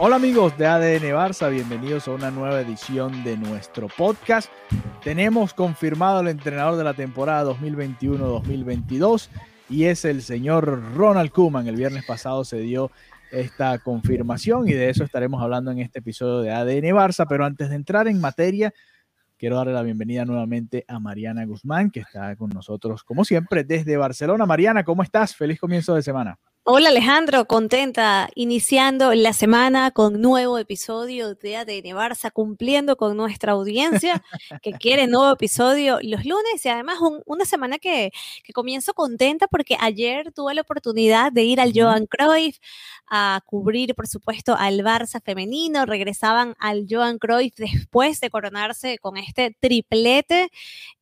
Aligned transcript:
Hola 0.00 0.14
amigos 0.14 0.56
de 0.56 0.64
ADN 0.64 1.12
Barça, 1.12 1.50
bienvenidos 1.50 2.06
a 2.06 2.12
una 2.12 2.30
nueva 2.30 2.60
edición 2.60 3.24
de 3.24 3.36
nuestro 3.36 3.88
podcast. 3.88 4.48
Tenemos 5.02 5.52
confirmado 5.52 6.20
el 6.20 6.28
entrenador 6.28 6.76
de 6.76 6.84
la 6.84 6.94
temporada 6.94 7.50
2021-2022 7.52 9.28
y 9.68 9.86
es 9.86 10.04
el 10.04 10.22
señor 10.22 10.94
Ronald 10.94 11.32
Koeman. 11.32 11.66
El 11.66 11.74
viernes 11.74 12.04
pasado 12.04 12.44
se 12.44 12.58
dio 12.60 12.92
esta 13.32 13.76
confirmación 13.80 14.68
y 14.68 14.72
de 14.72 14.88
eso 14.88 15.02
estaremos 15.02 15.42
hablando 15.42 15.72
en 15.72 15.80
este 15.80 15.98
episodio 15.98 16.42
de 16.42 16.52
ADN 16.52 16.94
Barça, 16.94 17.26
pero 17.28 17.44
antes 17.44 17.68
de 17.68 17.74
entrar 17.74 18.06
en 18.06 18.20
materia, 18.20 18.72
quiero 19.36 19.56
darle 19.56 19.72
la 19.72 19.82
bienvenida 19.82 20.24
nuevamente 20.24 20.84
a 20.86 21.00
Mariana 21.00 21.44
Guzmán, 21.44 21.90
que 21.90 22.00
está 22.00 22.36
con 22.36 22.50
nosotros 22.50 23.02
como 23.02 23.24
siempre 23.24 23.64
desde 23.64 23.96
Barcelona. 23.96 24.46
Mariana, 24.46 24.84
¿cómo 24.84 25.02
estás? 25.02 25.34
Feliz 25.34 25.58
comienzo 25.58 25.96
de 25.96 26.02
semana. 26.02 26.38
Hola 26.70 26.90
Alejandro, 26.90 27.46
contenta 27.46 28.28
iniciando 28.34 29.14
la 29.14 29.32
semana 29.32 29.90
con 29.90 30.20
nuevo 30.20 30.58
episodio 30.58 31.34
de 31.34 31.56
ADN 31.56 31.96
Barça, 31.96 32.30
cumpliendo 32.30 32.98
con 32.98 33.16
nuestra 33.16 33.52
audiencia 33.52 34.22
que 34.60 34.72
quiere 34.78 35.06
nuevo 35.06 35.32
episodio 35.32 35.98
los 36.02 36.26
lunes 36.26 36.62
y 36.62 36.68
además 36.68 37.00
un, 37.00 37.22
una 37.24 37.46
semana 37.46 37.78
que, 37.78 38.10
que, 38.44 38.52
comienzo 38.52 38.92
contenta 38.92 39.48
porque 39.48 39.78
ayer 39.80 40.30
tuve 40.34 40.52
la 40.52 40.60
oportunidad 40.60 41.32
de 41.32 41.44
ir 41.44 41.58
al 41.58 41.72
Johan 41.74 42.04
Cruyff 42.04 42.58
a 43.06 43.40
cubrir, 43.46 43.94
por 43.94 44.06
supuesto, 44.06 44.54
al 44.54 44.80
Barça 44.80 45.22
femenino. 45.22 45.86
Regresaban 45.86 46.54
al 46.58 46.84
Johan 46.86 47.16
Cruyff 47.18 47.54
después 47.56 48.20
de 48.20 48.28
coronarse 48.28 48.98
con 48.98 49.16
este 49.16 49.56
triplete 49.58 50.50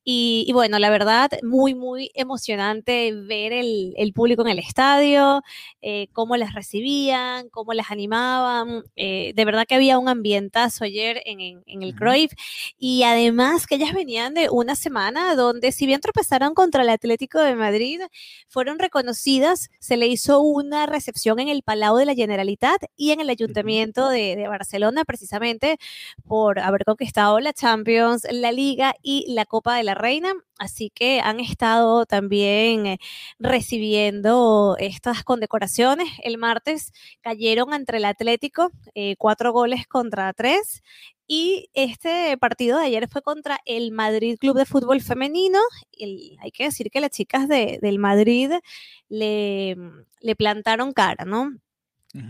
y, 0.09 0.45
y, 0.49 0.53
bueno, 0.53 0.79
la 0.79 0.89
verdad, 0.89 1.31
muy, 1.43 1.75
muy 1.75 2.13
emocionante 2.15 3.13
ver 3.13 3.53
el, 3.53 3.93
el 3.97 4.13
público 4.13 4.43
en 4.43 4.49
el 4.49 4.61
estadio, 4.61 5.43
eh, 5.83 6.07
cómo 6.13 6.37
las 6.37 6.55
recibían, 6.55 7.49
cómo 7.51 7.73
las 7.75 7.91
animaban. 7.91 8.85
Eh, 8.95 9.33
de 9.35 9.45
verdad 9.45 9.65
que 9.67 9.75
había 9.75 9.99
un 9.99 10.09
ambientazo 10.09 10.85
ayer 10.85 11.21
en, 11.27 11.41
en, 11.41 11.63
en 11.67 11.83
el 11.83 11.97
Cruyff. 11.97 12.31
Y 12.79 13.03
además 13.03 13.67
que 13.67 13.75
ellas 13.75 13.93
venían 13.95 14.35
de 14.35 14.49
una 14.49 14.77
semana 14.77 15.35
donde, 15.35 15.73
si 15.73 15.87
bien 15.87 16.01
tropezaron 16.01 16.55
contra 16.55 16.85
el 16.85 16.89
Atlético 16.91 17.41
de 17.41 17.57
Madrid, 17.57 18.01
fueron 18.49 18.79
reconocidas. 18.79 19.71
Se 19.81 19.97
le 19.97 20.07
hizo 20.07 20.41
una 20.41 20.87
recepción 20.87 21.41
en 21.41 21.49
el 21.49 21.65
Palau 21.65 21.97
de 21.97 22.07
la 22.07 22.15
Generalitat 22.15 22.81
y 22.97 23.11
en 23.11 23.21
el 23.21 23.29
Ayuntamiento 23.29 24.09
de, 24.09 24.37
de 24.37 24.47
Barcelona, 24.47 25.05
precisamente 25.05 25.79
por 26.29 26.61
haber 26.61 26.85
conquistado 26.85 27.41
la 27.41 27.53
Champions, 27.53 28.25
la 28.31 28.53
Liga 28.53 28.95
y 29.03 29.25
la 29.35 29.47
Copa 29.47 29.77
de 29.77 29.83
la 29.83 29.96
Reina, 29.97 30.33
así 30.59 30.91
que 30.95 31.21
han 31.21 31.41
estado 31.41 32.07
también 32.07 32.87
eh, 32.87 32.99
recibiendo 33.39 34.77
estas 34.79 35.25
condecoraciones. 35.25 36.09
El 36.23 36.39
martes 36.39 36.93
cayeron 37.23 37.75
entre 37.75 37.99
el 37.99 38.05
Atlético, 38.05 38.71
eh, 38.95 39.17
cuatro 39.19 39.53
goles 39.53 39.87
contra 39.87 40.33
tres. 40.33 40.83
Y 41.29 41.71
este 41.75 42.37
partido 42.39 42.79
de 42.79 42.87
ayer 42.87 43.09
fue 43.09 43.21
contra 43.23 43.59
el 43.65 43.91
Madrid 43.91 44.39
Club 44.39 44.57
de 44.57 44.65
Fútbol 44.67 45.01
Femenino. 45.01 45.59
Hay 46.41 46.53
que 46.53 46.65
decir 46.65 46.91
que 46.91 47.01
las 47.01 47.11
chicas 47.11 47.49
de, 47.49 47.79
del 47.83 47.99
Madrid 47.99 48.53
le, 49.09 49.77
le 50.21 50.37
plantaron 50.37 50.93
cara, 50.93 51.25
¿no? 51.25 51.53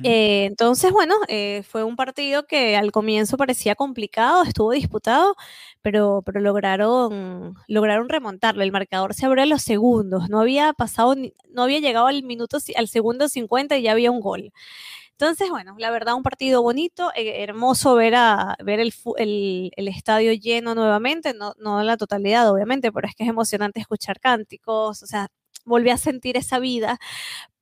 Eh, 0.02 0.44
entonces, 0.46 0.90
bueno, 0.92 1.14
eh, 1.28 1.62
fue 1.68 1.84
un 1.84 1.96
partido 1.96 2.46
que 2.46 2.76
al 2.76 2.92
comienzo 2.92 3.36
parecía 3.36 3.74
complicado, 3.74 4.42
estuvo 4.42 4.72
disputado, 4.72 5.36
pero, 5.82 6.22
pero 6.24 6.40
lograron, 6.40 7.54
lograron 7.68 8.08
remontarlo. 8.08 8.62
El 8.62 8.72
marcador 8.72 9.14
se 9.14 9.26
abrió 9.26 9.44
en 9.44 9.50
los 9.50 9.62
segundos, 9.62 10.28
no 10.28 10.40
había 10.40 10.72
pasado, 10.72 11.14
no 11.50 11.62
había 11.62 11.80
llegado 11.80 12.06
al 12.06 12.22
minuto, 12.22 12.58
al 12.76 12.88
segundo 12.88 13.28
50 13.28 13.76
y 13.76 13.82
ya 13.82 13.92
había 13.92 14.10
un 14.10 14.20
gol. 14.20 14.52
Entonces, 15.18 15.48
bueno, 15.48 15.74
la 15.78 15.90
verdad, 15.90 16.14
un 16.14 16.22
partido 16.22 16.62
bonito, 16.62 17.10
eh, 17.16 17.42
hermoso 17.42 17.94
ver, 17.94 18.14
a, 18.16 18.54
ver 18.62 18.80
el, 18.80 18.92
el, 19.16 19.70
el, 19.74 19.88
estadio 19.88 20.32
lleno 20.34 20.74
nuevamente, 20.74 21.32
no, 21.32 21.54
no 21.58 21.82
la 21.82 21.96
totalidad, 21.96 22.50
obviamente, 22.50 22.92
pero 22.92 23.08
es 23.08 23.14
que 23.14 23.24
es 23.24 23.30
emocionante 23.30 23.80
escuchar 23.80 24.20
cánticos, 24.20 25.02
o 25.02 25.06
sea, 25.06 25.28
volví 25.66 25.90
a 25.90 25.98
sentir 25.98 26.36
esa 26.36 26.58
vida 26.58 26.98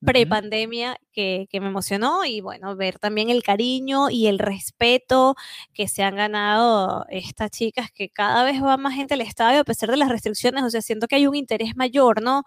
pre-pandemia 0.05 0.97
que, 1.11 1.47
que, 1.49 1.59
me 1.59 1.67
emocionó 1.67 2.23
y 2.25 2.39
bueno, 2.39 2.75
ver 2.75 2.99
también 2.99 3.29
el 3.29 3.43
cariño 3.43 4.09
y 4.09 4.27
el 4.27 4.39
respeto 4.39 5.35
que 5.73 5.87
se 5.87 6.03
han 6.03 6.15
ganado 6.15 7.05
estas 7.09 7.51
chicas, 7.51 7.91
que 7.91 8.09
cada 8.09 8.43
vez 8.43 8.63
va 8.63 8.77
más 8.77 8.93
gente 8.93 9.15
al 9.15 9.21
estadio 9.21 9.61
a 9.61 9.63
pesar 9.63 9.89
de 9.89 9.97
las 9.97 10.09
restricciones, 10.09 10.63
o 10.63 10.69
sea, 10.69 10.81
siento 10.81 11.07
que 11.07 11.15
hay 11.15 11.27
un 11.27 11.35
interés 11.35 11.75
mayor, 11.75 12.21
¿no? 12.21 12.43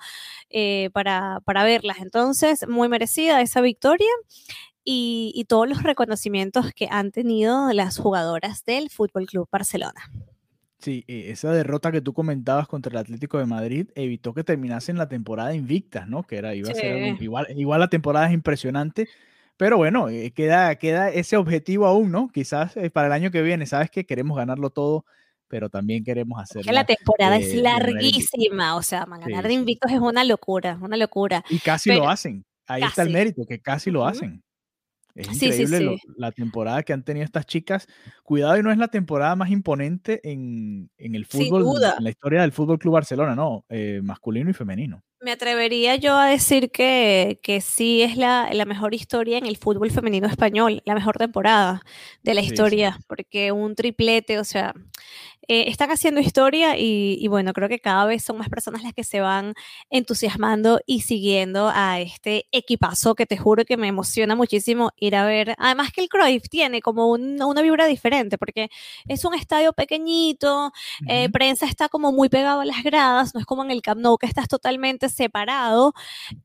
Eh, 0.50 0.91
para, 0.92 1.41
para 1.44 1.64
verlas. 1.64 1.98
Entonces, 1.98 2.66
muy 2.69 2.88
merecida 2.88 3.40
esa 3.42 3.60
victoria. 3.60 4.10
Y, 4.84 5.32
y 5.34 5.44
todos 5.44 5.69
los 5.69 5.82
reconocimientos 5.82 6.72
que 6.75 6.88
han 6.90 7.10
tenido 7.10 7.70
las 7.75 7.98
jugadoras 7.98 8.64
del 8.64 8.88
Fútbol 8.88 9.26
Club 9.26 9.46
Barcelona. 9.52 10.10
Sí, 10.78 11.04
esa 11.08 11.52
derrota 11.52 11.90
que 11.90 12.00
tú 12.00 12.12
comentabas 12.12 12.68
contra 12.68 12.92
el 12.92 12.98
Atlético 12.98 13.38
de 13.38 13.46
Madrid 13.46 13.88
evitó 13.96 14.32
que 14.32 14.44
terminasen 14.44 14.96
la 14.96 15.08
temporada 15.08 15.52
invictas, 15.52 16.06
¿no? 16.06 16.22
Que 16.22 16.36
era, 16.36 16.54
iba 16.54 16.70
a 16.70 16.74
ser 16.74 17.20
igual, 17.20 17.46
igual 17.56 17.80
la 17.80 17.88
temporada 17.88 18.28
es 18.28 18.32
impresionante, 18.32 19.08
pero 19.56 19.76
bueno, 19.76 20.08
eh, 20.08 20.30
queda, 20.30 20.76
queda 20.76 21.10
ese 21.10 21.36
objetivo 21.36 21.86
aún, 21.86 22.12
¿no? 22.12 22.30
Quizás 22.32 22.76
eh, 22.76 22.90
para 22.90 23.08
el 23.08 23.12
año 23.12 23.32
que 23.32 23.42
viene, 23.42 23.66
¿sabes 23.66 23.90
que 23.90 24.06
Queremos 24.06 24.36
ganarlo 24.36 24.70
todo, 24.70 25.04
pero 25.48 25.68
también 25.68 26.04
queremos 26.04 26.40
hacer. 26.40 26.64
Que 26.64 26.72
la 26.72 26.84
temporada 26.84 27.38
es 27.38 27.52
larguísima, 27.56 28.76
o 28.76 28.82
sea, 28.82 29.04
ganar 29.04 29.42
sí. 29.42 29.48
de 29.48 29.54
invictos 29.54 29.90
es 29.90 29.98
una 29.98 30.22
locura, 30.22 30.78
una 30.80 30.96
locura. 30.96 31.44
Y 31.50 31.58
casi 31.58 31.90
pero, 31.90 32.04
lo 32.04 32.08
hacen, 32.08 32.44
ahí 32.68 32.82
casi. 32.82 32.90
está 32.90 33.02
el 33.02 33.10
mérito, 33.10 33.44
que 33.46 33.60
casi 33.60 33.90
lo 33.90 34.06
hacen. 34.06 34.44
Es 35.18 35.42
increíble 35.42 35.66
sí, 35.66 35.76
sí, 35.78 35.84
lo, 35.84 35.96
la 36.16 36.30
temporada 36.30 36.82
que 36.84 36.92
han 36.92 37.02
tenido 37.02 37.24
estas 37.24 37.44
chicas. 37.44 37.88
Cuidado, 38.22 38.56
y 38.56 38.62
no 38.62 38.70
es 38.70 38.78
la 38.78 38.86
temporada 38.86 39.34
más 39.34 39.50
imponente 39.50 40.20
en, 40.22 40.90
en 40.96 41.14
el 41.16 41.26
fútbol, 41.26 41.64
en 41.98 42.04
la 42.04 42.10
historia 42.10 42.42
del 42.42 42.52
Fútbol 42.52 42.78
Club 42.78 42.94
Barcelona, 42.94 43.34
no, 43.34 43.64
eh, 43.68 44.00
masculino 44.02 44.48
y 44.48 44.52
femenino. 44.54 45.02
Me 45.20 45.32
atrevería 45.32 45.96
yo 45.96 46.16
a 46.16 46.26
decir 46.26 46.70
que, 46.70 47.40
que 47.42 47.60
sí 47.60 48.02
es 48.02 48.16
la, 48.16 48.48
la, 48.52 48.64
mejor 48.64 48.94
historia 48.94 49.36
en 49.36 49.46
el 49.46 49.56
fútbol 49.56 49.90
femenino 49.90 50.28
español, 50.28 50.80
la 50.84 50.94
mejor 50.94 51.18
temporada 51.18 51.82
de 52.22 52.34
la 52.34 52.40
historia, 52.40 53.00
porque 53.08 53.50
un 53.50 53.74
triplete, 53.74 54.38
o 54.38 54.44
sea, 54.44 54.72
eh, 55.48 55.64
están 55.69 55.91
haciendo 55.91 56.20
historia 56.20 56.76
y, 56.76 57.16
y, 57.20 57.26
bueno, 57.28 57.53
creo 57.54 57.69
que 57.69 57.78
cada 57.78 58.04
vez 58.04 58.22
son 58.22 58.36
más 58.36 58.48
personas 58.50 58.82
las 58.82 58.92
que 58.92 59.03
se 59.03 59.20
van 59.20 59.54
entusiasmando 59.91 60.81
y 60.86 61.00
siguiendo 61.00 61.70
a 61.75 62.00
este 62.00 62.47
equipazo 62.53 63.14
que 63.14 63.26
te 63.26 63.38
juro 63.38 63.64
que 63.64 63.78
me 63.78 63.88
emociona 63.88 64.37
muchísimo 64.37 64.91
ir 64.97 65.16
a 65.16 65.25
ver. 65.25 65.54
Además 65.58 65.91
que 65.92 66.03
el 66.03 66.08
Cruyff 66.08 66.48
tiene 66.50 66.82
como 66.82 67.08
un, 67.10 67.42
una 67.42 67.62
vibra 67.62 67.87
diferente 67.87 68.37
porque 68.38 68.69
es 69.06 69.25
un 69.25 69.34
estadio 69.34 69.72
pequeñito, 69.72 70.66
uh 70.66 70.70
-huh. 70.70 71.06
eh, 71.08 71.28
prensa 71.31 71.66
está 71.66 71.88
como 71.88 72.12
muy 72.12 72.28
pegado 72.28 72.61
a 72.61 72.64
las 72.67 72.82
gradas, 72.82 73.34
no 73.34 73.40
es 73.40 73.46
como 73.46 73.64
en 73.64 73.70
el 73.70 73.82
Camp 73.82 74.00
Nou 74.00 74.19
que 74.19 74.26
estás 74.26 74.49
totalmente 74.49 75.08
separado 75.08 75.94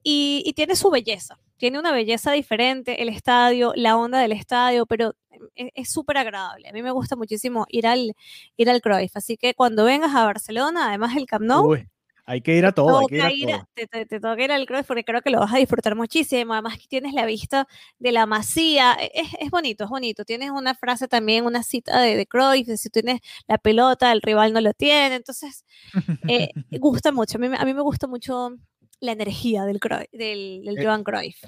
y, 0.04 0.44
y 0.46 0.54
tiene 0.54 0.76
su 0.76 0.90
belleza 0.90 1.38
tiene 1.58 1.80
una 1.80 1.94
belleza 1.94 2.34
diferente 2.34 3.02
el 3.02 3.08
estadio, 3.08 3.72
la 3.78 3.96
onda 3.96 4.20
del 4.20 4.34
estadio, 4.34 4.86
pero 4.86 5.14
es 5.56 5.92
súper 5.92 6.18
agradable. 6.18 6.70
A 6.70 6.74
mí 6.74 6.82
me 6.82 6.92
gusta 6.92 7.16
muchísimo 7.16 7.66
ir 7.70 7.88
al, 7.88 8.16
ir 8.58 8.70
al 8.70 8.82
Cruyff. 8.82 9.16
Así 9.16 9.38
que 9.38 9.54
cuando 9.54 9.86
vengas 9.86 10.16
a 10.16 10.26
Barcelona, 10.26 10.90
además 10.90 11.16
del 11.16 11.26
Camp 11.26 11.46
Nou, 11.46 11.72
Uy, 11.72 11.88
hay 12.26 12.42
que 12.42 12.56
ir 12.56 12.66
a 12.66 12.72
todo. 12.72 13.00
Hay 13.00 13.08
que 13.08 13.36
ir 13.36 13.52
a 13.52 13.58
todo. 13.58 13.68
Te, 13.74 13.88
te, 13.88 14.06
te, 14.06 14.20
toca 14.20 14.42
ir 14.42 14.52
al 14.52 14.66
Cruyff 14.66 14.88
porque 14.88 15.04
creo 15.04 15.22
que 15.22 15.30
lo 15.30 15.40
vas 15.40 15.54
a 15.54 15.58
disfrutar 15.58 15.96
muchísimo. 15.96 16.54
Además 16.54 16.78
que 16.78 16.88
tienes 16.88 17.14
la 17.14 17.26
vista 17.26 17.68
de 18.00 18.12
la 18.14 18.26
masía. 18.26 18.94
Es, 18.94 19.30
es 19.40 19.50
bonito, 19.52 19.84
es 19.84 19.90
bonito. 19.90 20.24
Tienes 20.24 20.52
una 20.52 20.74
frase 20.74 21.08
también, 21.08 21.46
una 21.46 21.64
cita 21.64 22.00
de, 22.00 22.16
de 22.16 22.26
Cruyff, 22.26 22.68
si 22.78 22.90
tienes 22.90 23.20
la 23.48 23.58
pelota, 23.58 24.12
el 24.12 24.22
rival 24.22 24.54
no 24.54 24.62
lo 24.62 24.74
tiene. 24.74 25.16
Entonces, 25.16 25.66
eh, 26.28 26.50
gusta 26.80 27.12
mucho. 27.12 27.38
A 27.38 27.42
mí, 27.42 27.48
a 27.58 27.66
mí 27.66 27.74
me 27.74 27.82
gusta 27.82 28.08
mucho 28.08 28.56
la 29.02 29.12
energía 29.12 29.66
del, 29.66 29.80
del, 30.14 30.64
del 30.64 30.78
eh, 30.78 30.86
Johan 30.86 31.04
Cruyff. 31.04 31.44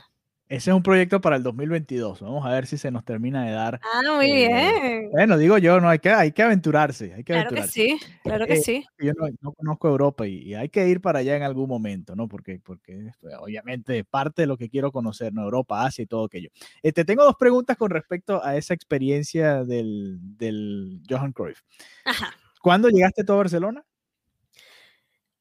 Ese 0.47 0.69
es 0.69 0.75
un 0.75 0.83
proyecto 0.83 1.19
para 1.21 1.37
el 1.37 1.43
2022. 1.43 2.21
Vamos 2.21 2.45
a 2.45 2.49
ver 2.49 2.67
si 2.67 2.77
se 2.77 2.91
nos 2.91 3.03
termina 3.03 3.45
de 3.45 3.51
dar. 3.51 3.81
Ah, 3.83 4.01
muy 4.15 4.31
eh, 4.31 4.47
bien. 4.47 5.09
Bueno, 5.11 5.39
digo 5.39 5.57
yo, 5.57 5.79
no 5.79 5.89
hay 5.89 5.97
que, 5.97 6.11
hay 6.11 6.31
que 6.33 6.43
aventurarse. 6.43 7.15
Hay 7.15 7.23
que 7.23 7.33
Claro 7.33 7.49
que 7.49 7.63
sí, 7.63 7.99
claro 8.21 8.45
que 8.45 8.53
Eh, 8.53 8.61
sí. 8.61 8.85
Yo 8.99 9.13
no, 9.13 9.27
no 9.41 9.53
conozco 9.53 9.87
Europa 9.87 10.27
y, 10.27 10.37
y 10.43 10.53
hay 10.53 10.69
que 10.69 10.87
ir 10.87 11.01
para 11.01 11.19
allá 11.19 11.35
en 11.35 11.41
algún 11.41 11.67
momento, 11.67 12.15
¿no? 12.15 12.27
Porque, 12.27 12.59
porque 12.63 13.11
pues, 13.19 13.33
obviamente 13.39 14.03
parte 14.03 14.43
de 14.43 14.47
lo 14.47 14.55
que 14.55 14.69
quiero 14.69 14.91
conocer, 14.91 15.33
¿no? 15.33 15.41
Europa, 15.41 15.83
Asia 15.83 16.03
y 16.03 16.07
todo 16.07 16.25
aquello. 16.25 16.49
Eh, 16.83 16.91
te 16.91 17.05
tengo 17.05 17.23
dos 17.23 17.35
preguntas 17.39 17.75
con 17.75 17.89
respecto 17.89 18.43
a 18.45 18.55
esa 18.55 18.75
experiencia 18.75 19.63
del, 19.63 20.19
del 20.37 21.01
Johan 21.09 21.33
Cruyff. 21.33 21.61
Ajá. 22.05 22.35
¿Cuándo 22.61 22.89
llegaste 22.89 23.23
tú 23.23 23.33
a 23.33 23.37
Barcelona? 23.37 23.83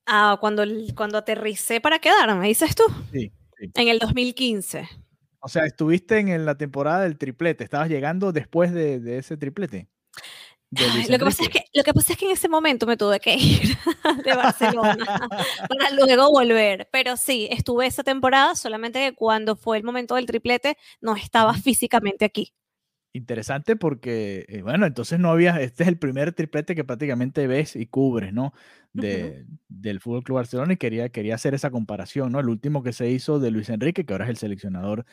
Ah, 0.07 0.39
cuando, 0.41 0.65
cuando 0.95 1.19
aterricé 1.19 1.81
para 1.81 1.99
quedarme, 1.99 2.49
dices 2.49 2.75
tú, 2.75 2.85
Sí, 3.13 3.33
sí. 3.59 3.71
en 3.75 3.89
el 3.89 3.99
2015. 3.99 4.89
O 5.41 5.49
sea, 5.49 5.67
estuviste 5.67 6.19
en, 6.19 6.47
la 6.47 6.57
temporada 6.57 7.03
del 7.03 7.19
triplete. 7.19 7.65
Estabas 7.65 7.91
llegando 7.91 8.33
después 8.33 8.73
de, 8.73 8.99
de 8.99 9.19
ese 9.19 9.37
triplete. 9.37 9.89
de 10.71 10.85
Ay, 10.85 10.91
Luis 10.95 11.11
Lo 11.11 11.19
que, 11.19 11.25
pasa 11.27 11.43
es 11.43 11.49
que, 11.51 11.65
lo 11.75 11.85
que 11.85 11.93
pasa 11.93 12.13
es 12.15 12.19
que 12.19 12.25
en 12.25 12.31
ese 12.31 12.49
momento 12.49 12.87
me 12.87 12.97
tuve 12.97 13.21
que 13.21 13.35
ir 13.35 13.77
de 14.25 14.35
Barcelona 14.35 14.97
para 15.69 15.91
luego 15.91 16.31
volver. 16.31 16.89
Pero 16.91 17.19
sí, 17.19 17.47
estuve 17.51 17.87
esa 17.87 18.03
temporada, 18.03 18.55
solamente 18.55 19.01
que 19.01 19.15
cuando 19.15 19.55
fue 19.55 19.77
el 19.77 19.85
momento 19.85 20.15
del 20.15 20.25
triplete 20.25 20.79
no 21.03 21.15
estaba 21.15 21.53
físicamente 21.55 22.25
aquí. 22.25 22.55
Interesante 23.17 23.77
porque, 23.77 24.45
eh, 24.49 24.63
bueno, 24.63 24.87
entonces 24.87 25.21
no 25.21 25.31
había, 25.31 25.61
este 25.61 25.85
es 25.85 25.89
el 25.89 25.99
primer 25.99 26.33
triplete 26.33 26.75
que 26.75 26.83
prácticamente 26.83 27.47
ves 27.47 27.77
y 27.77 27.87
cubres, 27.87 28.33
¿no? 28.33 28.53
De, 28.93 29.47
Del 29.69 30.01
Fútbol 30.01 30.25
Club 30.25 30.37
Barcelona 30.39 30.73
y 30.73 30.77
quería, 30.79 31.09
quería 31.11 31.37
hacer 31.37 31.55
esa 31.55 31.71
comparación, 31.71 32.33
¿no? 32.33 32.41
El 32.41 32.49
último 32.49 32.83
que 32.83 32.93
se 32.93 33.09
hizo 33.11 33.39
de 33.39 33.53
Luis 33.53 33.69
Enrique, 33.69 34.05
que 34.05 34.13
ahora 34.15 34.25
es 34.25 34.31
el 34.31 34.37
seleccionador 34.39 35.05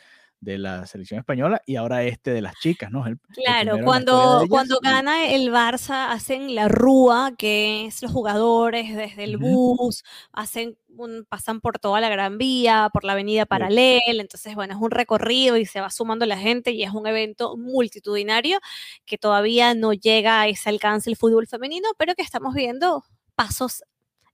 de 0.42 0.58
la 0.58 0.86
selección 0.86 1.20
española, 1.20 1.62
y 1.66 1.76
ahora 1.76 2.02
este 2.02 2.32
de 2.32 2.42
las 2.42 2.54
chicas, 2.56 2.90
¿no? 2.90 3.06
El- 3.06 3.20
Claro, 3.32 3.78
cuando, 3.84 4.38
ellas 4.40 4.48
cuando 4.50 4.78
y- 4.82 4.84
gana 4.86 5.26
el 5.26 5.52
Barça 5.52 6.10
hacen 6.10 6.54
la 6.56 6.66
rúa, 6.66 7.32
que 7.38 7.86
es 7.86 8.02
los 8.02 8.10
jugadores 8.10 8.94
desde 8.96 9.22
el 9.22 9.36
bus, 9.38 10.02
hacen 10.32 10.76
un- 10.96 11.24
pasan 11.28 11.60
por 11.60 11.78
toda 11.78 12.00
la 12.00 12.08
Gran 12.08 12.38
Vía, 12.38 12.90
por 12.92 13.04
la 13.04 13.12
Avenida 13.12 13.46
Paralela, 13.46 14.02
entonces 14.20 14.54
bueno, 14.56 14.74
es 14.74 14.80
un 14.80 14.90
recorrido 14.90 15.56
y 15.56 15.64
se 15.64 15.80
va 15.80 15.90
sumando 15.90 16.26
la 16.26 16.36
gente 16.36 16.72
y 16.72 16.82
es 16.82 16.90
un 16.92 17.06
evento 17.06 17.56
multitudinario 17.56 18.58
que 19.06 19.18
todavía 19.18 19.74
no 19.74 19.92
llega 19.92 20.40
a 20.40 20.48
ese 20.48 20.68
alcance 20.68 21.08
el 21.08 21.16
fútbol 21.16 21.46
femenino, 21.46 21.88
pero 21.96 22.14
que 22.16 22.22
estamos 22.22 22.52
viendo 22.54 23.04
pasos 23.36 23.84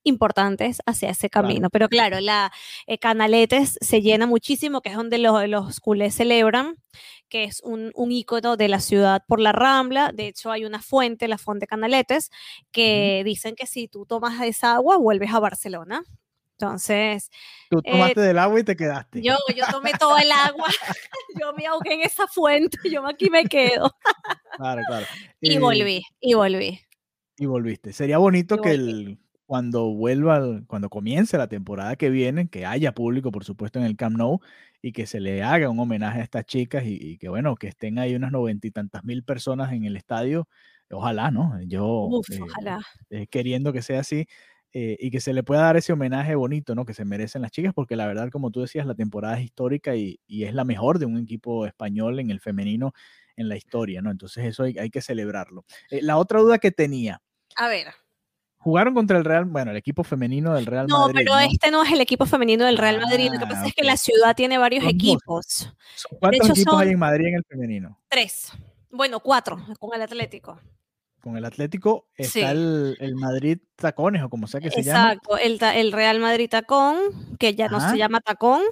importantes 0.04 0.80
hacia 0.86 1.10
ese 1.10 1.28
Claro. 1.28 1.48
camino. 1.48 1.70
Pero 1.70 1.88
claro, 1.88 2.20
la 2.20 2.52
eh, 2.86 2.98
Canaletes 2.98 3.78
se 3.80 4.00
llena 4.00 4.26
muchísimo, 4.26 4.80
que 4.80 4.90
es 4.90 4.96
donde 4.96 5.18
los, 5.18 5.46
los 5.48 5.80
culés 5.80 6.14
celebran 6.14 6.76
que 7.28 7.44
es 7.44 7.60
un, 7.62 7.90
un 7.94 8.10
ícono 8.10 8.56
de 8.56 8.68
la 8.68 8.80
ciudad 8.80 9.22
por 9.28 9.38
la 9.38 9.52
Rambla. 9.52 10.12
De 10.14 10.28
hecho, 10.28 10.50
hay 10.50 10.64
una 10.64 10.80
fuente, 10.80 11.28
la 11.28 11.36
fuente 11.36 11.66
Canaletes, 11.66 12.30
que 12.72 13.20
dicen 13.22 13.54
que 13.54 13.66
si 13.66 13.86
tú 13.86 14.06
tomas 14.06 14.40
esa 14.42 14.76
agua, 14.76 14.96
vuelves 14.96 15.34
a 15.34 15.38
Barcelona. 15.38 16.02
Entonces, 16.52 17.30
Tú 17.70 17.80
eh, 17.84 17.90
tomaste 17.92 18.20
del 18.22 18.38
agua 18.38 18.58
y 18.60 18.64
te 18.64 18.76
quedaste. 18.76 19.20
yo, 19.22 19.36
yo 19.54 19.64
tomé 19.70 19.92
todo 19.98 20.16
el 20.18 20.32
agua, 20.32 20.66
yo 21.40 21.52
me 21.52 21.66
ahogué 21.66 21.94
en 21.94 22.00
esa 22.00 22.26
fuente, 22.26 22.78
yo 22.90 23.06
aquí 23.06 23.30
me 23.30 23.44
quedo. 23.44 23.94
Claro, 24.56 24.82
claro. 24.88 25.06
Y 25.40 25.52
Eh, 25.54 25.58
volví, 25.60 26.02
y 26.20 26.34
volví. 26.34 26.80
Y 27.36 27.46
volviste. 27.46 27.92
Sería 27.92 28.18
bonito 28.18 28.56
Y 28.56 28.60
que 28.62 28.70
volví. 28.70 28.82
el, 29.02 29.18
cuando 29.48 29.94
vuelva, 29.94 30.38
el- 30.38 30.66
cuando 30.68 30.90
comience 30.90 31.38
la 31.38 31.48
temporada 31.48 31.96
que 31.96 32.10
viene, 32.10 32.48
que 32.50 32.66
haya 32.66 32.92
público, 32.94 33.32
por 33.32 33.44
supuesto, 33.44 33.80
en 33.80 33.86
el 33.86 33.96
Camp 33.96 34.16
Nou 34.18 34.40
y 34.82 34.92
que 34.92 35.06
se 35.06 35.20
le 35.20 35.42
haga 35.42 35.70
un 35.70 35.80
homenaje 35.80 36.20
a 36.20 36.24
estas 36.24 36.46
chicas 36.46 36.84
y, 36.86 36.96
y 37.00 37.18
que, 37.18 37.28
bueno, 37.30 37.56
que 37.56 37.68
estén 37.68 37.98
ahí 37.98 38.14
unas 38.14 38.32
noventa 38.32 38.66
y 38.68 38.70
tantas 38.72 39.04
mil 39.04 39.24
personas 39.24 39.72
en 39.72 39.84
el 39.86 39.96
estadio. 39.96 40.48
Ojalá, 40.90 41.30
¿no? 41.32 41.60
Yo 41.66 42.16
Uf, 42.16 42.26
eh, 42.28 42.46
ojalá. 42.46 42.82
eh, 43.10 43.26
queriendo 43.28 43.72
que 43.72 43.82
sea 43.82 44.00
así 44.00 44.26
eh, 44.72 44.96
y 45.00 45.10
que 45.10 45.20
se 45.20 45.32
le 45.32 45.42
pueda 45.42 45.62
dar 45.62 45.76
ese 45.76 45.92
homenaje 45.92 46.34
bonito, 46.34 46.74
¿no? 46.74 46.84
Que 46.84 46.94
se 46.94 47.04
merecen 47.04 47.42
las 47.42 47.50
chicas, 47.52 47.72
porque 47.74 47.96
la 47.96 48.06
verdad, 48.06 48.28
como 48.30 48.50
tú 48.50 48.60
decías, 48.60 48.86
la 48.86 48.94
temporada 48.94 49.38
es 49.38 49.44
histórica 49.44 49.96
y, 49.96 50.20
y 50.26 50.44
es 50.44 50.54
la 50.54 50.64
mejor 50.64 50.98
de 50.98 51.06
un 51.06 51.18
equipo 51.18 51.66
español 51.66 52.18
en 52.20 52.30
el 52.30 52.40
femenino 52.40 52.92
en 53.36 53.48
la 53.48 53.56
historia, 53.56 54.02
¿no? 54.02 54.10
Entonces 54.10 54.44
eso 54.46 54.64
hay, 54.64 54.76
hay 54.78 54.90
que 54.90 55.00
celebrarlo. 55.00 55.64
Eh, 55.90 56.02
la 56.02 56.18
otra 56.18 56.40
duda 56.40 56.58
que 56.58 56.70
tenía, 56.72 57.22
A 57.56 57.68
ver. 57.68 57.94
Jugaron 58.68 58.92
contra 58.94 59.16
el 59.16 59.24
Real, 59.24 59.46
bueno, 59.46 59.70
el 59.70 59.76
equipo 59.78 60.04
femenino 60.04 60.52
del 60.54 60.66
Real 60.66 60.86
No, 60.86 61.00
Madrid. 61.00 61.14
pero 61.24 61.32
¿no? 61.34 61.40
este 61.40 61.70
no 61.70 61.82
es 61.82 61.90
el 61.92 62.00
equipo 62.02 62.26
femenino 62.26 62.66
del 62.66 62.76
Real 62.76 63.00
Madrid. 63.00 63.30
Lo 63.32 63.38
que 63.38 63.44
Ah, 63.44 63.48
pasa 63.48 63.66
es 63.66 63.74
que 63.74 63.84
la 63.84 63.96
ciudad 63.96 64.36
tiene 64.36 64.58
varios 64.58 64.84
Son 64.84 64.90
equipos. 64.94 65.72
¿Cuántos 66.20 66.40
hecho, 66.50 66.52
equipos 66.52 66.80
hay 66.80 66.90
en 66.90 66.98
Madrid 66.98 67.26
en 67.28 67.34
el 67.36 67.44
femenino? 67.44 67.98
Tres. 68.08 68.52
Bueno, 68.90 69.20
cuatro 69.20 69.58
con 69.78 69.94
el 69.94 70.02
Atlético. 70.02 70.60
Con 71.20 71.36
el 71.36 71.44
Atlético 71.44 72.06
está 72.16 72.32
Sí. 72.32 72.40
el, 72.40 72.96
el 73.00 73.14
Madrid 73.16 73.58
Tacones 73.76 74.22
o 74.22 74.28
como 74.28 74.46
sea 74.46 74.60
que 74.60 74.70
se 74.70 74.82
llama. 74.82 75.12
Exacto, 75.14 75.36
el, 75.36 75.58
el 75.76 75.92
Real 75.92 76.20
Madrid 76.20 76.48
Tacón, 76.48 76.96
que 77.38 77.54
ya 77.54 77.68
no 77.68 77.80
se 77.80 77.98
llama 77.98 78.20
Tacón, 78.20 78.62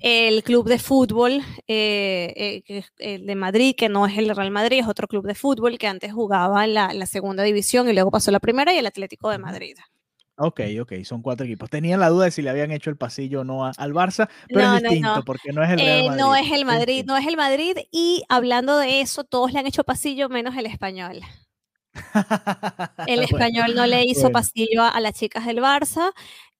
el 0.00 0.42
club 0.42 0.68
de 0.68 0.78
fútbol 0.78 1.42
eh, 1.68 2.32
eh, 2.36 2.62
que 2.66 2.78
es 2.78 2.92
el 2.98 3.26
de 3.26 3.34
Madrid, 3.36 3.74
que 3.76 3.88
no 3.88 4.06
es 4.06 4.18
el 4.18 4.34
Real 4.34 4.50
Madrid, 4.50 4.80
es 4.80 4.88
otro 4.88 5.06
club 5.06 5.26
de 5.26 5.34
fútbol 5.34 5.78
que 5.78 5.86
antes 5.86 6.12
jugaba 6.12 6.64
en 6.64 6.74
la, 6.74 7.06
segunda 7.06 7.42
división 7.44 7.88
y 7.88 7.92
luego 7.92 8.10
pasó 8.10 8.30
a 8.30 8.32
la 8.32 8.40
primera, 8.40 8.72
y 8.74 8.78
el 8.78 8.86
Atlético 8.86 9.30
de. 9.30 9.38
Madrid. 9.38 9.76
Ok, 10.36 10.60
ok, 10.80 10.92
son 11.04 11.20
cuatro 11.22 11.44
equipos. 11.46 11.68
Tenía 11.70 11.96
la 11.98 12.08
duda 12.08 12.24
de 12.24 12.30
si 12.30 12.42
le 12.42 12.50
habían 12.50 12.72
hecho 12.72 12.88
el 12.90 12.96
pasillo 12.96 13.42
o 13.42 13.44
no 13.44 13.64
al 13.66 13.92
Barça, 13.92 14.28
pero 14.48 14.62
No, 14.62 14.76
es 14.76 14.82
distinto 14.82 15.16
no. 15.16 15.24
porque 15.24 15.52
no 15.52 15.62
es 15.62 15.70
el 15.70 15.78
Real 15.78 15.98
Eh, 16.00 16.08
Madrid. 16.08 16.20
no 16.20 16.34
es 16.36 16.50
el 16.52 16.64
Madrid, 16.64 17.04
no 17.06 17.16
es 17.16 17.26
el 17.26 17.36
Madrid, 17.36 17.76
y 17.92 18.24
hablando 18.28 18.78
de 18.78 19.02
eso, 19.02 19.24
todos 19.24 19.52
le 19.52 19.58
han 19.60 19.66
hecho 19.66 19.84
pasillo 19.84 20.28
menos 20.28 20.56
el 20.56 20.66
español. 20.66 21.20
El 23.06 23.20
Bueno, 23.20 23.22
español 23.22 23.74
no 23.74 23.86
le 23.86 24.04
hizo 24.04 24.22
bueno. 24.22 24.32
pasillo 24.32 24.82
a, 24.82 24.88
a 24.88 25.00
las 25.00 25.14
chicas 25.14 25.46
del 25.46 25.58
Barça 25.58 26.12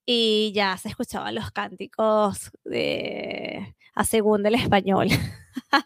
y 0.07 0.53
ya 0.55 0.77
se 0.77 0.89
escuchaban 0.89 1.35
los 1.35 1.51
cánticos 1.53 2.51
de 2.65 3.75
a 3.95 4.05
según 4.05 4.43
del 4.43 4.55
español. 4.57 5.09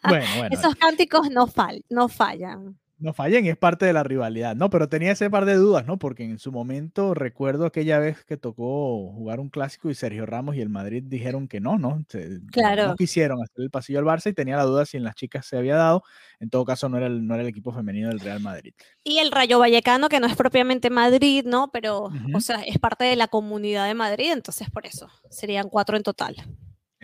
Bueno, 0.03 0.27
bueno, 0.37 0.57
Esos 0.57 0.75
cánticos 0.77 1.31
no, 1.31 1.47
fal- 1.47 1.85
no 1.91 2.09
fallan. 2.09 2.79
No 2.99 3.13
fallen, 3.13 3.47
es 3.47 3.57
parte 3.57 3.85
de 3.87 3.93
la 3.93 4.03
rivalidad, 4.03 4.57
¿no? 4.57 4.71
Pero 4.71 4.89
tenía 4.89 5.13
ese 5.13 5.29
par 5.29 5.45
de 5.45 5.55
dudas, 5.55 5.87
¿no? 5.87 5.99
Porque 5.99 6.25
en 6.25 6.39
su 6.39 6.51
momento 6.53 7.13
recuerdo 7.15 7.67
aquella 7.67 7.99
vez 7.99 8.25
que 8.25 8.37
tocó 8.37 9.13
jugar 9.13 9.39
un 9.41 9.51
clásico 9.51 9.91
y 9.91 9.95
Sergio 9.95 10.25
Ramos 10.27 10.57
y 10.57 10.61
el 10.63 10.69
Madrid 10.71 11.03
dijeron 11.07 11.47
que 11.49 11.61
no, 11.61 11.79
¿no? 11.79 12.03
Se- 12.09 12.41
Claro. 12.51 12.87
No 12.89 12.97
quisieron 12.97 13.43
hacer 13.43 13.65
el 13.65 13.71
pasillo 13.71 13.99
al 13.99 14.05
Barça 14.07 14.31
y 14.31 14.35
tenía 14.35 14.57
la 14.57 14.65
duda 14.65 14.87
si 14.87 14.97
en 14.97 15.05
las 15.05 15.15
chicas 15.15 15.45
se 15.47 15.57
había 15.59 15.77
dado. 15.77 16.03
En 16.41 16.49
todo 16.51 16.65
caso, 16.65 16.89
no 16.89 16.97
era 16.97 17.07
el, 17.07 17.27
no 17.27 17.35
era 17.35 17.43
el 17.43 17.49
equipo 17.49 17.73
femenino 17.73 18.09
del 18.09 18.21
Real 18.21 18.41
Madrid. 18.41 18.73
Y 19.05 19.19
el 19.19 19.31
Rayo 19.31 19.59
Vallecano, 19.59 20.09
que 20.09 20.21
no 20.21 20.27
es 20.27 20.37
propiamente 20.37 20.91
Madrid, 20.91 21.45
¿no? 21.47 21.71
Pero, 21.73 22.11
o 22.35 22.41
sea, 22.41 22.63
es 22.63 22.79
parte 22.79 23.05
de 23.05 23.17
la 23.17 23.29
comunidad 23.29 23.87
de 23.87 23.95
Madrid, 23.95 24.33
entonces 24.33 24.71
por 24.71 24.87
eso 24.87 25.09
serían 25.31 25.69
cuatro 25.69 25.97
en 25.97 26.03
total. 26.03 26.37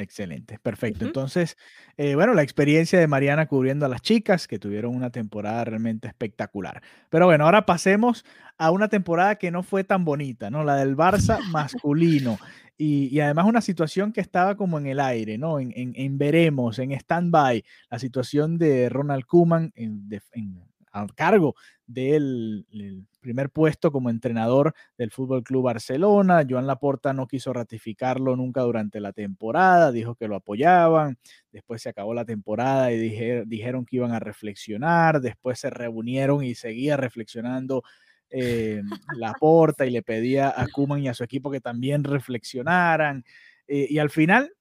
Excelente, 0.03 0.59
perfecto. 0.59 1.05
Entonces, 1.07 1.57
eh, 1.97 2.15
bueno, 2.15 2.35
la 2.35 2.43
experiencia 2.43 2.99
de 2.99 3.07
Mariana 3.07 3.47
cubriendo 3.47 3.87
a 3.87 3.89
las 3.89 4.03
chicas 4.03 4.47
que 4.49 4.59
tuvieron 4.59 4.95
una 4.95 5.11
temporada 5.11 5.65
realmente 5.65 6.09
espectacular. 6.09 6.83
Pero 7.09 7.27
bueno, 7.27 7.45
ahora 7.45 7.65
pasemos 7.67 8.25
a 8.59 8.71
una 8.71 8.89
temporada 8.89 9.37
que 9.37 9.51
no 9.51 9.63
fue 9.63 9.85
tan 9.85 10.05
bonita, 10.05 10.51
¿no? 10.51 10.65
La 10.65 10.77
del 10.77 10.97
Barça 10.97 11.39
masculino. 11.51 12.39
Y, 12.79 13.09
y 13.15 13.21
además 13.21 13.47
una 13.47 13.61
situación 13.61 14.13
que 14.13 14.21
estaba 14.21 14.57
como 14.57 14.79
en 14.79 14.87
el 14.87 14.99
aire, 14.99 15.39
¿no? 15.39 15.61
En, 15.61 15.73
en- 15.77 15.93
en 15.95 16.19
veremos, 16.19 16.79
en 16.79 16.93
stand-by, 16.93 17.63
la 17.91 17.99
situación 17.99 18.59
de 18.59 18.89
Ronald 18.89 19.25
Koeman 19.25 19.73
en, 19.77 20.09
en- 20.33 20.65
a 20.93 21.07
cargo 21.15 21.55
del 21.87 22.67
el 22.73 23.07
primer 23.21 23.51
puesto 23.51 23.93
como 23.93 24.11
entrenador 24.11 24.75
del 24.99 25.11
Fútbol 25.13 25.45
Club 25.45 25.65
Barcelona. 25.65 26.45
Joan 26.49 26.67
Laporta 26.67 27.13
no 27.13 27.27
quiso 27.29 27.53
ratificarlo 27.53 28.35
nunca 28.37 28.63
durante 28.63 28.99
la 29.01 29.13
temporada, 29.13 29.93
dijo 29.93 30.15
que 30.17 30.27
lo 30.29 30.37
apoyaban. 30.37 31.19
Después 31.53 31.83
se 31.83 31.89
acabó 31.91 32.15
la 32.15 32.25
temporada 32.25 32.91
y 32.93 32.99
dije- 32.99 33.45
dijeron 33.47 33.85
que 33.87 33.97
iban 33.97 34.13
a 34.13 34.19
reflexionar. 34.21 35.21
Después 35.21 35.59
se 35.61 35.71
reunieron 35.71 36.43
y 36.45 36.55
seguía 36.55 36.97
reflexionando 36.97 37.83
eh, 38.31 38.83
Laporta 39.19 39.87
y 39.87 39.91
le 39.91 40.03
pedía 40.03 40.49
a 40.57 40.67
Kuman 40.67 41.01
y 41.03 41.09
a 41.09 41.15
su 41.15 41.23
equipo 41.25 41.51
que 41.51 41.61
también 41.61 42.03
reflexionaran. 42.05 43.25
Eh, 43.69 43.87
y 43.91 43.99
al 43.99 44.11
final, 44.11 44.53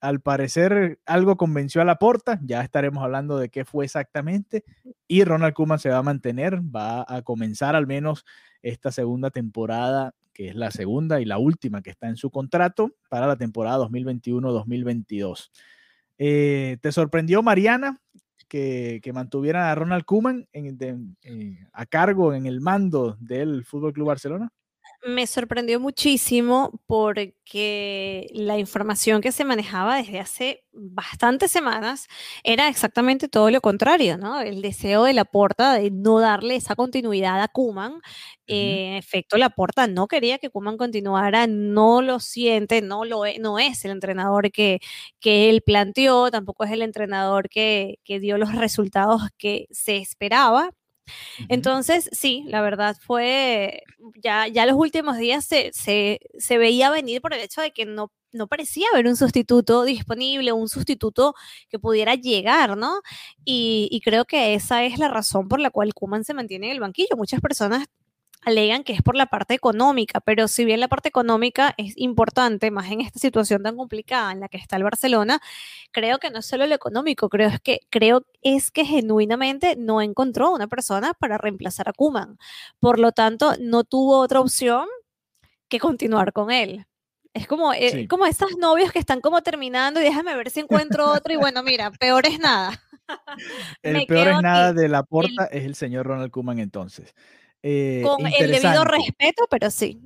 al 0.00 0.20
parecer, 0.20 1.00
algo 1.06 1.36
convenció 1.36 1.82
a 1.82 1.84
Laporta. 1.84 2.38
Ya 2.42 2.62
estaremos 2.62 3.02
hablando 3.02 3.38
de 3.38 3.48
qué 3.48 3.64
fue 3.64 3.84
exactamente. 3.84 4.64
Y 5.06 5.24
Ronald 5.24 5.54
Koeman 5.54 5.78
se 5.78 5.90
va 5.90 5.98
a 5.98 6.02
mantener, 6.02 6.60
va 6.60 7.04
a 7.08 7.22
comenzar 7.22 7.74
al 7.74 7.86
menos 7.86 8.24
esta 8.62 8.92
segunda 8.92 9.30
temporada, 9.30 10.14
que 10.32 10.48
es 10.48 10.54
la 10.54 10.70
segunda 10.70 11.20
y 11.20 11.24
la 11.24 11.38
última 11.38 11.82
que 11.82 11.90
está 11.90 12.08
en 12.08 12.16
su 12.16 12.30
contrato 12.30 12.94
para 13.08 13.26
la 13.26 13.36
temporada 13.36 13.78
2021-2022. 13.88 15.50
Eh, 16.18 16.78
¿Te 16.80 16.92
sorprendió, 16.92 17.42
Mariana, 17.42 18.00
que, 18.48 19.00
que 19.02 19.10
a 19.10 19.74
Ronald 19.74 20.04
Koeman 20.04 20.48
eh, 20.52 21.66
a 21.72 21.86
cargo 21.86 22.34
en 22.34 22.46
el 22.46 22.60
mando 22.60 23.16
del 23.20 23.64
Fútbol 23.64 23.92
Club 23.92 24.08
Barcelona? 24.08 24.52
Me 25.06 25.26
sorprendió 25.26 25.78
muchísimo 25.80 26.80
porque 26.86 28.26
la 28.34 28.58
información 28.58 29.20
que 29.20 29.32
se 29.32 29.44
manejaba 29.44 29.96
desde 29.96 30.18
hace 30.20 30.64
bastantes 30.72 31.50
semanas 31.50 32.08
era 32.42 32.68
exactamente 32.68 33.28
todo 33.28 33.50
lo 33.50 33.60
contrario, 33.60 34.18
¿no? 34.18 34.40
El 34.40 34.60
deseo 34.60 35.04
de 35.04 35.12
la 35.14 35.24
porta 35.24 35.74
de 35.74 35.90
no 35.90 36.20
darle 36.20 36.56
esa 36.56 36.74
continuidad 36.76 37.40
a 37.42 37.48
Kuman. 37.48 38.00
en 38.46 38.94
efecto, 38.94 39.36
la 39.38 39.50
porta 39.50 39.86
no 39.86 40.08
quería 40.08 40.38
que 40.38 40.50
Kuman 40.50 40.76
continuara, 40.76 41.46
no 41.46 42.02
lo 42.02 42.18
siente, 42.20 42.82
no, 42.82 43.04
lo 43.04 43.24
es, 43.24 43.38
no 43.40 43.58
es 43.58 43.84
el 43.84 43.92
entrenador 43.92 44.50
que, 44.52 44.80
que 45.20 45.48
él 45.50 45.62
planteó, 45.62 46.30
tampoco 46.30 46.64
es 46.64 46.72
el 46.72 46.82
entrenador 46.82 47.48
que, 47.48 47.98
que 48.04 48.20
dio 48.20 48.38
los 48.38 48.54
resultados 48.54 49.22
que 49.38 49.66
se 49.70 49.96
esperaba. 49.98 50.70
Entonces, 51.48 52.08
sí, 52.12 52.44
la 52.46 52.62
verdad 52.62 52.96
fue, 53.00 53.82
ya, 54.22 54.46
ya 54.48 54.66
los 54.66 54.76
últimos 54.76 55.18
días 55.18 55.44
se, 55.44 55.70
se, 55.72 56.20
se, 56.38 56.58
veía 56.58 56.90
venir 56.90 57.20
por 57.20 57.34
el 57.34 57.40
hecho 57.40 57.60
de 57.60 57.72
que 57.72 57.86
no, 57.86 58.12
no 58.32 58.46
parecía 58.46 58.86
haber 58.92 59.06
un 59.06 59.16
sustituto 59.16 59.84
disponible, 59.84 60.52
un 60.52 60.68
sustituto 60.68 61.34
que 61.68 61.78
pudiera 61.78 62.14
llegar, 62.14 62.76
¿no? 62.76 63.00
Y, 63.44 63.88
y 63.90 64.00
creo 64.00 64.24
que 64.24 64.54
esa 64.54 64.84
es 64.84 64.98
la 64.98 65.08
razón 65.08 65.48
por 65.48 65.60
la 65.60 65.70
cual 65.70 65.94
Kuman 65.94 66.24
se 66.24 66.34
mantiene 66.34 66.66
en 66.68 66.72
el 66.72 66.80
banquillo. 66.80 67.16
Muchas 67.16 67.40
personas 67.40 67.86
alegan 68.44 68.84
que 68.84 68.92
es 68.92 69.02
por 69.02 69.16
la 69.16 69.26
parte 69.26 69.54
económica, 69.54 70.20
pero 70.20 70.48
si 70.48 70.64
bien 70.64 70.80
la 70.80 70.88
parte 70.88 71.08
económica 71.08 71.74
es 71.76 71.94
importante, 71.96 72.70
más 72.70 72.90
en 72.90 73.00
esta 73.00 73.18
situación 73.18 73.62
tan 73.62 73.76
complicada 73.76 74.32
en 74.32 74.40
la 74.40 74.48
que 74.48 74.56
está 74.56 74.76
el 74.76 74.84
Barcelona, 74.84 75.40
creo 75.92 76.18
que 76.18 76.30
no 76.30 76.38
es 76.38 76.46
solo 76.46 76.66
lo 76.66 76.74
económico, 76.74 77.28
creo 77.28 77.48
es 77.48 77.60
que 77.60 77.80
creo 77.90 78.24
es 78.42 78.70
que 78.70 78.84
genuinamente 78.84 79.76
no 79.76 80.00
encontró 80.02 80.50
una 80.50 80.68
persona 80.68 81.14
para 81.14 81.38
reemplazar 81.38 81.88
a 81.88 81.92
Kuman. 81.92 82.38
Por 82.80 82.98
lo 82.98 83.12
tanto, 83.12 83.54
no 83.60 83.84
tuvo 83.84 84.18
otra 84.18 84.40
opción 84.40 84.86
que 85.68 85.78
continuar 85.78 86.32
con 86.32 86.50
él. 86.50 86.86
Es 87.34 87.46
como, 87.46 87.72
eh, 87.72 88.08
como 88.08 88.26
estos 88.26 88.56
novios 88.56 88.90
que 88.90 88.98
están 88.98 89.20
como 89.20 89.42
terminando 89.42 90.00
y 90.00 90.04
déjame 90.04 90.34
ver 90.34 90.50
si 90.50 90.60
encuentro 90.60 91.12
otro 91.12 91.32
y 91.32 91.36
bueno, 91.36 91.62
mira, 91.62 91.90
peor 91.92 92.26
es 92.26 92.38
nada. 92.38 92.82
el 93.82 94.06
peor 94.06 94.28
es 94.28 94.40
nada 94.40 94.72
de 94.72 94.88
la 94.88 95.02
porta 95.02 95.44
es 95.46 95.64
el 95.64 95.74
señor 95.74 96.06
Ronald 96.06 96.30
Kuman 96.30 96.58
entonces. 96.58 97.14
Eh, 97.62 98.02
Con 98.04 98.26
el 98.26 98.50
debido 98.50 98.84
respeto, 98.84 99.46
pero 99.50 99.70
sí. 99.70 100.00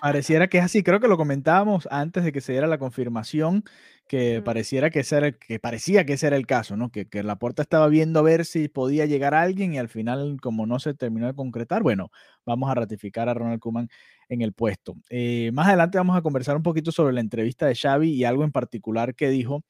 Pareciera 0.00 0.48
que 0.48 0.58
es 0.58 0.64
así, 0.64 0.82
creo 0.82 1.00
que 1.00 1.08
lo 1.08 1.16
comentábamos 1.16 1.88
antes 1.90 2.24
de 2.24 2.32
que 2.32 2.40
se 2.40 2.52
diera 2.52 2.66
la 2.66 2.78
confirmación, 2.78 3.64
que 4.08 4.42
pareciera 4.42 4.90
que, 4.90 5.00
ese 5.00 5.16
era, 5.16 5.32
que 5.32 5.58
parecía 5.58 6.04
que 6.04 6.14
ese 6.14 6.26
era 6.26 6.36
el 6.36 6.46
caso, 6.46 6.76
¿no? 6.76 6.90
Que, 6.90 7.08
que 7.08 7.22
la 7.22 7.36
puerta 7.36 7.62
estaba 7.62 7.88
viendo 7.88 8.20
a 8.20 8.22
ver 8.22 8.44
si 8.44 8.68
podía 8.68 9.06
llegar 9.06 9.34
alguien 9.34 9.74
y 9.74 9.78
al 9.78 9.88
final, 9.88 10.38
como 10.40 10.66
no 10.66 10.78
se 10.78 10.94
terminó 10.94 11.26
de 11.26 11.34
concretar, 11.34 11.82
bueno, 11.82 12.10
vamos 12.44 12.70
a 12.70 12.74
ratificar 12.74 13.28
a 13.28 13.34
Ronald 13.34 13.60
Koeman 13.60 13.88
en 14.28 14.42
el 14.42 14.52
puesto. 14.52 14.96
Eh, 15.08 15.50
más 15.52 15.68
adelante 15.68 15.98
vamos 15.98 16.16
a 16.16 16.22
conversar 16.22 16.56
un 16.56 16.62
poquito 16.62 16.92
sobre 16.92 17.14
la 17.14 17.20
entrevista 17.20 17.66
de 17.66 17.74
Xavi 17.74 18.10
y 18.10 18.24
algo 18.24 18.44
en 18.44 18.52
particular 18.52 19.14
que 19.14 19.28
dijo 19.28 19.64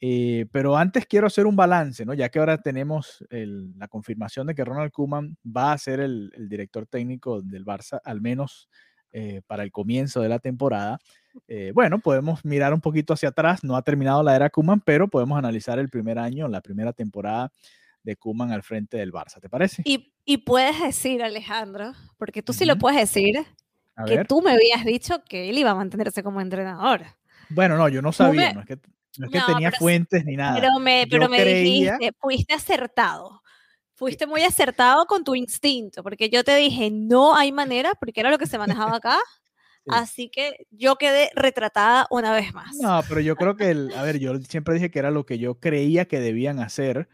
eh, 0.00 0.46
pero 0.50 0.76
antes 0.76 1.04
quiero 1.04 1.26
hacer 1.26 1.46
un 1.46 1.56
balance, 1.56 2.06
¿no? 2.06 2.14
Ya 2.14 2.30
que 2.30 2.38
ahora 2.38 2.62
tenemos 2.62 3.24
la 3.30 3.88
confirmación 3.88 4.46
de 4.46 4.54
que 4.54 4.64
Ronald 4.64 4.92
Koeman 4.92 5.36
va 5.44 5.72
a 5.72 5.78
ser 5.78 6.00
el, 6.00 6.32
director 6.48 6.86
técnico 6.86 7.42
del 7.42 7.66
Barça, 7.66 8.00
al 8.04 8.20
menos 8.20 8.68
eh, 9.12 9.42
para 9.46 9.62
el 9.62 9.70
comienzo 9.70 10.22
de 10.22 10.30
la 10.30 10.38
temporada. 10.38 10.98
Eh, 11.48 11.72
bueno, 11.74 11.98
podemos 11.98 12.44
mirar 12.44 12.72
un 12.72 12.80
poquito 12.80 13.12
hacia 13.12 13.28
atrás. 13.28 13.62
No 13.62 13.76
ha 13.76 13.82
terminado 13.82 14.22
la 14.22 14.34
era 14.34 14.48
Koeman, 14.48 14.80
pero 14.80 15.08
podemos 15.08 15.38
analizar 15.38 15.78
el 15.78 15.90
primer 15.90 16.18
año, 16.18 16.48
la 16.48 16.62
primera 16.62 16.94
temporada 16.94 17.52
de 18.02 18.16
Koeman 18.16 18.52
al 18.52 18.62
frente 18.62 18.96
del 18.96 19.12
Barça. 19.12 19.38
¿Te 19.38 19.50
parece? 19.50 19.82
Y, 19.84 20.38
puedes 20.38 20.80
decir, 20.80 21.22
Alejandro, 21.22 21.92
porque 22.16 22.42
tú 22.42 22.54
sí 22.54 22.64
lo 22.64 22.78
puedes 22.78 22.98
decir, 22.98 23.34
que 24.06 24.24
tú 24.24 24.40
me 24.40 24.52
habías 24.52 24.84
dicho 24.84 25.22
que 25.28 25.50
él 25.50 25.58
iba 25.58 25.72
a 25.72 25.74
mantenerse 25.74 26.22
como 26.22 26.40
entrenador. 26.40 27.02
Bueno, 27.50 27.76
no, 27.76 27.88
yo 27.88 28.00
no 28.00 28.12
sabía, 28.12 28.52
no 28.54 28.60
es 28.60 28.66
que 28.66 28.78
no 29.18 29.26
es 29.26 29.32
que 29.32 29.40
tenía 29.52 29.72
fuentes 29.72 30.24
ni 30.24 30.36
nada. 30.36 30.60
Pero 30.60 30.78
me, 30.78 31.06
pero 31.08 31.28
me 31.28 31.44
dijiste, 31.44 32.12
fuiste 32.18 32.54
acertado. 32.54 33.42
Fuiste 33.94 34.26
muy 34.26 34.42
acertado 34.42 35.04
con 35.06 35.24
tu 35.24 35.34
instinto, 35.34 36.02
porque 36.02 36.30
yo 36.30 36.42
te 36.42 36.56
dije, 36.56 36.90
no 36.90 37.36
hay 37.36 37.52
manera, 37.52 37.92
porque 38.00 38.20
era 38.20 38.30
lo 38.30 38.38
que 38.38 38.46
se 38.46 38.56
manejaba 38.56 38.96
acá. 38.96 39.18
Así 39.86 40.30
que 40.30 40.66
yo 40.70 40.96
quedé 40.96 41.30
retratada 41.34 42.06
una 42.10 42.32
vez 42.32 42.54
más. 42.54 42.76
No, 42.80 43.02
pero 43.08 43.20
yo 43.20 43.36
creo 43.36 43.56
que, 43.56 43.70
el, 43.70 43.92
a 43.94 44.02
ver, 44.02 44.18
yo 44.18 44.38
siempre 44.40 44.74
dije 44.74 44.90
que 44.90 44.98
era 44.98 45.10
lo 45.10 45.26
que 45.26 45.38
yo 45.38 45.58
creía 45.58 46.06
que 46.06 46.20
debían 46.20 46.60
hacer, 46.60 47.08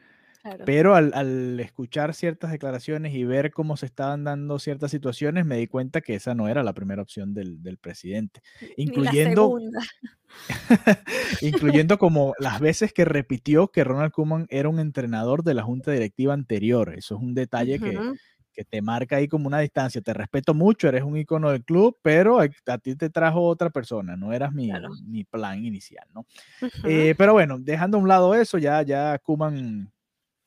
pero 0.64 0.94
al, 0.94 1.12
al, 1.14 1.60
escuchar 1.60 2.14
ciertas 2.14 2.50
declaraciones 2.50 3.14
y 3.14 3.24
ver 3.24 3.52
cómo 3.52 3.76
se 3.76 3.86
estaban 3.86 4.24
dando 4.24 4.58
ciertas 4.58 4.90
situaciones, 4.90 5.46
me 5.46 5.56
di 5.56 5.66
cuenta 5.66 6.00
que 6.00 6.14
esa 6.14 6.34
no 6.34 6.48
era 6.48 6.62
la 6.62 6.74
primera 6.74 7.02
opción 7.02 7.34
del, 7.34 7.62
del 7.62 7.78
presidente, 7.78 8.42
incluyendo, 8.76 9.58
incluyendo 11.40 11.98
como 11.98 12.34
las 12.38 12.60
veces 12.60 12.92
que 12.92 13.04
repitió 13.04 13.68
que 13.68 13.84
Ronald 13.84 14.12
Koeman 14.12 14.46
era 14.50 14.68
un 14.68 14.80
entrenador 14.80 15.42
de 15.42 15.54
la 15.54 15.62
junta 15.62 15.90
directiva 15.92 16.34
anterior. 16.34 16.94
Eso 16.96 17.16
es 17.16 17.22
un 17.22 17.34
detalle 17.34 17.78
que, 17.78 17.98
que, 18.52 18.64
te 18.64 18.82
marca 18.82 19.16
ahí 19.16 19.28
como 19.28 19.46
una 19.46 19.60
distancia. 19.60 20.00
Te 20.00 20.14
respeto 20.14 20.54
mucho, 20.54 20.88
eres 20.88 21.02
un 21.02 21.16
icono 21.16 21.50
del 21.50 21.64
club, 21.64 21.98
pero 22.02 22.40
a, 22.40 22.78
ti 22.78 22.96
te 22.96 23.10
trajo 23.10 23.42
otra 23.42 23.70
persona, 23.70 24.16
no 24.16 24.32
eras 24.32 24.52
mi, 24.52 24.70
mi 25.04 25.24
plan 25.24 25.64
inicial, 25.64 26.06
¿no? 26.14 26.26
Eh, 26.84 27.14
pero 27.16 27.32
bueno, 27.32 27.58
dejando 27.58 27.98
a 27.98 28.00
un 28.00 28.08
lado 28.08 28.34
eso, 28.34 28.58
ya, 28.58 28.82
ya 28.82 29.18
Koeman 29.18 29.90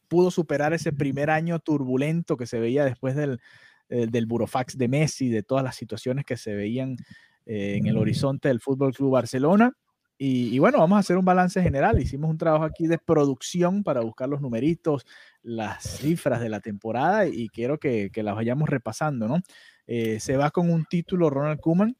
pudo 0.09 0.31
superar 0.31 0.73
ese 0.73 0.91
primer 0.91 1.29
año 1.29 1.59
turbulento 1.59 2.35
que 2.35 2.45
se 2.45 2.59
veía 2.59 2.83
después 2.83 3.15
del, 3.15 3.39
eh, 3.87 4.07
del 4.07 4.25
burofax 4.25 4.77
de 4.77 4.87
Messi, 4.87 5.29
de 5.29 5.41
todas 5.43 5.63
las 5.63 5.75
situaciones 5.75 6.25
que 6.25 6.37
se 6.37 6.53
veían 6.53 6.97
eh, 7.45 7.77
en 7.77 7.87
el 7.87 7.97
horizonte 7.97 8.49
del 8.49 8.59
Fútbol 8.59 8.93
Club 8.93 9.11
Barcelona. 9.11 9.73
Y, 10.21 10.59
bueno, 10.59 10.79
vamos 10.79 10.97
a 10.97 10.99
hacer 10.99 11.15
un 11.15 11.23
balance 11.23 11.61
general. 11.61 11.97
Hicimos 11.97 12.29
un 12.29 12.37
trabajo 12.37 12.65
aquí 12.65 12.87
de 12.87 12.97
producción 12.97 13.85
para 13.85 14.01
buscar 14.01 14.27
los 14.27 14.41
numeritos, 14.41 15.05
las 15.43 15.81
cifras 15.81 16.41
de 16.41 16.49
la 16.49 16.59
temporada 16.59 17.25
y 17.25 17.47
quiero 17.47 17.77
que, 17.77 18.09
que 18.11 18.21
las 18.21 18.35
vayamos 18.35 18.67
repasando, 18.67 19.29
¿no? 19.29 19.39
Eh, 19.87 20.19
se 20.19 20.35
va 20.35 20.51
con 20.51 20.69
un 20.69 20.83
título 20.83 21.29
Ronald 21.29 21.61
Koeman, 21.61 21.95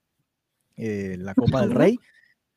la 0.76 1.34
Copa 1.34 1.62
del 1.62 1.72
Rey 1.76 1.98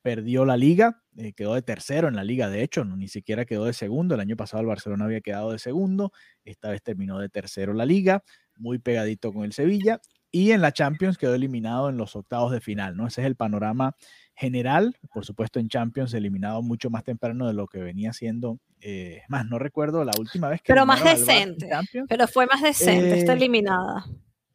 perdió 0.03 0.45
la 0.45 0.57
liga, 0.57 1.03
eh, 1.17 1.33
quedó 1.33 1.55
de 1.55 1.63
tercero 1.63 2.09
en 2.09 2.17
la 2.17 2.25
liga, 2.25 2.51
de 2.51 2.63
hecho, 2.63 2.85
no, 2.85 2.97
ni 2.97 3.09
siquiera 3.09 3.45
quedó 3.45 3.65
de 3.65 3.73
segundo. 3.73 4.15
El 4.15 4.21
año 4.21 4.37
pasado 4.37 4.61
el 4.61 4.67
Barcelona 4.67 5.05
había 5.05 5.21
quedado 5.21 5.53
de 5.53 5.59
segundo, 5.59 6.13
esta 6.45 6.71
vez 6.71 6.83
terminó 6.83 7.19
de 7.19 7.29
tercero 7.29 7.73
la 7.73 7.87
liga, 7.87 8.23
muy 8.57 8.79
pegadito 8.79 9.33
con 9.33 9.45
el 9.45 9.53
Sevilla. 9.53 10.01
Y 10.35 10.53
en 10.53 10.63
la 10.63 10.73
Champions 10.73 11.19
quedó 11.19 11.35
eliminado 11.35 11.91
en 11.91 11.99
los 11.99 12.17
octavos 12.17 12.53
de 12.53 12.63
final, 12.63 12.97
¿no? 12.97 13.07
Ese 13.07 13.21
es 13.21 13.27
el 13.27 13.37
panorama 13.37 13.95
general. 14.35 14.97
Por 15.13 15.27
supuesto, 15.27 15.61
en 15.61 15.69
Champions 15.69 16.15
eliminado 16.15 16.63
mucho 16.63 16.89
más 16.89 17.05
temprano 17.05 17.47
de 17.47 17.53
lo 17.53 17.67
que 17.67 17.81
venía 17.81 18.15
siendo. 18.15 18.59
Eh, 18.81 19.21
más, 19.29 19.45
no 19.45 19.59
recuerdo 19.59 20.05
la 20.05 20.13
última 20.19 20.49
vez 20.49 20.63
que. 20.63 20.73
Pero 20.73 20.87
más 20.87 21.05
decente. 21.05 21.69
Pero 22.09 22.27
fue 22.29 22.47
más 22.47 22.63
decente, 22.63 23.19
está 23.19 23.35
eh, 23.35 23.37
eliminada. 23.37 24.07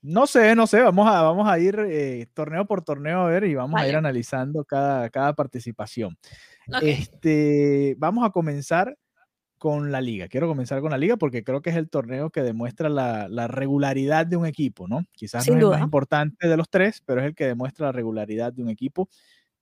No 0.08 0.26
sé, 0.26 0.56
no 0.56 0.68
sé, 0.68 0.82
vamos 0.82 1.06
a, 1.06 1.22
vamos 1.22 1.50
a 1.50 1.60
ir 1.60 1.78
eh, 1.80 2.28
torneo 2.34 2.66
por 2.66 2.82
torneo 2.82 3.24
a 3.24 3.28
ver 3.28 3.44
y 3.44 3.56
vamos 3.56 3.82
a 3.82 3.90
ir 3.90 3.98
analizando 3.98 4.64
cada, 4.64 5.10
cada 5.10 5.34
participación. 5.34 6.18
Este, 6.82 7.94
vamos 7.98 8.26
a 8.26 8.30
comenzar 8.30 8.98
con 9.58 9.92
la 9.92 10.00
liga. 10.00 10.30
Quiero 10.30 10.48
comenzar 10.48 10.80
con 10.80 10.92
la 10.92 10.98
liga 10.98 11.18
porque 11.18 11.44
creo 11.44 11.62
que 11.62 11.72
es 11.72 11.76
el 11.76 11.90
torneo 11.90 12.30
que 12.30 12.42
demuestra 12.42 12.88
la, 12.88 13.28
la 13.28 13.50
regularidad 13.50 14.26
de 14.26 14.38
un 14.38 14.46
equipo, 14.46 14.88
¿no? 14.88 15.04
Quizás 15.12 15.46
no 15.46 15.56
es 15.58 15.62
el 15.62 15.68
más 15.68 15.82
importante 15.82 16.48
de 16.48 16.56
los 16.56 16.70
tres, 16.70 17.04
pero 17.06 17.20
es 17.20 17.28
el 17.28 17.36
que 17.36 17.48
demuestra 17.48 17.88
la 17.88 17.92
regularidad 17.92 18.54
de 18.54 18.64
un 18.64 18.70
equipo. 18.70 19.10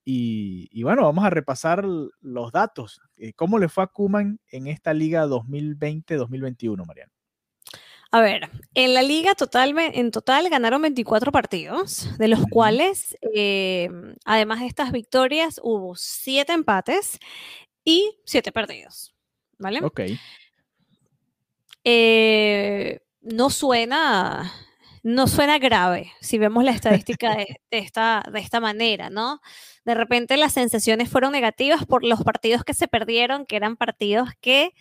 Y, 0.04 0.70
y 0.72 0.84
bueno, 0.84 1.02
vamos 1.02 1.25
a 1.25 1.32
repasar 1.32 1.84
los 1.84 2.52
datos. 2.52 3.02
Eh, 3.18 3.34
¿Cómo 3.34 3.58
le 3.58 3.68
fue 3.68 3.84
a 3.84 3.88
Kuman 3.88 4.40
en 4.52 4.68
esta 4.68 4.94
liga 4.94 5.25
2020-2021, 5.25 6.86
Mariano? 6.86 7.14
A 8.12 8.22
ver, 8.22 8.50
en 8.74 8.94
la 8.94 9.04
liga 9.04 9.36
total, 9.36 9.78
en 9.78 10.12
total 10.12 10.50
ganaron 10.50 10.82
24 10.82 11.32
partidos, 11.32 12.10
de 12.18 12.28
los 12.28 12.46
cuales, 12.50 13.18
eh, 13.34 13.90
además 14.24 14.62
de 14.62 14.68
estas 14.68 14.92
victorias, 14.92 15.60
hubo 15.64 15.96
7 15.96 16.54
empates 16.54 17.20
y 17.84 18.18
7 18.26 18.52
perdidos. 18.52 19.14
¿Vale? 19.58 19.80
Ok. 19.84 20.02
Eh, 21.84 23.00
no 23.22 23.50
suena, 23.50 24.52
no 25.04 25.28
suena 25.28 25.60
grave 25.60 26.12
si 26.20 26.38
vemos 26.38 26.64
la 26.64 26.72
estadística 26.72 27.36
de, 27.36 27.60
esta, 27.72 28.24
de 28.32 28.40
esta 28.40 28.60
manera, 28.60 29.10
¿no? 29.10 29.42
De 29.84 29.94
repente 29.94 30.36
las 30.38 30.54
sensaciones 30.54 31.10
fueron 31.10 31.32
negativas 31.32 31.86
por 31.86 32.04
los 32.04 32.24
partidos 32.24 32.64
que 32.64 32.74
se 32.74 32.88
perdieron, 32.88 33.46
que 33.46 33.56
eran 33.56 33.78
partidos 33.78 34.30
que 34.42 34.74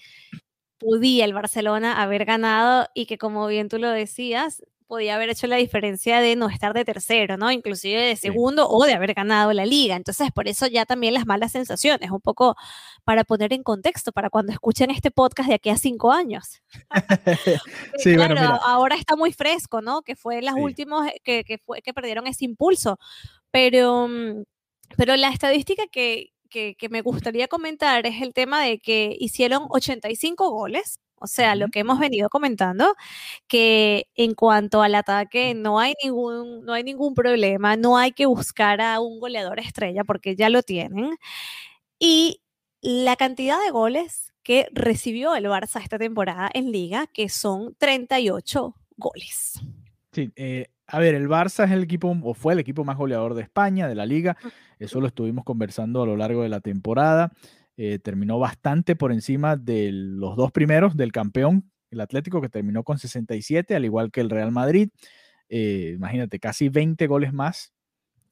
podía 0.85 1.25
el 1.25 1.33
Barcelona 1.33 2.03
haber 2.03 2.25
ganado 2.25 2.89
y 2.95 3.07
que 3.07 3.19
como 3.19 3.47
bien 3.47 3.69
tú 3.69 3.79
lo 3.79 3.91
decías, 3.91 4.63
podía 4.87 5.15
haber 5.15 5.31
hecho 5.31 5.47
la 5.47 5.57
diferencia 5.57 6.21
de 6.21 6.37
no 6.37 6.49
estar 6.49 6.75
de 6.75 6.85
tercero, 6.85 7.37
¿no? 7.37 7.51
Inclusive 7.51 8.01
de 8.01 8.17
segundo 8.17 8.69
o 8.69 8.85
de 8.85 8.93
haber 8.93 9.15
ganado 9.15 9.53
la 9.53 9.65
liga. 9.65 9.97
Entonces, 9.97 10.31
por 10.33 10.47
eso 10.47 10.67
ya 10.67 10.85
también 10.85 11.15
las 11.15 11.27
malas 11.27 11.53
sensaciones, 11.53 12.11
un 12.11 12.21
poco 12.21 12.55
para 13.03 13.25
poner 13.25 13.53
en 13.53 13.63
contexto, 13.63 14.13
para 14.13 14.31
cuando 14.31 14.53
escuchen 14.53 14.91
este 14.91 15.11
podcast 15.11 15.49
de 15.49 15.55
aquí 15.55 15.71
a 15.71 15.77
cinco 15.77 16.13
años. 16.13 16.63
sí, 17.99 18.15
claro, 18.15 18.35
bueno, 18.35 18.61
ahora 18.63 18.97
está 18.97 19.17
muy 19.17 19.33
fresco, 19.33 19.81
¿no? 19.81 20.03
Que 20.03 20.17
fue 20.17 20.43
las 20.43 20.55
últimas 20.55 21.11
que, 21.23 21.45
que, 21.45 21.59
fue, 21.59 21.81
que 21.83 21.95
perdieron 21.95 22.27
ese 22.27 22.45
impulso. 22.45 22.99
Pero, 23.51 24.09
mm, 24.09 24.45
pero 24.97 25.17
la 25.17 25.31
estadística 25.31 25.85
que, 25.91 26.34
que, 26.55 26.77
que 26.77 26.89
me 26.89 27.03
gustaría 27.03 27.49
comentar 27.49 28.07
es 28.07 28.23
el 28.23 28.33
tema 28.33 28.63
de 28.63 28.79
que 28.79 29.17
hicieron 29.19 29.67
85 29.71 30.51
goles 30.51 31.01
o 31.21 31.27
sea, 31.27 31.55
lo 31.55 31.69
que 31.69 31.81
hemos 31.81 31.99
venido 31.99 32.29
comentando, 32.29 32.95
que 33.49 34.09
en 34.15 34.35
cuanto 34.35 34.83
al 34.83 34.95
ataque 34.95 35.55
no 35.55 35.79
hay 35.79 35.95
ningún, 36.03 36.67
no 36.67 36.75
hay 36.75 36.85
ningún 36.85 37.15
problema, 37.15 37.77
no 37.77 37.97
hay 37.97 38.13
que 38.13 38.27
buscar 38.27 38.83
a 38.83 39.01
un 39.01 39.21
goleador 39.21 39.59
estrella 39.59 40.05
porque 40.05 40.37
ya 40.37 40.51
lo 40.51 40.63
tienen. 40.63 41.17
Y 41.99 42.43
la 42.83 43.17
cantidad 43.17 43.59
de 43.65 43.71
goles 43.71 44.35
que 44.43 44.69
recibió 44.73 45.35
el 45.35 45.47
Barça 45.47 45.83
esta 45.83 45.97
temporada 45.97 46.51
en 46.53 46.71
liga, 46.71 47.07
que 47.07 47.31
son 47.31 47.75
38 47.79 48.75
goles. 48.99 49.61
Sí, 50.13 50.31
eh, 50.37 50.67
a 50.87 50.99
ver, 50.99 51.15
el 51.15 51.29
Barça 51.29 51.65
es 51.65 51.71
el 51.71 51.83
equipo, 51.83 52.17
o 52.23 52.35
fue 52.35 52.53
el 52.53 52.59
equipo 52.59 52.85
más 52.85 52.97
goleador 52.97 53.35
de 53.35 53.43
España, 53.43 53.89
de 53.89 53.95
la 53.95 54.07
liga. 54.07 54.37
Eso 54.79 55.01
lo 55.01 55.07
estuvimos 55.07 55.45
conversando 55.45 56.03
a 56.03 56.07
lo 56.07 56.17
largo 56.17 56.43
de 56.43 56.49
la 56.49 56.61
temporada. 56.61 57.33
Eh, 57.77 57.99
terminó 57.99 58.39
bastante 58.39 58.95
por 58.95 59.11
encima 59.11 59.57
de 59.57 59.91
los 59.93 60.37
dos 60.37 60.53
primeros 60.53 60.97
del 60.97 61.11
campeón, 61.11 61.71
el 61.91 62.01
Atlético, 62.01 62.41
que 62.41 62.49
terminó 62.49 62.85
con 62.85 62.99
67, 62.99 63.75
al 63.75 63.85
igual 63.85 64.11
que 64.11 64.21
el 64.21 64.31
Real 64.31 64.53
Madrid. 64.53 64.91
Eh, 65.49 65.93
imagínate, 65.97 66.39
casi 66.39 66.69
20 66.69 67.07
goles 67.07 67.33
más 67.33 67.73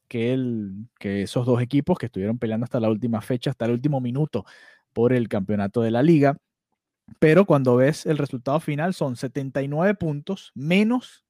que, 0.08 0.32
el, 0.34 0.88
que 0.98 1.22
esos 1.22 1.46
dos 1.46 1.62
equipos 1.62 1.98
que 1.98 2.06
estuvieron 2.06 2.38
peleando 2.38 2.64
hasta 2.64 2.80
la 2.80 2.90
última 2.90 3.22
fecha, 3.22 3.50
hasta 3.50 3.64
el 3.64 3.72
último 3.72 4.00
minuto 4.00 4.44
por 4.92 5.12
el 5.12 5.28
campeonato 5.28 5.80
de 5.80 5.90
la 5.90 6.02
liga. 6.02 6.36
Pero 7.18 7.46
cuando 7.46 7.76
ves 7.76 8.06
el 8.06 8.18
resultado 8.18 8.60
final 8.60 8.94
son 8.94 9.16
79 9.16 9.94
puntos 9.94 10.52
menos 10.54 11.21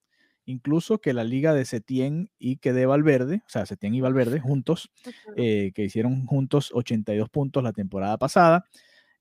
incluso 0.44 0.99
que 1.00 1.12
la 1.12 1.25
liga 1.25 1.54
de 1.54 1.64
Setién 1.64 2.30
y 2.38 2.56
que 2.56 2.72
de 2.72 2.87
Valverde, 2.87 3.42
o 3.46 3.49
sea, 3.49 3.66
Setién 3.66 3.94
y 3.94 4.00
Valverde 4.00 4.40
juntos, 4.40 4.90
eh, 5.37 5.72
que 5.75 5.84
hicieron 5.84 6.26
juntos 6.26 6.70
82 6.75 7.28
puntos 7.30 7.62
la 7.62 7.72
temporada 7.72 8.18
pasada. 8.18 8.64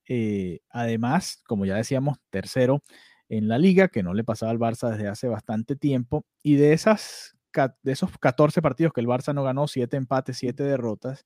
Eh, 0.08 0.60
además, 0.70 1.42
como 1.48 1.66
ya 1.66 1.76
decíamos, 1.76 2.18
tercero 2.30 2.84
en 3.30 3.48
la 3.48 3.58
liga, 3.58 3.88
que 3.88 4.04
no 4.04 4.14
le 4.14 4.24
pasaba 4.24 4.52
al 4.52 4.60
Barça 4.60 4.90
desde 4.92 5.08
hace 5.08 5.28
bastante 5.28 5.76
tiempo. 5.76 6.26
Y 6.44 6.56
de, 6.56 6.74
esas, 6.74 7.38
de 7.84 7.92
esos 7.92 8.18
14 8.18 8.62
partidos 8.62 8.94
que 8.94 9.02
el 9.02 9.08
Barça 9.08 9.34
no 9.34 9.44
ganó, 9.44 9.68
7 9.68 9.98
empates, 9.98 10.38
7 10.38 10.64
derrotas, 10.64 11.26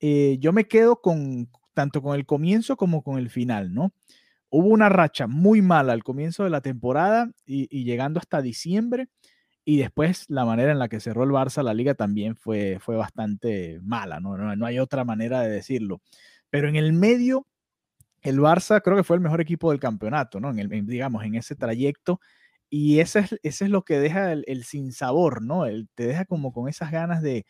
eh, 0.00 0.36
yo 0.40 0.52
me 0.52 0.66
quedo 0.66 1.00
con 1.00 1.48
tanto 1.74 2.02
con 2.02 2.14
el 2.16 2.26
comienzo 2.26 2.76
como 2.76 3.02
con 3.02 3.18
el 3.18 3.30
final, 3.30 3.72
¿no? 3.72 3.92
Hubo 4.54 4.68
una 4.68 4.90
racha 4.90 5.26
muy 5.26 5.62
mala 5.62 5.94
al 5.94 6.04
comienzo 6.04 6.44
de 6.44 6.50
la 6.50 6.60
temporada 6.60 7.30
y, 7.46 7.84
llegando 7.84 8.20
hasta 8.20 8.42
diciembre. 8.42 9.08
Y 9.64 9.78
después 9.78 10.26
la 10.28 10.44
manera 10.44 10.72
en 10.72 10.78
la 10.78 10.88
que 10.90 11.00
cerró 11.00 11.24
el 11.24 11.30
Barça 11.30 11.62
la 11.62 11.72
liga 11.72 11.94
también 11.94 12.36
fue, 12.36 12.78
fue 12.78 12.96
bastante 12.96 13.80
mala, 13.82 14.20
¿no? 14.20 14.36
No, 14.36 14.66
hay 14.66 14.78
otra 14.78 15.04
manera 15.04 15.40
de 15.40 15.48
decirlo. 15.48 16.02
Pero 16.50 16.68
en 16.68 16.76
el 16.76 16.92
medio, 16.92 17.46
el 18.20 18.40
Barça 18.40 18.82
creo 18.82 18.98
que 18.98 19.04
fue 19.04 19.16
el 19.16 19.22
mejor 19.22 19.40
equipo 19.40 19.70
del 19.70 19.80
campeonato, 19.80 20.38
¿no? 20.38 20.50
En 20.50 20.58
el, 20.58 20.86
digamos, 20.86 21.24
en 21.24 21.36
ese 21.36 21.56
trayecto. 21.56 22.20
Y 22.68 23.00
ese 23.00 23.20
es, 23.20 23.40
ese 23.42 23.64
es 23.64 23.70
lo 23.70 23.84
que 23.84 24.00
deja 24.00 24.32
el, 24.32 24.44
el 24.48 24.64
sinsabor, 24.64 25.42
¿no? 25.42 25.64
El, 25.64 25.88
te 25.94 26.06
deja 26.06 26.26
como 26.26 26.52
con 26.52 26.68
esas 26.68 26.90
ganas 26.92 27.22
de... 27.22 27.46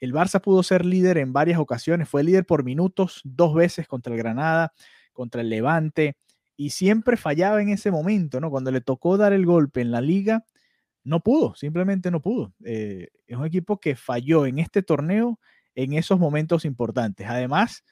El 0.00 0.12
Barça 0.12 0.40
pudo 0.40 0.64
ser 0.64 0.84
líder 0.84 1.18
en 1.18 1.32
varias 1.32 1.60
ocasiones, 1.60 2.08
fue 2.08 2.24
líder 2.24 2.46
por 2.46 2.64
minutos 2.64 3.20
dos 3.24 3.54
veces 3.54 3.86
contra 3.86 4.12
el 4.12 4.18
Granada, 4.18 4.72
contra 5.12 5.42
el 5.42 5.50
Levante, 5.50 6.16
y 6.62 6.70
siempre 6.70 7.16
fallaba 7.16 7.60
en 7.60 7.70
ese 7.70 7.90
momento, 7.90 8.38
¿no? 8.40 8.48
Cuando 8.48 8.70
le 8.70 8.80
tocó 8.80 9.16
dar 9.16 9.32
el 9.32 9.44
golpe 9.44 9.80
en 9.80 9.90
la 9.90 10.00
liga, 10.00 10.44
no 11.02 11.18
pudo, 11.18 11.56
simplemente 11.56 12.12
no 12.12 12.22
pudo. 12.22 12.54
Eh, 12.64 13.08
es 13.26 13.36
un 13.36 13.44
equipo 13.44 13.80
que 13.80 13.96
falló 13.96 14.46
en 14.46 14.60
este 14.60 14.80
torneo 14.80 15.40
en 15.74 15.94
esos 15.94 16.20
momentos 16.20 16.64
importantes. 16.64 17.26
Además, 17.28 17.82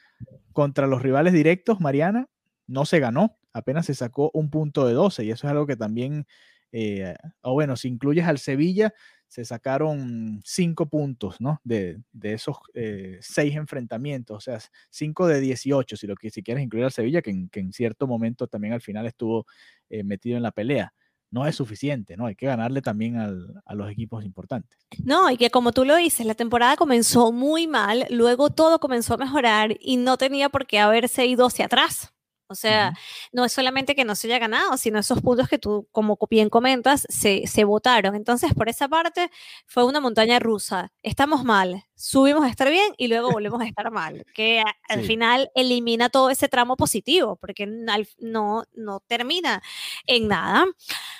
contra 0.53 0.87
los 0.87 1.03
rivales 1.03 1.33
directos, 1.33 1.81
Mariana 1.81 2.29
no 2.69 2.85
se 2.85 3.01
ganó, 3.01 3.37
apenas 3.53 3.87
se 3.87 3.95
sacó 3.97 4.31
un 4.35 4.51
punto 4.51 4.87
de 4.87 4.95
12 4.95 5.25
y 5.25 5.33
eso 5.33 5.49
es 5.49 5.51
algo 5.51 5.67
que 5.67 5.75
también, 5.75 6.29
eh, 6.71 7.17
o 7.41 7.55
bueno, 7.55 7.75
si 7.75 7.89
incluyes 7.89 8.29
al 8.29 8.39
Sevilla, 8.39 8.95
se 9.31 9.45
sacaron 9.45 10.41
cinco 10.45 10.87
puntos, 10.87 11.41
¿no? 11.41 11.61
De, 11.63 12.03
esos 12.21 12.57
eh, 12.75 13.17
seis 13.21 13.55
enfrentamientos, 13.55 14.37
o 14.37 14.41
sea, 14.41 14.59
cinco 14.91 15.29
de 15.29 15.39
18, 15.39 15.97
si, 15.97 16.09
lo 16.09 16.17
que, 16.17 16.31
si 16.31 16.43
quieres 16.43 16.65
incluir 16.65 16.85
al 16.85 16.91
Sevilla, 16.91 17.23
que 17.23 17.31
en, 17.31 17.73
cierto 17.73 18.09
momento 18.09 18.49
también 18.49 18.75
al 18.75 18.81
final 18.81 19.07
estuvo 19.07 19.47
eh, 19.89 20.03
metido 20.03 20.37
en 20.37 20.43
la 20.43 20.51
pelea. 20.51 20.93
No 21.31 21.47
es 21.47 21.55
suficiente, 21.55 22.17
¿no? 22.17 22.27
Hay 22.27 22.35
que 22.35 22.47
ganarle 22.47 22.83
también 22.83 23.19
a 23.19 23.75
los 23.75 23.89
equipos 23.89 24.25
importantes. 24.25 24.77
No, 25.05 25.31
y 25.31 25.37
que 25.37 25.51
como 25.51 25.71
tú 25.71 25.85
lo 25.85 25.95
dices, 25.95 26.27
la 26.27 26.35
temporada 26.35 26.75
comenzó 26.75 27.31
muy 27.31 27.69
mal, 27.69 28.07
luego 28.11 28.51
todo 28.51 28.81
comenzó 28.81 29.15
a 29.15 29.19
mejorar 29.19 29.77
y 29.79 29.97
no 29.97 30.17
tenía 30.17 30.49
por 30.49 30.67
qué 30.67 30.81
haberse 30.81 31.27
ido 31.27 31.47
hacia 31.47 31.67
atrás. 31.67 32.13
O 32.51 32.55
sea, 32.57 32.95
no 33.33 33.45
es 33.45 33.53
solamente 33.53 33.95
que 33.95 34.05
no 34.05 34.17
se 34.17 34.27
haya 34.27 34.41
ganado, 34.41 34.77
sino 34.77 34.99
esos 34.99 35.21
puntos 35.23 35.49
que 35.49 35.59
tú, 35.59 35.87
como 35.93 36.19
bien 36.29 36.51
comentas, 36.51 37.07
se, 37.09 37.47
se 37.47 37.65
votaron. 37.65 38.17
Entonces, 38.17 38.53
por 38.55 38.69
esa 38.69 38.89
parte, 38.89 39.31
fue 39.67 39.85
una 39.85 40.01
montaña 40.01 40.41
rusa. 40.41 40.93
Estamos 41.03 41.45
mal, 41.45 41.85
subimos 42.01 42.45
a 42.45 42.49
estar 42.49 42.71
bien 42.71 42.95
y 42.97 43.09
luego 43.09 43.31
volvemos 43.31 43.61
a 43.61 43.67
estar 43.67 43.91
mal, 43.91 44.25
que 44.35 44.63
al 44.89 45.03
final 45.05 45.51
elimina 45.55 46.09
todo 46.09 46.31
ese 46.31 46.49
tramo 46.49 46.77
positivo, 46.79 47.37
porque 47.37 47.67
no, 47.67 48.65
no 48.73 49.01
termina 49.01 49.63
en 50.07 50.27
nada. 50.27 50.65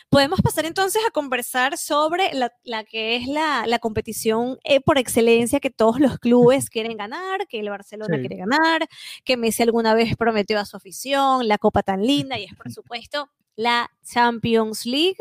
Podemos 0.09 0.41
pasar 0.41 0.65
entonces 0.65 1.03
a 1.07 1.11
conversar 1.11 1.77
sobre 1.77 2.33
la, 2.33 2.51
la 2.65 2.85
que 2.85 3.17
es 3.17 3.27
la, 3.27 3.67
la 3.67 3.79
competición 3.79 4.59
eh, 4.65 4.81
por 4.81 4.97
excelencia 4.97 5.61
que 5.61 5.69
todos 5.69 6.01
los 6.01 6.19
clubes 6.19 6.71
quieren 6.71 6.97
ganar, 6.97 7.47
que 7.47 7.61
el 7.61 7.69
Barcelona 7.69 8.19
quiere 8.19 8.37
ganar, 8.37 8.89
que 9.25 9.37
Messi 9.37 9.63
alguna 9.63 9.93
vez 9.93 10.17
prometió 10.17 10.59
a 10.59 10.65
su 10.65 10.79
afición, 10.79 11.47
la 11.47 11.59
copa 11.59 11.83
tan 11.83 12.07
linda 12.07 12.39
y 12.39 12.45
es 12.45 12.55
por 12.55 12.73
supuesto 12.73 13.29
la 13.55 13.91
Champions 14.03 14.87
League, 14.87 15.19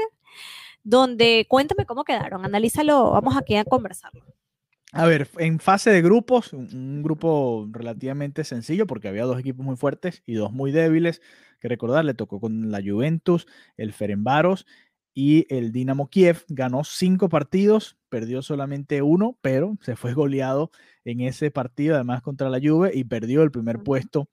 donde 0.83 1.45
cuéntame 1.49 1.85
cómo 1.85 2.05
quedaron, 2.05 2.45
analízalo, 2.45 3.11
vamos 3.11 3.35
aquí 3.35 3.57
a 3.57 3.65
conversarlo. 3.65 4.23
A 4.91 5.05
ver, 5.05 5.29
en 5.37 5.59
fase 5.59 5.91
de 5.91 6.01
grupos, 6.01 6.51
un, 6.51 7.03
grupo 7.03 7.67
relativamente 7.71 8.43
sencillo 8.43 8.87
porque 8.87 9.07
había 9.07 9.25
dos 9.25 9.39
equipos 9.39 9.63
muy 9.63 9.75
fuertes 9.75 10.23
y 10.25 10.33
dos 10.33 10.51
muy 10.51 10.71
débiles. 10.71 11.21
Que 11.59 11.67
recordar, 11.67 12.05
le 12.05 12.13
tocó 12.15 12.39
con 12.39 12.71
la 12.71 12.81
Juventus, 12.81 13.45
el 13.77 13.93
Ferenbaros 13.93 14.65
y 15.13 15.45
el 15.53 15.71
Dinamo 15.71 16.09
Kiev. 16.09 16.43
Ganó 16.47 16.83
cinco 16.83 17.29
partidos, 17.29 17.97
perdió 18.09 18.41
solamente 18.41 19.03
uno, 19.03 19.37
pero 19.41 19.77
se 19.81 19.95
fue 19.95 20.13
goleado 20.13 20.71
en 21.05 21.21
ese 21.21 21.51
partido, 21.51 21.95
además 21.95 22.23
contra 22.23 22.49
la 22.49 22.59
Juve, 22.59 22.91
y 22.93 23.03
perdió 23.03 23.43
el 23.43 23.51
primer 23.51 23.83
puesto 23.83 24.27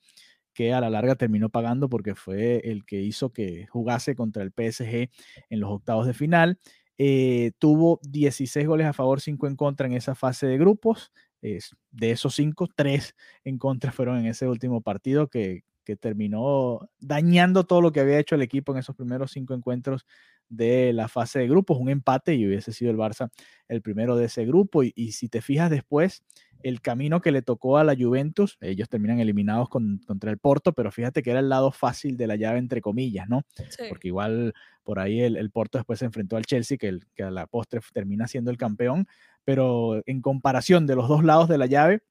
que 0.54 0.72
a 0.72 0.80
la 0.80 0.88
larga 0.88 1.16
terminó 1.16 1.50
pagando 1.50 1.90
porque 1.90 2.14
fue 2.14 2.62
el 2.64 2.86
que 2.86 3.02
hizo 3.02 3.30
que 3.30 3.66
jugase 3.66 4.16
contra 4.16 4.42
el 4.42 4.52
PSG 4.52 5.10
en 5.50 5.60
los 5.60 5.70
octavos 5.70 6.06
de 6.06 6.14
final. 6.14 6.58
Eh, 6.98 7.52
tuvo 7.58 8.00
16 8.02 8.66
goles 8.66 8.86
a 8.86 8.92
favor, 8.92 9.20
5 9.20 9.46
en 9.46 9.56
contra 9.56 9.86
en 9.86 9.94
esa 9.94 10.14
fase 10.14 10.46
de 10.46 10.58
grupos. 10.58 11.12
de 11.42 12.10
esos 12.10 12.34
5, 12.34 12.68
3 12.74 13.14
en 13.44 13.58
contra 13.58 13.92
fueron 13.92 14.18
en 14.18 14.26
ese 14.26 14.48
último 14.48 14.80
partido 14.80 15.28
que, 15.28 15.64
terminó 16.00 16.80
dañando 16.98 17.62
todo 17.64 17.80
lo 17.80 17.92
que 17.92 18.00
había 18.00 18.18
hecho 18.18 18.34
el 18.34 18.42
equipo 18.42 18.72
en 18.72 18.78
esos 18.78 18.96
primeros 18.96 19.30
5 19.30 19.54
encuentros 19.54 20.04
de 20.48 20.92
la 20.92 21.06
fase 21.06 21.38
de 21.38 21.48
grupos. 21.48 21.78
Un 21.78 21.88
empate 21.90 22.34
y 22.34 22.44
hubiese 22.46 22.72
sido 22.72 22.90
el 22.90 22.96
Barça 22.96 23.30
el 23.68 23.82
primero 23.82 24.16
de 24.16 24.24
ese 24.26 24.44
grupo. 24.46 24.82
Y, 24.82 25.12
si 25.12 25.28
te 25.28 25.40
fijas 25.42 25.70
después, 25.70 26.24
el 26.68 26.80
camino 26.80 27.20
que 27.20 27.30
le 27.30 27.42
tocó 27.42 27.78
a 27.78 27.84
la 27.84 27.94
Juventus, 27.94 28.58
ellos 28.60 28.88
terminan 28.88 29.20
eliminados 29.20 29.68
contra 29.68 30.30
el 30.30 30.38
Porto, 30.38 30.72
pero 30.72 30.90
fíjate 30.90 31.22
que 31.22 31.30
era 31.30 31.40
el 31.40 31.48
lado 31.48 31.70
fácil 31.70 32.16
de 32.16 32.26
la 32.26 32.36
llave, 32.36 32.58
entre 32.58 32.80
comillas, 32.80 33.28
¿no? 33.28 33.42
Porque 33.88 34.08
igual 34.08 34.52
por 34.82 34.98
ahí 34.98 35.20
el, 35.20 35.50
Porto 35.50 35.78
después 35.78 36.00
se 36.00 36.06
enfrentó 36.06 36.36
al 36.36 36.44
Chelsea, 36.44 36.76
que, 36.76 36.98
que 37.14 37.22
a 37.22 37.30
la 37.30 37.46
postre 37.46 37.80
termina 37.92 38.26
siendo 38.26 38.50
el 38.50 38.56
campeón, 38.56 39.06
pero 39.44 40.02
en 40.06 40.20
comparación 40.20 40.86
de 40.86 40.96
los 40.96 41.08
dos 41.08 41.22
lados 41.22 41.48
de 41.48 41.58
la 41.58 41.66
llave, 41.66 42.02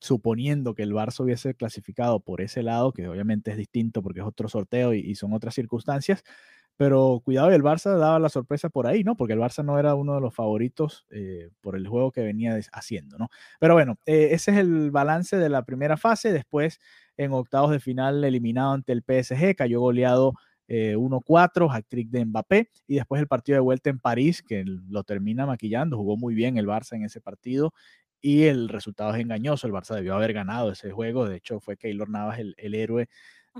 suponiendo 0.00 0.74
que 0.74 0.82
el 0.82 0.92
Barça 0.92 1.20
hubiese 1.24 1.54
clasificado 1.54 2.20
por 2.20 2.40
ese 2.40 2.62
lado, 2.62 2.92
que 2.92 3.08
obviamente 3.08 3.50
es 3.50 3.56
distinto 3.56 4.02
porque 4.02 4.20
es 4.20 4.26
otro 4.26 4.48
sorteo 4.48 4.94
y, 4.94 5.14
son 5.14 5.32
otras 5.32 5.54
circunstancias, 5.54 6.22
pero 6.78 7.20
cuidado, 7.24 7.50
el 7.50 7.62
Barça 7.62 7.98
daba 7.98 8.20
la 8.20 8.28
sorpresa 8.28 8.68
por 8.68 8.86
ahí, 8.86 9.02
¿no? 9.02 9.16
Porque 9.16 9.32
el 9.32 9.40
Barça 9.40 9.64
no 9.64 9.80
era 9.80 9.96
uno 9.96 10.14
de 10.14 10.20
los 10.20 10.32
favoritos 10.32 11.04
eh, 11.10 11.50
por 11.60 11.74
el 11.76 11.88
juego 11.88 12.12
que 12.12 12.22
venía 12.22 12.56
haciendo, 12.72 13.18
¿no? 13.18 13.30
Pero 13.58 13.74
bueno, 13.74 13.98
eh, 14.06 14.28
ese 14.30 14.52
es 14.52 14.58
el 14.58 14.92
balance 14.92 15.36
de 15.36 15.48
la 15.48 15.64
primera 15.64 15.96
fase. 15.96 16.32
Después, 16.32 16.78
en 17.16 17.32
octavos 17.32 17.72
de 17.72 17.80
final, 17.80 18.22
eliminado 18.22 18.74
ante 18.74 18.92
el 18.92 19.02
PSG, 19.02 19.56
cayó 19.56 19.80
goleado 19.80 20.34
1-4, 20.68 21.66
eh, 21.66 21.68
hat-trick 21.72 22.10
de 22.10 22.24
Mbappé, 22.26 22.70
y 22.86 22.94
después 22.94 23.20
el 23.20 23.26
partido 23.26 23.56
de 23.56 23.60
vuelta 23.60 23.90
en 23.90 23.98
París, 23.98 24.40
que 24.42 24.64
lo 24.64 25.02
termina 25.02 25.46
maquillando, 25.46 25.96
jugó 25.96 26.16
muy 26.16 26.34
bien 26.34 26.58
el 26.58 26.68
Barça 26.68 26.92
en 26.94 27.02
ese 27.04 27.20
partido, 27.20 27.72
y 28.20 28.44
el 28.44 28.68
resultado 28.68 29.14
es 29.14 29.20
engañoso, 29.20 29.66
el 29.66 29.72
Barça 29.72 29.94
debió 29.94 30.14
haber 30.14 30.32
ganado 30.32 30.72
ese 30.72 30.90
juego, 30.90 31.28
de 31.28 31.36
hecho 31.36 31.60
fue 31.60 31.76
Keylor 31.76 32.10
Navas 32.10 32.38
el, 32.38 32.74
héroe 32.74 33.08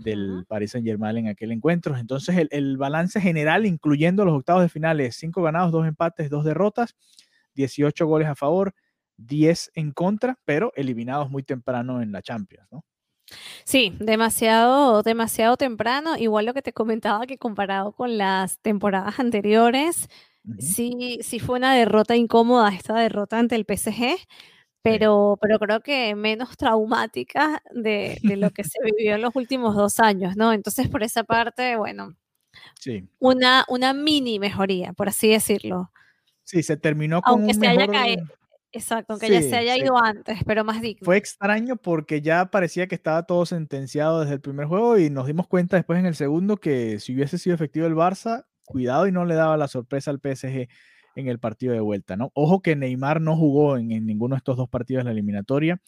del 0.03 0.45
Paris 0.47 0.73
Saint 0.73 0.87
Germain 0.87 1.17
en 1.17 1.29
aquel 1.29 1.53
encuentro. 1.53 1.97
Entonces 1.97 2.37
el, 2.37 2.49
el, 2.51 2.77
balance 2.77 3.21
general, 3.21 3.67
incluyendo 3.67 4.25
los 4.25 4.35
octavos 4.35 4.63
de 4.63 4.69
finales, 4.69 5.17
5 5.17 5.43
ganados, 5.43 5.73
2 5.73 5.87
empates, 5.87 6.31
2 6.31 6.45
derrotas, 6.45 6.97
18 7.55 8.07
goles 8.07 8.29
a 8.29 8.35
favor, 8.35 8.75
10 9.17 9.73
en 9.75 9.93
contra, 9.93 10.39
pero 10.45 10.73
eliminados 10.77 11.31
muy 11.31 11.43
temprano 11.43 12.03
en 12.03 12.13
la 12.13 12.23
Champions, 12.23 12.67
¿no? 12.71 12.85
Sí, 13.65 13.95
demasiado, 13.99 15.03
demasiado 15.03 15.57
temprano. 15.57 16.17
Igual 16.17 16.47
lo 16.47 16.55
que 16.55 16.63
te 16.63 16.73
comentaba 16.73 17.27
que 17.27 17.37
comparado 17.37 17.93
con 17.93 18.17
las 18.17 18.59
temporadas 18.61 19.19
anteriores, 19.21 20.09
sí, 20.59 21.19
sí 21.23 21.39
fue 21.39 21.57
una 21.57 21.75
derrota 21.75 22.17
incómoda 22.17 22.71
esta 22.71 22.95
derrota 22.95 23.39
ante 23.39 23.57
el 23.57 23.67
PSG, 23.67 24.17
pero, 24.83 25.39
pero 25.41 25.59
creo 25.59 25.81
que 25.81 26.15
menos 26.15 26.57
traumática 26.57 27.63
de, 27.73 28.19
lo 28.23 28.51
que 28.51 28.65
se 28.65 28.79
vivió 28.85 29.17
en 29.17 29.23
los 29.23 29.35
últimos 29.35 29.75
dos 29.75 30.01
años, 30.01 30.37
¿no? 30.37 30.53
Entonces, 30.53 30.89
por 30.89 31.03
esa 31.03 31.25
parte, 31.25 31.77
bueno, 31.77 32.15
sí. 32.79 33.09
una, 33.19 33.65
una 33.69 33.93
mini 33.93 34.39
mejoría, 34.39 34.93
por 34.93 35.09
así 35.09 35.29
decirlo. 35.29 35.91
Sí, 36.45 36.63
se 36.63 36.77
terminó 36.77 37.21
con 37.21 37.41
Aunque 37.41 37.55
se 37.55 37.67
haya 37.67 37.87
caído, 37.87 38.25
Exacto, 38.71 39.15
aunque 39.15 39.31
ya 39.31 39.41
se 39.41 39.57
haya 39.57 39.77
ido 39.79 39.97
antes, 39.97 40.41
pero 40.45 40.63
más 40.63 40.83
digno. 40.83 41.05
Fue 41.05 41.17
extraño 41.17 41.77
porque 41.77 42.21
ya 42.21 42.47
parecía 42.51 42.87
que 42.87 42.95
estaba 42.95 43.23
todo 43.25 43.47
sentenciado 43.47 44.21
desde 44.21 44.35
el 44.35 44.41
primer 44.41 44.67
juego 44.67 44.99
y 44.99 45.09
nos 45.09 45.27
dimos 45.27 45.47
cuenta 45.47 45.77
después 45.77 45.99
en 45.99 46.07
el 46.07 46.15
segundo 46.15 46.59
que 46.59 47.01
si 47.01 47.15
hubiese 47.15 47.39
sido 47.39 47.55
efectivo 47.55 47.87
el 47.87 47.95
Barça, 47.95 48.45
cuidado 48.65 49.07
y 49.07 49.13
no 49.13 49.25
le 49.25 49.35
daba 49.35 49.57
la 49.57 49.69
sorpresa 49.69 50.11
al 50.11 50.21
PSG 50.21 50.69
en 51.19 51.29
el 51.29 51.41
partido 51.41 51.73
de 51.73 51.81
vuelta, 51.81 52.17
¿no? 52.17 52.31
Ojo 52.35 52.63
que 52.63 52.77
Neymar 52.77 53.21
no 53.21 53.37
jugó 53.37 53.77
en, 53.77 53.89
ninguno 54.07 54.37
de 54.37 54.39
estos 54.39 54.57
dos 54.57 54.69
partidos 54.69 55.01
de 55.01 55.05
la 55.07 55.11
eliminatoria 55.11 55.81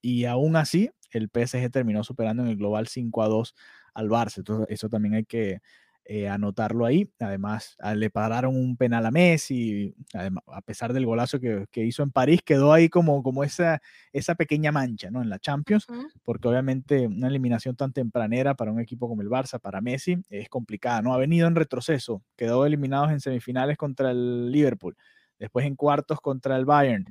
y 0.00 0.24
aún 0.24 0.56
así 0.56 0.90
el 1.12 1.30
PSG 1.30 1.70
terminó 1.70 2.02
superando 2.02 2.42
en 2.42 2.48
el 2.48 2.56
global 2.56 2.88
5 2.88 3.22
a 3.22 3.28
2 3.28 3.54
al 3.94 4.08
Barça. 4.08 4.38
Entonces, 4.38 4.66
eso 4.70 4.88
también 4.88 5.14
hay 5.14 5.24
que, 5.24 5.60
eh, 6.04 6.28
anotarlo 6.28 6.84
ahí. 6.84 7.08
Además, 7.20 7.76
ah, 7.78 7.94
le 7.94 8.10
pararon 8.10 8.56
un 8.56 8.76
penal 8.76 9.06
a 9.06 9.10
Messi, 9.10 9.94
además, 10.14 10.42
a 10.48 10.60
pesar 10.60 10.92
del 10.92 11.06
golazo 11.06 11.38
que, 11.38 11.84
hizo 11.84 12.02
en 12.02 12.10
París, 12.10 12.40
quedó 12.44 12.72
ahí 12.72 12.88
como, 12.88 13.22
como 13.22 13.44
esa, 13.44 13.80
esa 14.12 14.34
pequeña 14.34 14.72
mancha 14.72 15.10
¿no? 15.10 15.22
en 15.22 15.28
la 15.28 15.38
Champions, 15.38 15.86
porque 16.24 16.48
obviamente 16.48 17.06
una 17.06 17.28
eliminación 17.28 17.76
tan 17.76 17.92
tempranera 17.92 18.54
para 18.54 18.72
un 18.72 18.80
equipo 18.80 19.08
como 19.08 19.22
el 19.22 19.28
Barça, 19.28 19.60
para 19.60 19.80
Messi, 19.80 20.18
es 20.28 20.48
complicada. 20.48 21.02
¿no? 21.02 21.14
Ha 21.14 21.18
venido 21.18 21.46
en 21.46 21.54
retroceso, 21.54 22.22
quedó 22.36 22.66
eliminados 22.66 23.12
en 23.12 23.20
semifinales 23.20 23.76
contra 23.76 24.10
el 24.10 24.50
Liverpool, 24.50 24.96
después 25.38 25.66
en 25.66 25.76
cuartos 25.76 26.20
contra 26.20 26.56
el 26.56 26.64
Bayern 26.64 27.06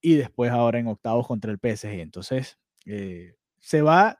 y 0.00 0.16
después 0.16 0.50
ahora 0.50 0.78
en 0.78 0.86
octavos 0.86 1.26
contra 1.26 1.52
el 1.52 1.58
PSG. 1.58 2.00
Entonces, 2.00 2.58
eh, 2.86 3.34
se 3.58 3.82
va 3.82 4.18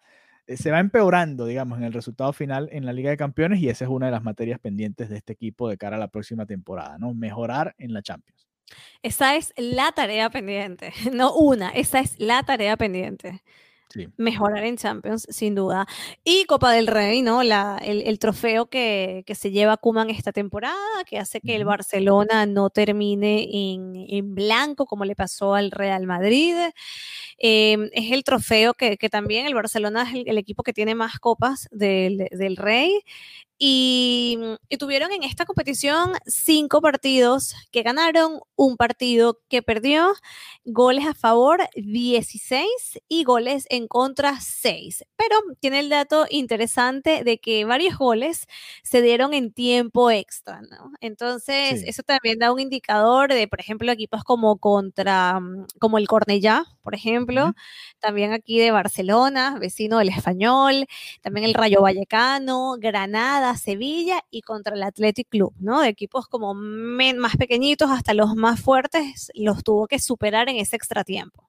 se 0.57 0.71
va 0.71 0.81
empeorando, 0.81 1.47
digamos, 1.47 1.79
en 1.79 1.85
el 1.85 1.93
resultado 1.93 2.33
final 2.33 2.69
en 2.73 2.87
la 2.87 2.93
Liga 2.93 3.11
de 3.11 3.17
Campeones 3.17 3.61
y 3.61 3.69
esa 3.69 3.85
es 3.85 3.91
una 3.91 4.07
de 4.07 4.13
las 4.13 4.23
materias 4.23 4.59
pendientes 4.61 5.09
de 5.09 5.17
este 5.17 5.33
equipo 5.33 5.69
de 5.69 5.79
cara 5.79 5.97
a 5.97 6.01
la 6.01 6.09
próxima 6.09 6.47
temporada, 6.47 6.99
¿no? 6.99 7.15
Mejorar 7.15 7.75
en 7.79 7.93
la 7.93 8.03
Champions. 8.03 8.49
Esa 9.03 9.37
es 9.37 9.53
la 9.57 9.93
tarea 9.93 10.31
pendiente, 10.31 10.93
no 11.13 11.35
una, 11.35 11.71
esa 11.71 12.01
es 12.01 12.19
la 12.19 12.43
tarea 12.43 12.77
pendiente. 12.77 13.43
Mejorar 14.17 14.65
en 14.65 14.77
Champions, 14.77 15.27
sin 15.29 15.55
duda. 15.55 15.87
Y 16.25 16.45
Copa 16.45 16.73
del 16.73 16.87
Rey, 16.87 17.23
¿no? 17.23 17.43
La, 17.43 17.79
el, 17.83 18.19
trofeo 18.19 18.67
que, 18.67 19.25
se 19.35 19.51
lleva 19.51 19.77
Kuman 19.77 20.11
esta 20.11 20.33
temporada, 20.33 21.05
que 21.07 21.19
hace 21.19 21.41
que 21.41 21.57
el 21.57 21.65
Barcelona 21.65 22.47
no 22.47 22.71
termine 22.71 23.49
en, 23.51 24.35
blanco, 24.35 24.87
como 24.87 25.05
le 25.05 25.17
pasó 25.17 25.55
al 25.55 25.71
Real 25.71 26.07
Madrid. 26.07 26.55
Em, 27.39 27.89
es 27.93 28.13
el 28.13 28.25
trofeo 28.25 28.75
que, 28.75 28.97
también 29.11 29.47
el 29.47 29.55
Barcelona 29.55 30.03
es 30.03 30.25
el, 30.27 30.39
equipo 30.39 30.63
que 30.63 30.73
tiene 30.73 30.95
más 30.95 31.19
copas 31.19 31.69
del, 31.71 32.29
del 32.31 32.57
Rey. 32.57 33.03
Y, 33.65 34.41
tuvieron 34.77 35.13
en 35.13 35.23
esta 35.23 35.45
competición 35.47 36.15
cinco 36.27 36.81
partidos 36.81 37.55
que 37.71 37.85
ganaron, 37.85 38.41
un 38.57 38.77
partido 38.77 39.39
que 39.49 39.63
perdió, 39.63 40.15
goles 40.65 41.07
a 41.07 41.15
favor 41.15 41.61
16 41.77 42.67
y 43.07 43.23
goles 43.23 43.67
en 43.71 43.87
contra 43.87 44.41
6. 44.41 45.05
Pero 45.15 45.37
tiene 45.61 45.79
el 45.79 45.91
dato 45.91 46.27
interesante 46.29 47.23
de 47.23 47.39
que 47.39 47.65
varios 47.65 47.97
goles 47.99 48.47
se 48.83 49.01
dieron 49.01 49.33
en 49.33 49.53
tiempo 49.53 50.11
extra, 50.11 50.61
¿no? 50.63 50.91
Entonces, 51.01 51.85
eso 51.87 52.03
también 52.03 52.41
da 52.41 52.53
un 52.53 52.59
indicador 52.59 53.33
de, 53.33 53.47
por 53.47 53.61
ejemplo, 53.61 53.93
equipos 53.93 54.25
como 54.25 54.59
contra, 54.59 55.39
mm, 55.39 55.67
como 55.79 55.99
el 55.99 56.09
Cornellá, 56.09 56.65
por 56.83 56.97
ejemplo, 56.97 57.53
también 58.01 58.33
aquí 58.33 58.59
de 58.59 58.73
Barcelona, 58.73 59.57
vecino 59.61 59.99
del 59.99 60.09
Español, 60.09 60.87
también 61.21 61.47
el 61.47 61.55
Rayo 61.55 61.83
Vallecano, 61.83 62.75
Granada, 62.81 63.52
Sevilla 63.57 64.21
y 64.31 64.43
contra 64.43 64.75
el 64.75 64.83
Athletic 64.83 65.29
Club, 65.29 65.55
¿no? 65.59 65.81
De 65.81 65.89
equipos 65.89 66.27
como 66.29 66.55
más 66.55 67.37
pequeñitos 67.37 67.91
hasta 67.91 68.15
los 68.15 68.35
más 68.35 68.61
fuertes, 68.61 69.31
los 69.35 69.63
tuvo 69.63 69.87
que 69.87 69.99
superar 69.99 70.49
en 70.49 70.57
ese 70.57 70.77
extratiempo. 70.77 71.49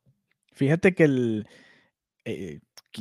Fíjate 0.53 0.93
que 0.93 1.03
el, 1.05 1.47
eh, 2.25 2.59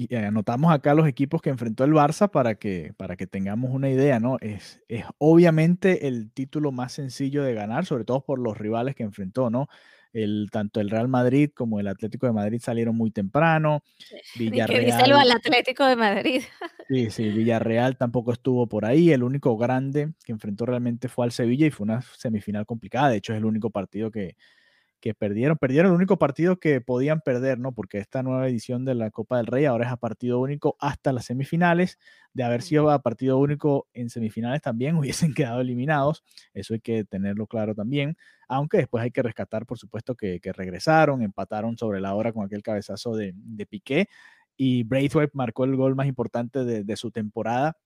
eh, 0.09 0.17
anotamos 0.17 0.73
acá 0.73 0.95
los 0.95 1.07
equipos 1.07 1.43
que 1.43 1.51
enfrentó 1.51 1.85
el 1.85 1.93
Barça 1.93 2.31
para 2.31 2.55
que, 2.55 2.95
para 2.97 3.17
que 3.17 3.27
tengamos 3.27 3.71
una 3.71 3.91
idea, 3.91 4.21
¿no? 4.21 4.39
Es, 4.41 4.81
es 4.89 5.05
obviamente 5.19 6.09
el 6.09 6.33
título 6.33 6.73
más 6.73 6.93
sencillo 6.93 7.43
de 7.43 7.55
ganar, 7.55 7.85
sobre 7.85 8.05
todo 8.05 8.25
por 8.25 8.39
los 8.39 8.57
rivales 8.57 8.95
que 8.95 9.03
enfrentó, 9.03 9.51
¿no? 9.51 9.69
El, 10.13 10.49
tanto 10.53 10.81
el 10.81 10.91
Real 10.91 11.09
Madrid 11.09 11.51
como 11.55 11.81
el 11.81 11.89
Atlético 11.89 12.27
de 12.27 12.33
Madrid 12.33 12.61
salieron 12.63 12.97
muy 12.97 13.11
temprano. 13.11 13.83
Villarreal. 14.39 15.13
al 15.13 15.31
Atlético 15.31 15.87
de 15.87 15.97
Madrid. 15.97 16.43
Sí, 16.89 17.11
sí, 17.11 17.31
Villarreal 17.31 17.97
tampoco 17.97 18.33
estuvo 18.33 18.67
por 18.67 18.85
ahí. 18.85 19.13
El 19.13 19.23
único 19.23 19.57
grande 19.57 20.13
que 20.25 20.33
enfrentó 20.33 20.67
realmente 20.67 21.09
fue 21.09 21.25
al 21.25 21.33
Sevilla 21.33 21.67
y 21.67 21.71
fue 21.71 21.85
una 21.85 22.03
semifinal 22.03 22.67
complicada. 22.67 23.09
De 23.09 23.17
hecho, 23.17 23.33
es 23.33 23.39
el 23.39 23.45
único 23.45 23.71
partido 23.71 24.11
que, 24.11 24.37
que 25.03 25.15
perdieron. 25.15 25.59
Perdieron 25.59 25.91
el 25.91 25.97
único 25.97 26.17
partido 26.17 26.61
que 26.61 26.81
podían 26.81 27.21
perder, 27.21 27.59
¿no? 27.59 27.73
Porque 27.73 27.99
esta 27.99 28.23
nueva 28.23 28.49
edición 28.49 28.85
de 28.85 28.95
la 28.95 29.11
Copa 29.11 29.37
del 29.37 29.47
Rey 29.47 29.65
ahora 29.65 29.87
es 29.87 29.93
a 29.93 29.97
partido 29.97 30.41
único 30.41 30.77
hasta 30.79 31.13
las 31.13 31.27
semifinales. 31.27 31.99
De 32.33 32.45
haber 32.45 32.63
sido 32.63 32.89
a 32.89 33.03
partido 33.03 33.37
único 33.39 33.89
en 33.93 34.09
semifinales 34.11 34.63
también 34.63 34.97
hubiesen 34.99 35.35
quedado 35.35 35.61
eliminados. 35.61 36.23
Eso 36.55 36.75
hay 36.75 36.81
que 36.81 37.05
tenerlo 37.05 37.49
claro 37.49 37.75
también. 37.75 38.17
Aunque 38.49 38.79
después 38.79 39.03
hay 39.03 39.11
que 39.11 39.23
rescatar, 39.23 39.67
por 39.67 39.77
supuesto, 39.77 40.15
que, 40.15 40.41
regresaron, 40.55 41.21
empataron 41.23 41.77
sobre 41.77 42.01
la 42.01 42.15
hora 42.15 42.33
con 42.33 42.47
aquel 42.47 42.63
cabezazo 42.63 43.17
de, 43.17 43.35
Piqué. 43.69 44.09
Y 44.57 44.85
Braithwaite 44.85 45.33
marcó 45.35 45.65
el 45.65 45.75
gol 45.75 45.97
más 45.97 46.07
importante 46.07 46.65
de, 46.65 46.97
su 46.97 47.11
temporada 47.11 47.77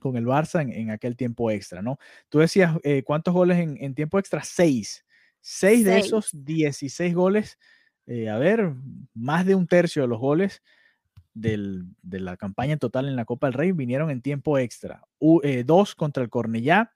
con 0.00 0.16
el 0.16 0.26
Barça 0.26 0.60
en, 0.60 0.90
aquel 0.90 1.16
tiempo 1.16 1.50
extra, 1.52 1.82
¿no? 1.82 1.98
Tú 2.28 2.40
decías, 2.40 2.76
eh, 2.82 3.04
¿cuántos 3.04 3.32
goles 3.32 3.58
en, 3.58 3.76
en 3.80 3.94
tiempo 3.94 4.18
extra? 4.18 4.42
Seis. 4.42 5.04
Seis 5.50 5.82
de 5.82 5.98
esos 5.98 6.28
16 6.44 7.14
goles, 7.14 7.58
eh, 8.06 8.28
a 8.28 8.36
ver, 8.36 8.74
más 9.14 9.46
de 9.46 9.54
un 9.54 9.66
tercio 9.66 10.02
de 10.02 10.08
los 10.08 10.20
goles 10.20 10.60
de 11.32 12.20
la 12.20 12.36
campaña 12.36 12.76
total 12.76 13.08
en 13.08 13.16
la 13.16 13.24
Copa 13.24 13.46
del 13.46 13.54
Rey 13.54 13.72
vinieron 13.72 14.10
en 14.10 14.20
tiempo 14.20 14.58
extra. 14.58 15.06
Eh, 15.42 15.64
dos 15.64 15.94
contra 15.94 16.22
el 16.22 16.28
Cornellá, 16.28 16.92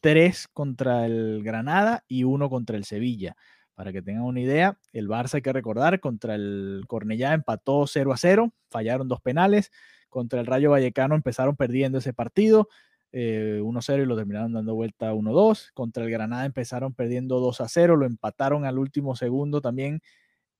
tres 0.00 0.48
contra 0.48 1.04
el 1.04 1.42
Granada 1.44 2.02
y 2.08 2.24
uno 2.24 2.48
contra 2.48 2.78
el 2.78 2.84
Sevilla. 2.84 3.36
Para 3.74 3.92
que 3.92 4.00
tengan 4.00 4.22
una 4.22 4.40
idea, 4.40 4.78
el 4.94 5.06
Barça 5.06 5.34
hay 5.34 5.42
que 5.42 5.52
recordar, 5.52 6.00
contra 6.00 6.34
el 6.34 6.84
Cornellá 6.88 7.34
empató 7.34 7.86
0 7.86 8.14
a 8.14 8.16
0, 8.16 8.54
fallaron 8.70 9.06
dos 9.06 9.20
penales, 9.20 9.70
contra 10.08 10.40
el 10.40 10.46
Rayo 10.46 10.70
Vallecano 10.70 11.14
empezaron 11.14 11.56
perdiendo 11.56 11.98
ese 11.98 12.14
partido, 12.14 12.70
1-0 13.12 13.98
eh, 13.98 14.02
y 14.02 14.06
lo 14.06 14.16
terminaron 14.16 14.52
dando 14.52 14.74
vuelta 14.74 15.12
1-2. 15.12 15.72
Contra 15.74 16.04
el 16.04 16.10
Granada 16.10 16.44
empezaron 16.44 16.94
perdiendo 16.94 17.40
2-0, 17.40 17.96
lo 17.96 18.06
empataron 18.06 18.64
al 18.64 18.78
último 18.78 19.16
segundo 19.16 19.60
también 19.60 20.00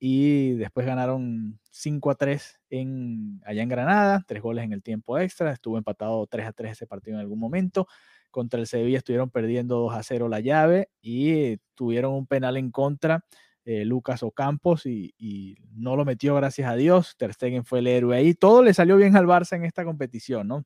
y 0.04 0.54
después 0.54 0.84
ganaron 0.84 1.60
5-3 1.72 2.58
en, 2.70 3.40
allá 3.46 3.62
en 3.62 3.68
Granada, 3.68 4.24
tres 4.26 4.42
goles 4.42 4.64
en 4.64 4.72
el 4.72 4.82
tiempo 4.82 5.16
extra, 5.16 5.52
estuvo 5.52 5.78
empatado 5.78 6.26
3-3 6.26 6.70
ese 6.70 6.86
partido 6.88 7.16
en 7.16 7.20
algún 7.20 7.38
momento. 7.38 7.86
Contra 8.32 8.58
el 8.58 8.66
Sevilla 8.66 8.98
estuvieron 8.98 9.30
perdiendo 9.30 9.86
2-0 9.88 10.28
la 10.28 10.40
llave 10.40 10.88
y 11.00 11.58
tuvieron 11.76 12.14
un 12.14 12.26
penal 12.26 12.56
en 12.56 12.72
contra. 12.72 13.24
Eh, 13.64 13.84
Lucas 13.84 14.24
Ocampos 14.24 14.86
y, 14.86 15.14
y, 15.18 15.54
no 15.76 15.94
lo 15.94 16.04
metió 16.04 16.34
gracias 16.34 16.68
a 16.68 16.74
Dios. 16.74 17.14
Ter 17.16 17.32
Stegen 17.32 17.64
fue 17.64 17.78
el 17.78 17.86
héroe 17.86 18.16
ahí. 18.16 18.34
Todo 18.34 18.64
le 18.64 18.74
salió 18.74 18.96
bien 18.96 19.14
al 19.14 19.26
Barça 19.26 19.54
en 19.54 19.64
esta 19.64 19.84
competición, 19.84 20.48
¿no? 20.48 20.64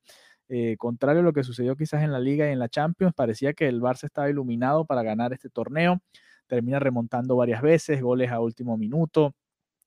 Eh, 0.48 0.76
contrario 0.78 1.20
a 1.20 1.24
lo 1.24 1.32
que 1.32 1.42
sucedió 1.42 1.76
quizás 1.76 2.02
en 2.02 2.12
la 2.12 2.20
Liga 2.20 2.48
y 2.48 2.52
en 2.52 2.58
la 2.58 2.68
Champions, 2.68 3.14
parecía 3.14 3.52
que 3.52 3.66
el 3.66 3.80
Barça 3.80 4.04
estaba 4.04 4.30
iluminado 4.30 4.84
para 4.84 5.02
ganar 5.02 5.32
este 5.32 5.50
torneo. 5.50 6.00
Termina 6.46 6.78
remontando 6.78 7.36
varias 7.36 7.62
veces, 7.62 8.00
goles 8.00 8.30
a 8.30 8.40
último 8.40 8.76
minuto, 8.76 9.34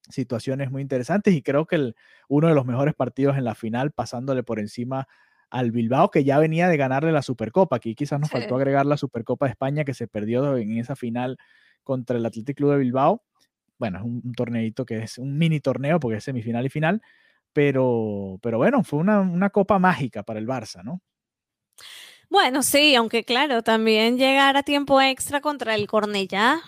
situaciones 0.10 0.72
muy 0.72 0.82
interesantes 0.82 1.34
y 1.34 1.42
creo 1.42 1.66
que 1.66 1.94
uno 2.28 2.48
de 2.48 2.54
los 2.54 2.66
mejores 2.66 2.94
partidos 2.96 3.38
en 3.38 3.46
la 3.46 3.56
final, 3.56 3.92
pasándole 3.92 4.44
por 4.44 4.60
encima 4.60 5.08
al 5.50 5.72
Bilbao 5.72 6.12
que 6.12 6.24
ya 6.24 6.38
venía 6.40 6.68
de 6.68 6.78
ganarle 6.78 7.12
la 7.12 7.22
Supercopa. 7.22 7.78
Aquí 7.78 7.96
quizás 7.96 8.20
nos 8.20 8.30
faltó 8.30 8.56
agregar 8.56 8.86
la 8.86 8.98
Supercopa 8.98 9.46
de 9.46 9.52
España 9.52 9.84
que 9.84 9.94
se 9.94 10.08
perdió 10.08 10.58
en 10.58 10.78
esa 10.78 10.96
final 10.96 11.38
contra 11.84 12.18
el 12.18 12.26
Athletic 12.26 12.58
Club 12.58 12.72
de 12.72 12.78
Bilbao. 12.80 13.24
Bueno, 13.78 14.00
es 14.00 14.04
un, 14.04 14.34
torneito 14.34 14.86
que 14.86 15.00
es 15.00 15.18
un 15.18 15.38
mini 15.38 15.60
torneo 15.60 16.00
porque 16.00 16.18
es 16.18 16.24
semifinal 16.24 16.66
y 16.66 16.70
final, 16.70 17.02
pero, 17.54 18.40
pero 18.42 18.58
bueno, 18.58 18.84
fue 18.84 19.00
una, 19.00 19.50
copa 19.50 19.80
mágica 19.80 20.24
para 20.24 20.40
el 20.40 20.48
Barça, 20.48 20.84
¿no? 20.84 21.02
Bueno, 22.30 22.62
sí, 22.62 22.96
aunque 22.96 23.24
claro, 23.24 23.64
también 23.64 24.18
llegar 24.18 24.56
a 24.56 24.64
tiempo 24.64 25.02
extra 25.02 25.42
contra 25.42 25.76
el 25.76 25.88
Cornellá 25.88 26.62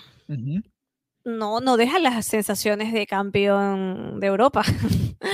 no, 1.24 1.60
no 1.60 1.78
deja 1.78 2.00
las 2.00 2.26
sensaciones 2.26 2.94
de 2.94 3.06
campeón 3.06 4.20
de 4.20 4.28
Europa. 4.28 4.64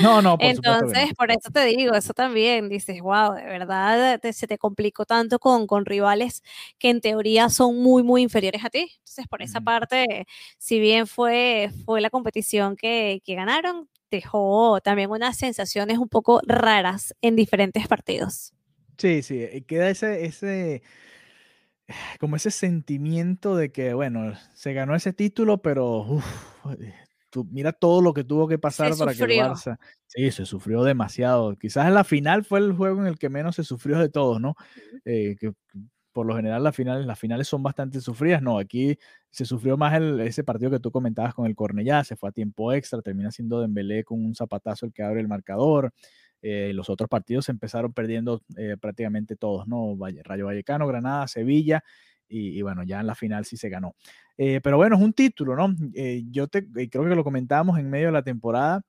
No, 0.01 0.21
no, 0.21 0.37
por 0.37 0.45
Entonces, 0.45 1.13
por 1.17 1.31
eso 1.31 1.49
te 1.51 1.63
digo, 1.65 1.95
eso 1.95 2.13
también, 2.13 2.67
dices, 2.67 2.99
wow, 3.01 3.33
de 3.33 3.45
verdad 3.45 4.19
se 4.33 4.47
te 4.47 4.57
complicó 4.57 5.05
tanto 5.05 5.39
con, 5.39 5.65
con 5.65 5.85
rivales 5.85 6.43
que 6.77 6.89
en 6.89 6.99
teoría 6.99 7.49
son 7.49 7.81
muy, 7.81 8.03
muy 8.03 8.21
inferiores 8.21 8.65
a 8.65 8.69
ti. 8.69 8.91
Entonces, 8.97 9.27
por 9.27 9.41
esa 9.41 9.61
parte, 9.61 10.27
si 10.57 10.79
bien 10.79 11.07
fue, 11.07 11.71
fue 11.85 12.01
la 12.01 12.09
competición 12.09 12.75
que, 12.75 13.21
que 13.23 13.35
ganaron, 13.35 13.87
dejó 14.11 14.79
también 14.81 15.11
unas 15.11 15.37
sensaciones 15.37 15.97
un 15.97 16.09
poco 16.09 16.41
raras 16.45 17.15
en 17.21 17.35
diferentes 17.35 17.87
partidos. 17.87 18.53
Sí, 18.97 19.21
sí, 19.21 19.41
eh, 19.43 19.63
queda 19.67 19.89
ese, 19.89 20.25
ese, 20.25 20.81
como 22.19 22.35
ese 22.35 22.51
sentimiento 22.51 23.55
de 23.55 23.71
que, 23.71 23.93
bueno, 23.93 24.33
se 24.53 24.73
ganó 24.73 24.95
ese 24.95 25.13
título, 25.13 25.61
pero 25.61 26.19
eh, 26.79 26.93
mira 27.51 27.73
todo 27.73 28.01
lo 28.01 28.13
que 28.13 28.23
tuvo 28.23 28.47
que 28.47 28.57
pasar 28.57 28.95
para 28.97 29.13
que 29.13 29.23
el 29.23 29.29
Barça. 29.29 29.77
Sí, 30.07 30.31
se 30.31 30.45
sufrió 30.45 30.83
demasiado. 30.83 31.55
Quizás 31.57 31.87
en 31.87 31.93
la 31.93 32.03
final 32.03 32.43
fue 32.43 32.59
el 32.59 32.73
juego 32.73 33.01
en 33.01 33.07
el 33.07 33.19
que 33.19 33.29
menos 33.29 33.55
se 33.55 33.63
sufrió 33.63 33.99
de 33.99 34.09
todos, 34.09 34.39
¿no? 34.39 34.55
Eh, 35.05 35.35
que 35.39 35.51
por 36.17 36.25
lo 36.25 36.35
general 36.35 36.63
las 36.63 36.75
finales, 36.75 37.05
las 37.05 37.19
finales 37.19 37.47
son 37.47 37.61
bastante 37.61 38.01
sufridas. 38.01 38.41
No, 38.41 38.57
aquí 38.57 38.97
se 39.29 39.45
sufrió 39.45 39.77
más 39.77 39.93
el, 39.93 40.19
ese 40.21 40.43
partido 40.43 40.71
que 40.71 40.79
tú 40.79 40.89
comentabas 40.89 41.35
con 41.35 41.45
el 41.45 41.53
Cornellá, 41.53 42.03
se 42.03 42.15
fue 42.15 42.29
a 42.29 42.31
tiempo 42.31 42.73
extra, 42.73 43.03
termina 43.03 43.29
siendo 43.29 43.61
Dembélé 43.61 44.03
con 44.03 44.25
un 44.25 44.33
zapatazo 44.33 44.87
el 44.87 44.93
que 44.93 45.03
abre 45.03 45.21
el 45.21 45.27
marcador. 45.27 45.93
Eh, 46.41 46.71
los 46.73 46.89
otros 46.89 47.07
partidos 47.07 47.49
empezaron 47.49 47.93
perdiendo 47.93 48.41
eh, 48.57 48.77
prácticamente 48.81 49.35
todos, 49.35 49.67
¿no? 49.67 49.95
Rayo 50.23 50.47
Vallecano, 50.47 50.87
Granada, 50.87 51.27
Sevilla, 51.27 51.83
y, 52.27 52.63
bueno, 52.63 52.81
ya 52.81 52.99
en 52.99 53.05
la 53.05 53.13
final 53.13 53.45
sí 53.45 53.55
se 53.55 53.69
ganó. 53.69 53.95
Eh, 54.39 54.59
pero 54.63 54.77
bueno, 54.77 54.95
es 54.95 55.03
un 55.03 55.13
título, 55.13 55.55
¿no? 55.55 55.71
yo 56.31 56.47
te, 56.47 56.67
creo 56.89 57.07
que 57.07 57.15
lo 57.15 57.23
comentábamos 57.23 57.77
en 57.77 57.91
medio 57.91 58.07
de 58.07 58.13
la 58.13 58.23
temporada, 58.23 58.81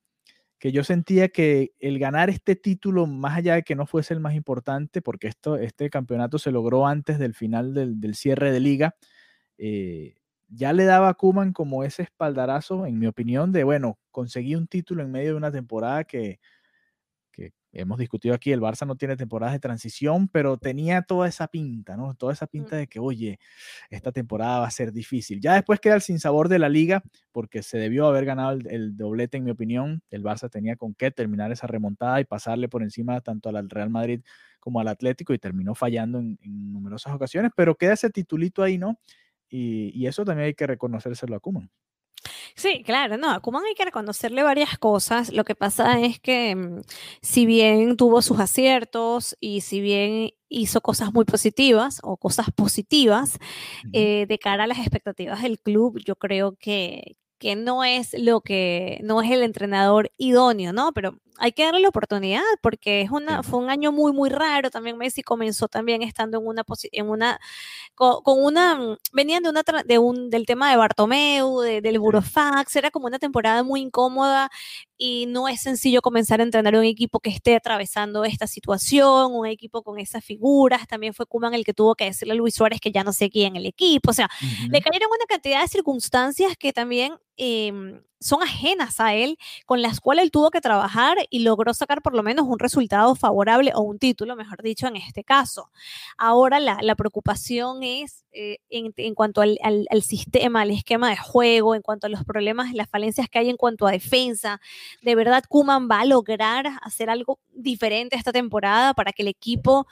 que 0.59 0.73
yo 0.73 0.85
sentía 0.85 1.29
que 1.29 1.73
el 1.79 1.99
ganar 1.99 2.31
este 2.31 2.57
título, 2.57 3.07
más 3.07 3.39
allá 3.39 3.55
de 3.55 3.63
que 3.63 3.75
no 3.77 3.87
fuese 3.87 4.15
el 4.15 4.21
más 4.21 4.35
importante, 4.35 5.03
porque 5.03 5.29
esto, 5.29 5.57
este 5.57 5.91
campeonato 5.91 6.39
se 6.39 6.51
logró 6.51 6.87
antes 6.87 7.19
del 7.19 7.35
final 7.35 7.75
del, 7.75 8.01
del 8.01 8.15
cierre 8.15 8.53
de 8.53 8.61
liga, 8.61 8.97
ya 10.49 10.73
le 10.73 10.85
daba 10.85 11.11
a 11.11 11.15
Kuman 11.15 11.53
como 11.53 11.85
ese 11.85 12.03
espaldarazo, 12.03 12.87
en 12.87 12.99
mi 12.99 13.07
opinión, 13.07 13.53
de, 13.53 13.65
bueno, 13.65 13.99
conseguí 14.11 14.55
un 14.55 14.67
título 14.67 15.03
en 15.03 15.11
medio 15.11 15.31
de 15.31 15.37
una 15.37 15.53
temporada 15.53 16.05
que, 16.05 16.41
hemos 17.73 17.99
discutido 17.99 18.35
aquí, 18.35 18.53
el 18.53 18.61
Barça 18.61 18.87
no 18.87 18.97
tiene 18.97 19.17
temporadas 19.17 19.55
de 19.55 19.61
transición, 19.61 20.29
pero 20.29 20.57
tenía 20.57 21.03
toda 21.03 21.29
esa 21.29 21.49
pinta, 21.49 21.97
¿no? 21.97 22.15
Toda 22.15 22.33
esa 22.33 22.47
pinta 22.47 22.77
de 22.77 22.87
que, 22.87 22.99
oye, 22.99 23.39
esta 23.91 24.13
temporada 24.13 24.61
va 24.61 24.67
a 24.67 24.71
ser 24.71 24.93
difícil. 24.93 25.41
Ya 25.41 25.55
después 25.55 25.81
queda 25.81 25.95
el 25.95 26.03
sinsabor 26.03 26.49
de 26.49 26.59
la 26.59 26.69
liga, 26.69 27.03
porque 27.33 27.63
se 27.63 27.79
debió 27.79 28.07
haber 28.07 28.25
ganado 28.25 28.59
el, 28.69 28.97
doblete, 28.97 29.37
en 29.37 29.45
mi 29.45 29.51
opinión. 29.51 30.03
El 30.11 30.23
Barça 30.23 30.51
tenía 30.51 30.77
con 30.77 30.95
qué 30.95 31.11
terminar 31.11 31.53
esa 31.53 31.67
remontada 31.67 32.21
y 32.21 32.25
pasarle 32.25 32.69
por 32.69 32.83
encima 32.83 33.21
tanto 33.21 33.49
al 33.49 33.71
Real 33.71 33.91
Madrid 33.91 34.23
como 34.61 34.81
al 34.81 34.89
Atlético 34.89 35.33
y 35.35 35.39
terminó 35.39 35.75
fallando 35.75 36.19
en, 36.19 36.39
numerosas 36.43 37.15
ocasiones, 37.15 37.53
pero 37.57 37.77
queda 37.77 37.95
ese 37.95 38.11
titulito 38.11 38.63
ahí, 38.63 38.79
¿no? 38.79 38.99
Y, 39.49 39.91
y 39.99 40.07
eso 40.07 40.25
también 40.25 40.47
hay 40.49 40.55
que 40.55 40.67
reconocérselo 40.67 41.37
a 41.37 41.41
Kuman. 41.41 41.71
Sí, 42.59 42.83
claro, 42.83 43.17
no, 43.19 43.31
a 43.31 43.39
Kuman 43.39 43.63
hay 43.65 43.75
que 43.75 43.85
reconocerle 43.85 44.43
varias 44.43 44.79
cosas. 44.79 45.33
Lo 45.33 45.45
que 45.45 45.55
pasa 45.55 46.01
es 46.01 46.19
que 46.19 46.57
mm, 46.57 46.81
si 47.23 47.47
bien 47.47 47.97
tuvo 47.97 48.21
sus 48.21 48.41
aciertos 48.41 49.37
y 49.39 49.61
si 49.61 49.81
bien 49.81 50.31
hizo 50.49 50.81
cosas 50.81 51.13
muy 51.15 51.25
positivas 51.25 52.01
o 52.03 52.17
cosas 52.17 52.49
positivas 52.51 53.39
eh, 53.93 54.27
de 54.27 54.39
cara 54.41 54.65
a 54.65 54.67
las 54.67 54.79
expectativas 54.79 55.41
del 55.43 55.61
club, 55.61 56.01
yo 56.05 56.17
creo 56.17 56.57
que, 56.57 57.17
que 57.39 57.55
no 57.55 57.85
es 57.85 58.13
lo 58.19 58.41
que, 58.41 58.99
no 59.05 59.23
es 59.23 59.31
el 59.31 59.45
entrenador 59.45 60.11
idóneo, 60.17 60.73
¿no? 60.73 60.91
Pero 60.93 61.17
hay 61.39 61.53
que 61.53 61.65
darle 61.65 61.81
la 61.81 61.89
oportunidad 61.89 62.43
porque 62.61 63.03
es 63.03 63.11
una, 63.11 63.43
fue 63.43 63.61
un 63.61 63.71
año 63.71 63.93
muy, 63.93 64.13
muy 64.13 64.29
raro. 64.29 64.71
También 64.71 64.99
Messi 64.99 65.23
comenzó 65.23 65.69
también 65.69 66.03
estando 66.03 66.39
en 66.39 66.47
una, 66.47 66.65
en 66.93 67.09
una, 67.09 67.41
con, 67.95 68.21
una, 68.27 68.75
mm, 68.75 68.97
venían 69.13 69.43
de 69.43 69.51
una, 69.51 69.63
de 69.85 69.99
un, 69.99 70.31
del 70.31 70.47
tema 70.47 70.71
de 70.71 70.77
Bartomeu, 70.77 71.61
del 71.61 71.99
Burofax, 71.99 72.77
era 72.77 72.91
como 72.91 73.07
una 73.07 73.19
temporada 73.19 73.63
muy 73.63 73.81
incómoda 73.81 74.51
y 74.97 75.27
no 75.27 75.49
es 75.49 75.63
sencillo 75.63 76.03
comenzar 76.03 76.41
a 76.41 76.43
entrenar 76.43 76.75
un 76.75 76.85
equipo 76.85 77.21
que 77.21 77.31
esté 77.31 77.55
atravesando 77.55 78.25
esta 78.25 78.49
situación, 78.49 79.33
un 79.33 79.47
equipo 79.47 79.83
con 79.83 79.99
esas 79.99 80.25
figuras. 80.25 80.87
También 80.89 81.15
fue 81.15 81.27
Kuman 81.27 81.55
el 81.55 81.65
que 81.65 81.73
tuvo 81.73 81.95
que 81.95 82.07
decirle 82.07 82.35
a 82.35 82.37
Luis 82.37 82.55
Suárez 82.55 82.81
que 82.81 82.91
ya 82.91 83.05
no 83.05 83.13
seguía 83.13 83.47
en 83.47 83.57
el 83.57 83.67
equipo. 83.67 84.11
O 84.11 84.15
sea, 84.15 84.29
le 84.69 84.81
cayeron 84.81 85.09
una 85.09 85.27
cantidad 85.29 85.63
de 85.63 85.69
circunstancias 85.69 86.55
que 86.59 86.73
también 86.73 87.15
em, 87.39 88.03
son 88.21 88.43
ajenas 88.43 89.01
a 89.01 89.15
él, 89.15 89.39
con 89.65 89.83
las 89.83 90.01
cuales 90.01 90.25
él 90.25 90.31
tuvo 90.31 90.51
que 90.51 90.61
trabajar 90.61 91.19
y 91.31 91.41
logró 91.41 91.73
sacar 91.73 92.03
por 92.03 92.15
lo 92.15 92.23
menos 92.23 92.47
un 92.47 92.59
resultado 92.59 93.15
favorable 93.15 93.73
o 93.75 93.81
un 93.81 93.99
título, 93.99 94.37
mejor 94.37 94.63
dicho, 94.63 94.87
en 94.87 94.97
este 94.97 95.25
caso. 95.25 95.71
Ahora 96.17 96.59
la, 96.59 96.97
preocupación 96.97 97.83
es 97.83 98.25
eh, 98.33 98.59
en, 98.71 99.15
cuanto 99.15 99.41
al, 99.41 99.59
sistema, 100.03 100.63
al 100.63 100.73
esquema 100.73 101.11
de 101.11 101.17
juego, 101.17 101.75
en 101.75 101.83
cuanto 101.83 102.07
a 102.07 102.11
los 102.11 102.25
problemas, 102.25 102.75
las 102.75 102.89
falencias 102.89 103.29
que 103.29 103.39
hay 103.39 103.51
en 103.51 103.57
cuanto 103.57 103.87
a 103.87 103.93
defensa. 103.93 104.61
¿De 105.03 105.15
verdad 105.15 105.45
Kuman 105.49 105.89
va 105.89 106.01
a 106.01 106.05
lograr 106.05 106.67
hacer 106.83 107.11
algo 107.11 107.39
diferente 107.55 108.17
esta 108.17 108.33
temporada 108.33 108.95
para 108.95 109.13
que 109.13 109.23
el 109.23 109.29
equipo... 109.29 109.87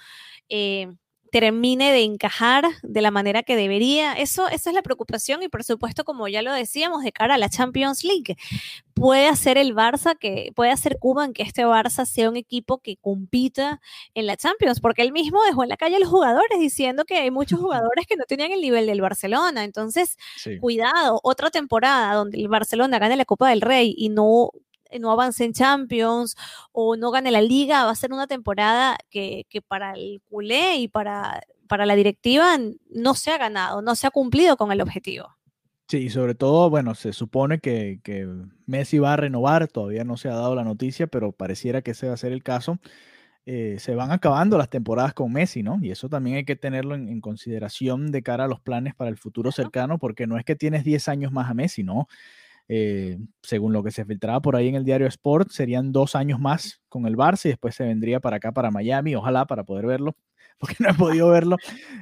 Eh, 0.48 0.92
termine 1.31 1.93
de 1.93 2.03
encajar 2.03 2.65
de 2.83 3.01
la 3.01 3.11
manera 3.11 3.43
que 3.43 3.57
debería. 3.57 4.12
Eso, 4.15 4.49
esa 4.49 4.71
es 4.71 4.75
la 4.75 4.83
preocupación 4.83 5.43
y 5.43 5.49
por 5.49 5.65
supuesto, 5.65 6.05
como 6.05 6.29
ya 6.29 6.43
lo 6.43 6.53
decíamos, 6.53 7.03
de 7.03 7.12
cara 7.12 7.35
a 7.35 7.39
la 7.39 7.49
Champions 7.49 8.05
League. 8.05 8.37
Puede 8.95 9.29
hacer 9.29 9.59
el 9.59 9.75
Barça, 9.75 10.17
que 10.19 10.53
puede 10.55 10.71
hacer 10.71 10.99
Cuba 10.99 11.25
en 11.25 11.35
que 11.35 11.43
este 11.43 11.67
Barça 11.67 12.07
sea 12.07 12.31
un 12.31 12.37
equipo 12.37 12.79
que 12.79 12.97
compita 12.97 13.81
en 14.15 14.27
la 14.27 14.37
Champions, 14.37 14.81
porque 14.81 15.03
él 15.03 15.12
mismo 15.12 15.43
dejó 15.45 15.62
en 15.62 15.69
la 15.69 15.77
calle 15.77 15.97
a 15.97 16.01
los 16.01 16.09
jugadores 16.09 16.59
diciendo 16.59 17.05
que 17.05 17.17
hay 17.19 17.31
muchos 17.31 17.61
jugadores 17.61 18.07
que 18.07 18.17
no 18.17 18.25
tenían 18.25 18.53
el 18.53 18.61
nivel 18.61 18.87
del 18.87 19.01
Barcelona. 19.01 19.65
Entonces, 19.65 20.17
cuidado, 20.61 21.21
otra 21.23 21.51
temporada 21.51 22.15
donde 22.15 22.39
el 22.39 22.49
Barcelona 22.49 22.99
gane 22.99 23.17
la 23.17 23.25
Copa 23.25 23.51
del 23.51 23.61
Rey 23.61 23.95
y 23.97 24.09
no 24.09 24.51
no 25.01 25.11
avance 25.12 25.44
en 25.44 25.53
Champions 25.53 26.37
o 26.72 26.96
no 26.96 27.11
gane 27.11 27.31
la 27.31 27.42
liga, 27.42 27.85
va 27.85 27.90
a 27.90 27.96
ser 27.96 28.12
una 28.12 28.27
temporada 28.27 28.99
que, 29.11 29.46
para 29.68 29.92
el 29.94 30.20
culé 30.29 30.77
y 30.77 30.88
para, 30.88 31.42
para 31.68 31.87
la 31.87 31.96
directiva 31.96 32.59
no 32.90 33.14
se 33.14 33.31
ha 33.31 33.38
ganado, 33.38 33.83
no 33.83 33.94
se 33.94 34.07
ha 34.07 34.11
cumplido 34.11 34.57
con 34.57 34.72
el 34.72 34.81
objetivo. 34.81 35.37
Sí, 35.88 36.11
sobre 36.11 36.35
todo, 36.35 36.68
bueno, 36.68 36.96
se 36.96 37.12
supone 37.12 37.61
que, 37.61 38.01
Messi 38.66 38.99
va 38.99 39.12
a 39.12 39.16
renovar, 39.16 39.68
todavía 39.68 40.03
no 40.03 40.16
se 40.16 40.29
ha 40.29 40.35
dado 40.35 40.57
la 40.57 40.64
noticia, 40.64 41.07
pero 41.07 41.31
pareciera 41.31 41.81
que 41.83 41.92
ese 41.92 42.09
va 42.09 42.14
a 42.14 42.16
ser 42.16 42.33
el 42.33 42.42
caso. 42.42 42.81
Eh, 43.46 43.77
se 43.79 43.94
van 43.94 44.11
acabando 44.11 44.59
las 44.59 44.68
temporadas 44.68 45.14
con 45.14 45.33
Messi, 45.33 45.62
¿no? 45.62 45.79
Y 45.81 45.92
eso 45.92 46.09
también 46.09 46.38
hay 46.38 46.44
que 46.44 46.57
tenerlo 46.57 46.96
en, 46.96 47.20
consideración 47.20 48.11
de 48.11 48.22
cara 48.25 48.44
a 48.46 48.49
los 48.49 48.61
planes 48.61 48.96
para 48.96 49.11
el 49.11 49.16
futuro 49.16 49.53
cercano, 49.53 49.99
porque 49.99 50.27
no 50.27 50.38
es 50.38 50.44
que 50.44 50.57
tienes 50.57 50.83
10 50.83 51.09
años 51.09 51.33
más 51.33 51.49
a 51.49 51.55
Messi, 51.55 51.85
¿no? 51.85 52.09
Eh, 52.68 53.18
según 53.42 53.72
lo 53.72 53.83
que 53.85 53.92
se 53.92 54.05
filtraba 54.05 54.40
por 54.40 54.57
ahí 54.57 54.68
en 54.68 54.74
el 54.74 54.85
diario 54.85 55.07
Sport, 55.07 55.50
serían 55.50 55.92
dos 55.92 56.16
años 56.16 56.40
más 56.40 56.81
con 56.88 57.07
el 57.07 57.16
Barça 57.16 57.46
y 57.46 57.48
después 57.50 57.74
se 57.74 57.85
vendría 57.85 58.20
para 58.20 58.37
acá, 58.37 58.52
para 58.52 58.70
Miami, 58.70 59.14
ojalá 59.14 59.46
para 59.46 59.64
poder 59.64 59.87
verlo, 59.87 60.16
porque 60.59 60.76
no 60.81 60.90
he 60.90 60.94
podido 60.94 61.31
verlo. 61.31 61.57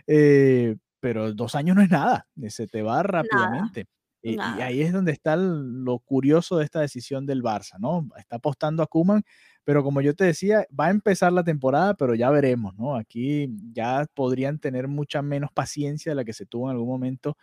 Eh, 0.06 0.76
pero 1.00 1.34
dos 1.34 1.54
años 1.54 1.76
no 1.76 1.82
es 1.82 1.90
nada, 1.90 2.26
se 2.48 2.66
te 2.66 2.82
va 2.82 3.02
rápidamente. 3.02 3.86
Y, 4.22 4.38
ahí 4.38 4.80
es 4.80 4.90
donde 4.90 5.12
está 5.12 5.36
lo 5.36 5.98
curioso 5.98 6.56
de 6.56 6.64
esta 6.64 6.80
decisión 6.80 7.26
del 7.26 7.42
Barça, 7.42 7.78
¿no? 7.78 8.08
Está 8.16 8.36
apostando 8.36 8.82
a 8.82 8.86
Kuman, 8.86 9.22
pero 9.64 9.84
como 9.84 10.00
yo 10.00 10.14
te 10.14 10.24
decía, 10.24 10.66
va 10.78 10.86
a 10.86 10.90
empezar 10.90 11.30
la 11.30 11.44
temporada, 11.44 11.92
pero 11.92 12.14
ya 12.14 12.30
veremos, 12.30 12.74
¿no? 12.76 12.96
Aquí 12.96 13.50
ya 13.74 14.06
podrían 14.14 14.58
tener 14.58 14.88
mucha 14.88 15.20
menos 15.20 15.50
paciencia 15.52 16.12
de 16.12 16.16
la 16.16 16.24
que 16.24 16.32
se 16.32 16.46
tuvo 16.46 16.70
en 16.70 16.76
algún 16.76 16.88
momento 16.88 17.36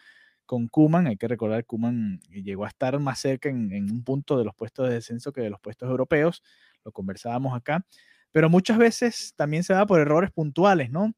con 0.51 0.67
Kuman. 0.67 1.07
Hay 1.07 1.15
que 1.15 1.29
recordar 1.29 1.61
que 1.61 1.67
Kuman 1.67 2.19
llegó 2.29 2.65
a 2.65 2.67
estar 2.67 2.99
más 2.99 3.19
cerca 3.19 3.47
en, 3.47 3.71
un 3.89 4.03
punto 4.03 4.37
de 4.37 4.43
los 4.43 4.53
puestos 4.53 4.89
de 4.89 4.95
descenso 4.95 5.31
que 5.31 5.39
de 5.39 5.49
los 5.49 5.61
puestos 5.61 5.89
europeos. 5.89 6.43
Lo 6.83 6.91
conversábamos 6.91 7.55
acá. 7.55 7.85
Pero 8.33 8.49
muchas 8.49 8.77
veces 8.77 9.33
también 9.37 9.63
se 9.63 9.71
da 9.71 9.85
por 9.85 10.01
errores 10.01 10.29
puntuales, 10.29 10.91
¿no? 10.91 11.13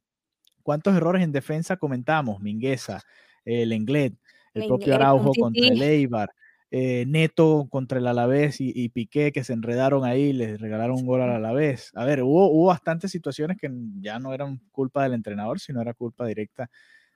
¿Cuántos 0.62 0.96
errores 0.96 1.24
en 1.24 1.32
defensa 1.32 1.78
comentamos? 1.78 2.42
Mingueza, 2.42 3.02
el 3.44 3.72
Englet, 3.72 4.14
el 4.54 4.68
propio 4.68 4.94
Araujo 4.94 5.32
contra 5.34 5.68
el 5.68 5.82
Eibar. 5.82 6.30
eh, 6.70 7.06
Neto 7.08 7.66
contra 7.72 7.98
el 7.98 8.06
Alavés 8.06 8.58
y, 8.60 8.88
Piqué 8.90 9.32
que 9.32 9.44
se 9.44 9.54
enredaron 9.54 10.06
ahí, 10.06 10.32
les 10.32 10.62
regalaron 10.62 10.98
un 10.98 11.08
gol 11.08 11.22
al 11.22 11.32
Alavés. 11.32 11.90
A 11.96 12.06
ver, 12.06 12.22
hubo, 12.22 12.52
hubo 12.52 12.68
bastantes 12.68 13.10
situaciones 13.10 13.58
que 13.58 13.72
ya 14.00 14.20
no 14.20 14.32
eran 14.32 14.60
culpa 14.72 15.02
del 15.02 15.16
entrenador, 15.16 15.60
sino 15.60 15.82
era 15.82 15.96
culpa 15.96 16.28
directa 16.28 16.70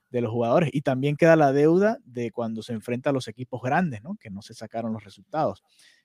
de 0.10 0.22
los 0.22 0.32
jugadores. 0.32 0.70
Y 0.74 0.82
también 0.82 1.16
queda 1.16 1.36
la 1.36 1.54
deuda 1.54 1.98
de 2.06 2.32
cuando 2.32 2.62
se 2.62 2.74
enfrenta 2.74 3.10
a 3.10 3.14
los 3.14 3.28
equipos 3.28 3.62
grandes, 3.62 4.04
¿no? 4.04 4.16
Que 4.20 4.30
no 4.30 4.42
se 4.42 4.54
sacaron 4.54 4.94
los 4.94 5.04
resultados. 5.04 5.64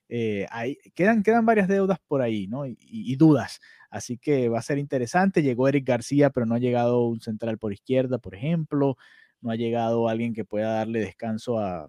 Eh, 0.08 0.46
quedan, 0.94 1.22
quedan 1.22 1.46
varias 1.46 1.68
deudas 1.68 1.98
por 2.06 2.20
ahí, 2.20 2.46
¿no? 2.46 2.66
Y, 2.66 3.16
dudas. 3.16 3.60
Así 3.90 4.18
que 4.18 4.48
va 4.48 4.58
a 4.58 4.62
ser 4.62 4.78
interesante. 4.78 5.42
Llegó 5.42 5.68
Eric 5.68 5.86
García, 5.86 6.30
pero 6.30 6.46
no 6.46 6.54
ha 6.54 6.58
llegado 6.58 7.06
un 7.06 7.20
central 7.20 7.58
por 7.58 7.72
izquierda, 7.72 8.18
por 8.18 8.34
ejemplo. 8.34 8.96
No 9.40 9.50
ha 9.50 9.56
llegado 9.56 10.08
alguien 10.08 10.34
que 10.34 10.44
pueda 10.44 10.74
darle 10.74 11.00
descanso 11.00 11.58
a, 11.58 11.88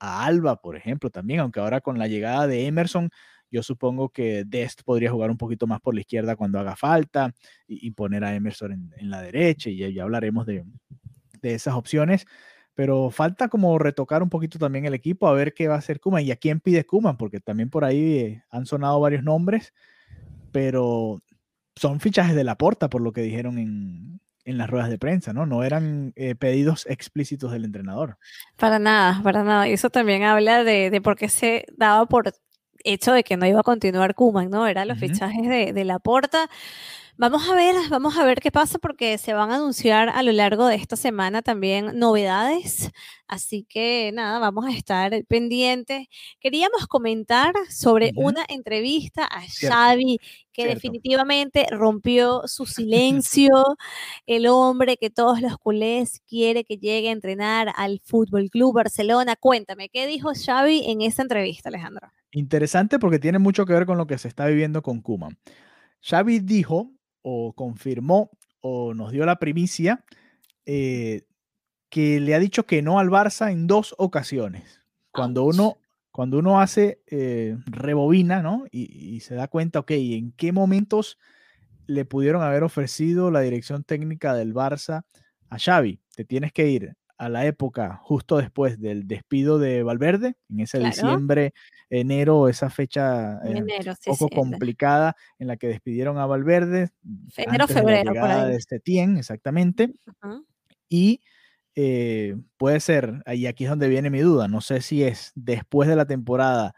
Alba, 0.00 0.56
por 0.62 0.76
ejemplo, 0.76 1.10
también, 1.10 1.40
aunque 1.40 1.60
ahora 1.60 1.82
con 1.82 1.98
la 1.98 2.08
llegada 2.08 2.46
de 2.46 2.66
Emerson, 2.66 3.10
yo 3.50 3.62
supongo 3.62 4.08
que 4.08 4.44
Dest 4.46 4.82
podría 4.82 5.10
jugar 5.10 5.30
un 5.30 5.36
poquito 5.36 5.66
más 5.66 5.80
por 5.80 5.94
la 5.94 6.00
izquierda 6.00 6.36
cuando 6.36 6.58
haga 6.58 6.74
falta 6.74 7.34
y, 7.66 7.90
poner 7.90 8.24
a 8.24 8.34
Emerson 8.34 8.92
en, 8.96 9.10
la 9.10 9.20
derecha 9.20 9.68
y 9.68 9.92
ya, 9.92 10.02
hablaremos 10.02 10.46
de, 10.46 10.64
de, 11.42 11.54
esas 11.54 11.74
opciones 11.74 12.26
pero 12.74 13.10
falta 13.10 13.48
como 13.48 13.78
retocar 13.78 14.22
un 14.22 14.30
poquito 14.30 14.58
también 14.58 14.86
el 14.86 14.94
equipo 14.94 15.28
a 15.28 15.34
ver 15.34 15.52
qué 15.52 15.68
va 15.68 15.74
a 15.74 15.78
hacer 15.78 16.00
Kuman 16.00 16.24
y 16.24 16.30
a 16.30 16.36
quién 16.36 16.60
pide 16.60 16.86
Kuman, 16.86 17.18
porque 17.18 17.40
también 17.40 17.68
por 17.68 17.84
ahí 17.84 18.18
eh, 18.18 18.44
han 18.48 18.64
sonado 18.64 18.98
varios 19.00 19.22
nombres, 19.22 19.74
pero 20.50 21.20
son 21.76 22.00
fichajes 22.00 22.34
de 22.34 22.44
la 22.44 22.56
porta 22.56 22.88
por 22.88 23.02
lo 23.02 23.12
que 23.12 23.20
dijeron 23.20 23.58
en, 23.58 24.20
en 24.44 24.58
las 24.58 24.70
ruedas 24.70 24.90
de 24.90 24.98
prensa, 24.98 25.32
¿no? 25.32 25.46
No 25.46 25.62
eran 25.62 26.12
eh, 26.16 26.34
pedidos 26.34 26.86
explícitos 26.88 27.52
del 27.52 27.64
entrenador. 27.64 28.18
Para 28.56 28.78
nada, 28.78 29.20
para 29.22 29.44
nada. 29.44 29.68
Y 29.68 29.72
eso 29.72 29.90
también 29.90 30.22
habla 30.22 30.64
de, 30.64 30.90
de 30.90 31.00
por 31.00 31.16
qué 31.16 31.28
se 31.28 31.66
daba 31.76 32.06
por 32.06 32.32
hecho 32.84 33.12
de 33.12 33.24
que 33.24 33.36
no 33.36 33.46
iba 33.46 33.60
a 33.60 33.64
continuar 33.64 34.14
Kuman, 34.14 34.50
¿no? 34.50 34.66
Eran 34.66 34.88
los 34.88 34.98
fichajes 34.98 35.48
de, 35.48 35.72
de 35.72 35.84
la 35.84 35.98
porta. 35.98 36.48
Vamos 37.20 37.46
a 37.50 37.54
ver, 37.54 37.74
vamos 37.90 38.16
a 38.16 38.24
ver 38.24 38.40
qué 38.40 38.50
pasa 38.50 38.78
porque 38.78 39.18
se 39.18 39.34
van 39.34 39.50
a 39.50 39.56
anunciar 39.56 40.08
a 40.08 40.22
lo 40.22 40.32
largo 40.32 40.66
de 40.66 40.76
esta 40.76 40.96
semana 40.96 41.42
también 41.42 41.98
novedades. 41.98 42.90
Así 43.28 43.66
que 43.68 44.10
nada, 44.14 44.38
vamos 44.38 44.64
a 44.64 44.70
estar 44.70 45.12
pendientes. 45.26 46.06
Queríamos 46.40 46.86
comentar 46.86 47.52
sobre 47.68 48.12
una 48.16 48.42
entrevista 48.48 49.26
a 49.26 49.42
Xavi 49.42 50.16
que 50.50 50.66
definitivamente 50.66 51.66
rompió 51.70 52.40
su 52.46 52.64
silencio. 52.64 53.50
el 54.24 54.46
hombre 54.46 54.96
que 54.96 55.10
todos 55.10 55.42
los 55.42 55.58
culés 55.58 56.22
quiere 56.26 56.64
que 56.64 56.78
llegue 56.78 57.10
a 57.10 57.12
entrenar 57.12 57.70
al 57.76 58.00
Fútbol 58.02 58.48
Club 58.48 58.76
Barcelona. 58.76 59.36
Cuéntame, 59.36 59.90
¿qué 59.90 60.06
dijo 60.06 60.32
Xavi 60.34 60.90
en 60.90 61.02
esa 61.02 61.20
entrevista, 61.20 61.68
Alejandro? 61.68 62.08
Interesante 62.32 62.98
porque 62.98 63.18
tiene 63.18 63.38
mucho 63.38 63.66
que 63.66 63.74
ver 63.74 63.84
con 63.84 63.98
lo 63.98 64.06
que 64.06 64.16
se 64.16 64.28
está 64.28 64.46
viviendo 64.46 64.80
con 64.80 65.02
Kuman. 65.02 65.36
Xavi 66.00 66.38
dijo 66.38 66.90
o 67.22 67.52
confirmó 67.52 68.30
o 68.60 68.94
nos 68.94 69.12
dio 69.12 69.24
la 69.24 69.38
primicia 69.38 70.04
eh, 70.66 71.22
que 71.88 72.20
le 72.20 72.34
ha 72.34 72.38
dicho 72.38 72.66
que 72.66 72.82
no 72.82 72.98
al 72.98 73.10
Barça 73.10 73.50
en 73.50 73.66
dos 73.66 73.94
ocasiones. 73.98 74.80
Cuando 75.10 75.44
uno, 75.44 75.78
cuando 76.12 76.38
uno 76.38 76.60
hace 76.60 77.02
eh, 77.08 77.56
rebobina, 77.66 78.42
¿no? 78.42 78.64
Y, 78.70 79.16
y, 79.16 79.20
se 79.20 79.34
da 79.34 79.48
cuenta, 79.48 79.80
ok, 79.80 79.90
¿en 79.92 80.32
qué 80.32 80.52
momentos 80.52 81.18
le 81.86 82.04
pudieron 82.04 82.42
haber 82.42 82.62
ofrecido 82.62 83.30
la 83.32 83.40
dirección 83.40 83.82
técnica 83.82 84.34
del 84.34 84.54
Barça 84.54 85.04
a 85.48 85.58
Xavi? 85.58 86.00
Te 86.14 86.24
tienes 86.24 86.52
que 86.52 86.68
ir 86.68 86.96
a 87.20 87.28
la 87.28 87.44
época 87.44 88.00
justo 88.02 88.38
después 88.38 88.80
del 88.80 89.06
despido 89.06 89.58
de 89.58 89.82
Valverde, 89.82 90.36
en 90.48 90.60
ese 90.60 90.78
diciembre, 90.78 91.52
enero, 91.90 92.48
esa 92.48 92.70
fecha 92.70 93.40
eh, 93.44 93.62
poco 94.06 94.28
complicada 94.28 95.16
en 95.38 95.48
la 95.48 95.56
que 95.56 95.66
despidieron 95.66 96.18
a 96.18 96.26
Valverde. 96.26 96.90
Enero, 97.36 97.66
febrero, 97.66 98.12
por 98.12 98.30
ahí. 98.30 98.52
de 98.52 98.60
Setién, 98.60 99.16
exactamente. 99.16 99.92
Y 100.88 101.20
eh, 101.74 102.36
puede 102.56 102.80
ser, 102.80 103.22
y 103.26 103.46
aquí 103.46 103.64
es 103.64 103.70
donde 103.70 103.88
viene 103.88 104.08
mi 104.10 104.20
duda, 104.20 104.48
no 104.48 104.60
sé 104.60 104.80
si 104.80 105.02
es 105.02 105.32
después 105.34 105.88
de 105.88 105.96
la 105.96 106.06
temporada, 106.06 106.74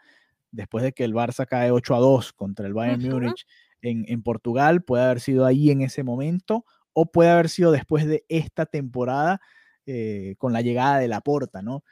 después 0.51 0.83
de 0.83 0.93
que 0.93 1.05
el 1.05 1.15
Barça 1.15 1.47
cae 1.47 1.71
8 1.71 1.95
a 1.95 1.99
2 1.99 2.33
contra 2.33 2.67
el 2.67 2.75
Bayern 2.75 3.03
Múnich 3.09 3.47
en, 3.83 4.05
en 4.09 4.23
Portugal, 4.23 4.83
puede 4.83 5.05
haber 5.05 5.21
sido 5.21 5.45
ahí 5.47 5.71
en 5.71 5.83
ese 5.83 6.03
momento, 6.03 6.65
o 6.95 7.11
puede 7.11 7.31
haber 7.31 7.49
sido 7.49 7.71
después 7.73 8.07
de 8.07 8.25
esta 8.29 8.67
temporada 8.67 9.41
eh, 9.85 10.37
con 10.39 10.53
la 10.53 10.61
llegada 10.61 10.99
de 10.99 11.09
la 11.09 11.21
porta, 11.21 11.61
¿no? 11.61 11.83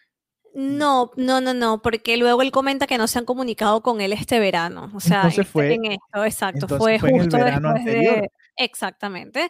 No, 0.52 1.12
no, 1.16 1.40
no, 1.40 1.54
no, 1.54 1.80
porque 1.80 2.16
luego 2.16 2.42
él 2.42 2.50
comenta 2.50 2.86
que 2.86 2.98
no 2.98 3.06
se 3.06 3.18
han 3.18 3.24
comunicado 3.24 3.82
con 3.82 4.00
él 4.00 4.12
este 4.12 4.40
verano. 4.40 4.90
O 4.94 5.00
sea, 5.00 5.18
entonces 5.18 5.46
fue, 5.48 5.74
en 5.74 5.84
esto, 5.86 6.24
exacto, 6.24 6.68
fue, 6.68 6.98
justo 6.98 7.36
después 7.36 7.84
de. 7.84 8.30
Exactamente. 8.56 9.48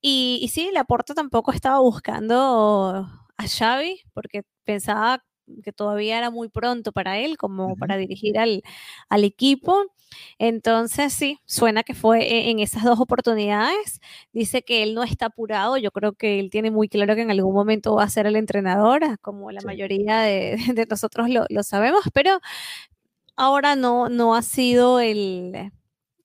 Y, 0.00 0.40
y 0.42 0.48
sí, 0.48 0.70
Laporta 0.72 1.14
tampoco 1.14 1.52
estaba 1.52 1.80
buscando 1.80 3.08
a 3.36 3.48
Xavi, 3.48 4.02
porque 4.12 4.42
pensaba 4.64 5.22
que 5.62 5.72
todavía 5.72 6.18
era 6.18 6.30
muy 6.30 6.48
pronto 6.48 6.92
para 6.92 7.18
él, 7.18 7.36
como 7.36 7.76
para 7.76 7.96
dirigir 7.96 8.38
al, 8.38 8.62
al, 9.08 9.24
equipo. 9.24 9.84
Entonces, 10.38 11.12
sí, 11.12 11.38
suena 11.46 11.82
que 11.82 11.94
fue 11.94 12.22
e, 12.22 12.50
en 12.50 12.58
esas 12.60 12.84
dos 12.84 13.00
oportunidades. 13.00 14.00
Dice 14.32 14.62
que 14.62 14.82
él 14.82 14.94
no 14.94 15.02
está 15.02 15.26
apurado. 15.26 15.76
Yo 15.76 15.90
creo 15.90 16.12
que 16.14 16.40
él 16.40 16.50
tiene 16.50 16.70
muy 16.70 16.88
claro 16.88 17.14
que 17.14 17.22
en 17.22 17.30
algún 17.30 17.54
momento 17.54 17.94
va 17.94 18.04
a 18.04 18.08
ser 18.10 18.26
el 18.26 18.36
entrenador, 18.36 19.18
como 19.20 19.50
la 19.50 19.60
mayoría 19.62 20.20
de, 20.20 20.56
de 20.74 20.86
nosotros 20.86 21.28
lo, 21.28 21.46
lo, 21.48 21.62
sabemos, 21.62 22.02
pero 22.12 22.40
ahora 23.36 23.76
no, 23.76 24.08
no 24.08 24.34
ha 24.34 24.42
sido 24.42 25.00
el 25.00 25.72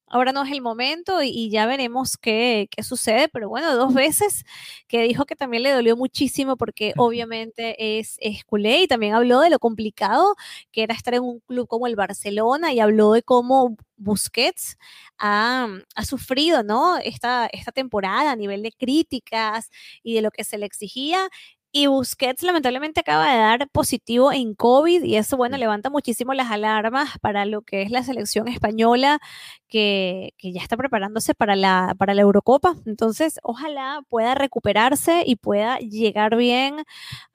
ahora 0.07 0.31
no 0.31 0.43
es 0.43 0.51
el 0.51 0.61
momento 0.61 1.21
y, 1.21 1.49
ya 1.49 1.65
veremos 1.65 2.17
qué, 2.17 2.69
sucede, 2.81 3.27
pero 3.29 3.49
bueno, 3.49 3.75
dos 3.75 3.93
veces 3.93 4.43
que 4.87 5.03
dijo 5.03 5.25
que 5.25 5.35
también 5.35 5.63
le 5.63 5.71
dolió 5.71 5.95
muchísimo 5.97 6.57
porque 6.57 6.93
obviamente 6.97 7.99
es, 7.99 8.17
es 8.19 8.43
culé 8.45 8.83
y 8.83 8.87
también 8.87 9.13
habló 9.13 9.41
de 9.41 9.49
lo 9.49 9.59
complicado 9.59 10.35
que 10.71 10.83
era 10.83 10.93
estar 10.95 11.13
en 11.13 11.23
un 11.23 11.39
club 11.41 11.67
como 11.67 11.87
el 11.87 11.95
Barcelona 11.95 12.73
y 12.73 12.79
habló 12.79 13.13
de 13.13 13.23
cómo 13.23 13.75
Busquets 13.97 14.77
ha, 15.17 15.67
ha, 15.95 16.05
sufrido 16.05 16.63
¿no? 16.63 16.97
esta, 16.97 17.47
esta 17.47 17.71
temporada 17.71 18.31
a 18.31 18.35
nivel 18.35 18.61
de 18.61 18.71
críticas 18.71 19.71
y 20.03 20.13
de 20.13 20.21
lo 20.21 20.31
que 20.31 20.43
se 20.43 20.57
le 20.57 20.65
exigía 20.65 21.29
y 21.77 21.85
Busquets 21.87 22.41
lamentablemente 22.41 23.01
acaba 23.01 23.31
de 23.31 23.37
dar 23.37 23.69
positivo 23.69 24.31
en 24.31 24.55
COVID 24.55 25.03
y 25.03 25.15
eso, 25.15 25.37
bueno, 25.37 25.57
levanta 25.57 25.91
muchísimo 25.91 26.33
las 26.33 26.49
alarmas 26.49 27.19
para 27.19 27.45
lo 27.45 27.61
que 27.61 27.83
es 27.83 27.91
la 27.91 28.01
selección 28.03 28.47
española 28.47 29.19
que, 29.67 30.33
ya 30.41 30.61
está 30.61 30.75
preparándose 30.75 31.35
para 31.35 31.55
la, 31.55 31.93
para 31.99 32.15
la 32.15 32.21
Eurocopa. 32.21 32.75
Entonces, 32.87 33.39
ojalá 33.43 34.01
pueda 34.09 34.33
recuperarse 34.33 35.23
y 35.25 35.35
pueda 35.35 35.77
llegar 35.79 36.35
bien 36.35 36.83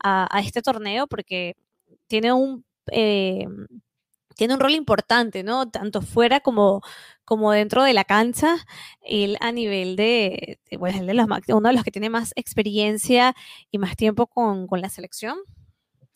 a, 0.03 0.29
este 0.41 0.63
torneo 0.63 1.07
porque 1.07 1.55
tiene 2.09 2.33
un... 2.33 2.65
Eh, 2.91 3.47
tiene 4.37 4.55
un 4.55 4.61
rol 4.61 4.73
importante, 4.73 5.43
¿no? 5.43 5.71
Tanto 5.71 6.03
fuera 6.03 6.41
como, 6.41 6.83
como 7.25 7.53
dentro 7.53 7.83
de 7.85 7.95
la 7.95 8.05
cancha, 8.05 8.57
él 9.03 9.37
a 9.41 9.53
nivel 9.53 9.97
de, 9.97 10.59
bueno, 10.79 11.05
de 11.05 11.15
los, 11.15 11.27
uno 11.49 11.69
de 11.69 11.75
los 11.75 11.85
que 11.85 11.91
tiene 11.91 12.11
más 12.11 12.33
experiencia 12.37 13.35
y 13.71 13.79
más 13.79 13.97
tiempo 13.97 14.27
con, 14.27 14.67
la 14.73 14.89
selección. 14.89 15.39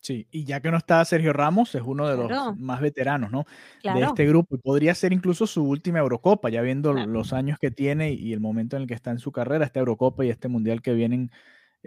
Sí, 0.00 0.28
y 0.30 0.44
ya 0.44 0.60
que 0.60 0.70
no 0.70 0.76
está 0.76 1.04
Sergio 1.04 1.32
Ramos, 1.32 1.74
es 1.74 1.82
uno 1.84 2.06
de 2.06 2.16
los 2.16 2.56
más 2.58 2.80
veteranos, 2.80 3.32
¿no? 3.32 3.44
De 3.82 4.02
este 4.02 4.26
grupo. 4.26 4.54
Y 4.54 4.58
podría 4.58 4.94
ser 4.94 5.12
incluso 5.12 5.46
su 5.46 5.64
última 5.64 5.98
Eurocopa, 5.98 6.48
ya 6.48 6.62
viendo 6.62 6.92
los 6.92 7.32
años 7.32 7.58
que 7.58 7.72
tiene 7.72 8.12
y 8.12 8.32
el 8.32 8.40
momento 8.40 8.76
en 8.76 8.82
el 8.82 8.88
que 8.88 8.94
está 8.94 9.10
en 9.10 9.18
su 9.18 9.32
carrera, 9.32 9.64
esta 9.64 9.80
Eurocopa 9.80 10.24
y 10.24 10.30
este 10.30 10.48
Mundial 10.48 10.80
que 10.80 10.94
vienen 10.94 11.32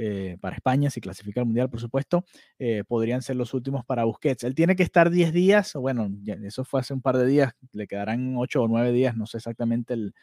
eh, 0.02 0.38
para 0.40 0.56
España, 0.56 0.90
si 0.90 1.02
clasifica 1.02 1.42
al 1.42 1.46
Mundial, 1.46 1.70
por 1.70 1.82
supuesto, 1.82 2.24
eh, 2.58 2.86
podrían 2.88 3.22
ser 3.22 3.36
los 3.36 3.54
últimos 3.54 3.84
para 3.84 4.06
Busquets. 4.06 4.46
Él 4.46 4.56
tiene 4.56 4.78
que 4.78 4.84
estar 4.84 5.10
10 5.10 5.34
días, 5.34 5.74
bueno, 5.74 6.10
eso 6.46 6.64
fue 6.64 6.80
hace 6.80 6.94
un 6.94 7.02
par 7.02 7.18
de 7.18 7.26
días, 7.26 7.54
le 7.74 7.86
quedarán 7.86 8.38
8 8.38 8.64
o 8.64 8.68
9 8.70 8.94
días, 8.94 9.18
no 9.18 9.26
sé 9.26 9.40
exactamente 9.40 9.94
el, 9.94 10.14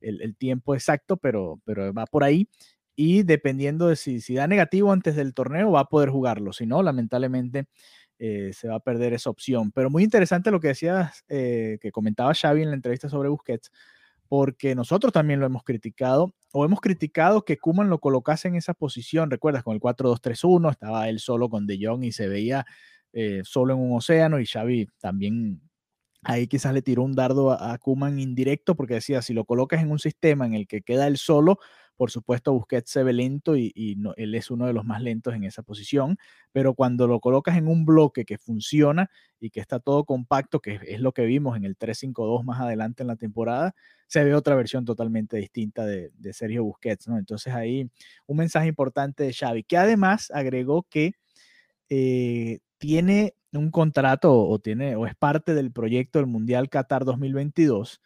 el, 0.00 0.36
tiempo 0.36 0.76
exacto, 0.76 1.16
pero, 1.16 1.60
pero 1.64 1.92
va 1.92 2.06
por 2.06 2.22
ahí. 2.22 2.48
Y 2.94 3.24
dependiendo 3.24 3.88
de 3.88 3.96
si, 3.96 4.20
si 4.20 4.36
da 4.36 4.46
negativo 4.46 4.92
antes 4.92 5.16
del 5.16 5.34
torneo, 5.34 5.72
va 5.72 5.80
a 5.80 5.88
poder 5.88 6.10
jugarlo. 6.10 6.52
Si 6.52 6.64
no, 6.64 6.80
lamentablemente 6.84 7.66
eh, 8.20 8.52
se 8.52 8.68
va 8.68 8.76
a 8.76 8.80
perder 8.80 9.12
esa 9.12 9.30
opción. 9.30 9.72
Pero 9.72 9.90
muy 9.90 10.04
interesante 10.04 10.52
lo 10.52 10.60
que 10.60 10.68
decías, 10.68 11.24
que 11.26 11.90
comentaba 11.92 12.32
Xavi 12.32 12.62
en 12.62 12.68
la 12.68 12.76
entrevista 12.76 13.08
sobre 13.08 13.28
Busquets, 13.28 13.72
porque 14.28 14.74
nosotros 14.74 15.12
también 15.12 15.40
lo 15.40 15.46
hemos 15.46 15.62
criticado, 15.62 16.34
o 16.52 16.64
hemos 16.64 16.80
criticado 16.80 17.44
que 17.44 17.58
Kuman 17.58 17.90
lo 17.90 17.98
colocase 17.98 18.48
en 18.48 18.56
esa 18.56 18.74
posición, 18.74 19.30
recuerdas, 19.30 19.62
con 19.62 19.74
el 19.74 19.80
4-2-3-1, 19.80 20.70
estaba 20.70 21.08
él 21.08 21.20
solo 21.20 21.48
con 21.48 21.66
De 21.66 21.78
Jong 21.80 22.04
y 22.04 22.12
se 22.12 22.28
veía 22.28 22.64
eh, 23.12 23.42
solo 23.44 23.74
en 23.74 23.80
un 23.80 23.96
océano, 23.96 24.40
y 24.40 24.46
Xavi 24.46 24.88
también 24.98 25.60
ahí 26.22 26.48
quizás 26.48 26.74
le 26.74 26.82
tiró 26.82 27.02
un 27.02 27.14
dardo 27.14 27.52
a, 27.52 27.78
Kuman 27.78 28.18
indirecto, 28.18 28.74
porque 28.74 28.94
decía, 28.94 29.22
si 29.22 29.32
lo 29.32 29.44
colocas 29.44 29.82
en 29.82 29.90
un 29.90 29.98
sistema 29.98 30.46
en 30.46 30.54
el 30.54 30.66
que 30.66 30.82
queda 30.82 31.06
él 31.06 31.18
solo, 31.18 31.58
por 31.96 32.10
supuesto, 32.10 32.52
Busquets 32.52 32.90
se 32.90 33.02
ve 33.02 33.12
lento 33.12 33.56
y, 33.56 33.94
no, 33.98 34.12
él 34.16 34.34
es 34.34 34.50
uno 34.50 34.66
de 34.66 34.72
los 34.72 34.84
más 34.84 35.00
lentos 35.00 35.34
en 35.34 35.44
esa 35.44 35.62
posición, 35.62 36.18
pero 36.52 36.74
cuando 36.74 37.06
lo 37.06 37.20
colocas 37.20 37.56
en 37.56 37.68
un 37.68 37.86
bloque 37.86 38.24
que 38.24 38.38
funciona 38.38 39.10
y 39.40 39.50
que 39.50 39.60
está 39.60 39.80
todo 39.80 40.04
compacto, 40.04 40.60
que 40.60 40.78
es 40.86 41.00
lo 41.00 41.12
que 41.12 41.24
vimos 41.24 41.56
en 41.56 41.64
el 41.64 41.76
3-5-2 41.76 42.44
más 42.44 42.60
adelante 42.60 43.02
en 43.02 43.06
la 43.08 43.16
temporada, 43.16 43.74
se 44.06 44.22
ve 44.24 44.34
otra 44.34 44.54
versión 44.54 44.84
totalmente 44.84 45.36
distinta 45.38 45.86
de, 45.86 46.10
Sergio 46.32 46.64
Busquets. 46.64 47.08
Entonces 47.08 47.54
ahí 47.54 47.90
un 48.26 48.36
mensaje 48.36 48.68
importante 48.68 49.24
de 49.24 49.32
Xavi, 49.32 49.64
que 49.64 49.78
además 49.78 50.30
agregó 50.30 50.82
que 50.82 51.14
eh, 51.88 52.58
tiene 52.78 53.34
un 53.52 53.70
contrato 53.70 54.38
o 54.38 54.58
tiene 54.58 54.96
o 54.96 55.06
es 55.06 55.14
parte 55.14 55.54
del 55.54 55.72
proyecto 55.72 56.18
del 56.18 56.26
Mundial 56.26 56.68
Qatar 56.68 57.04
2022 57.04 58.02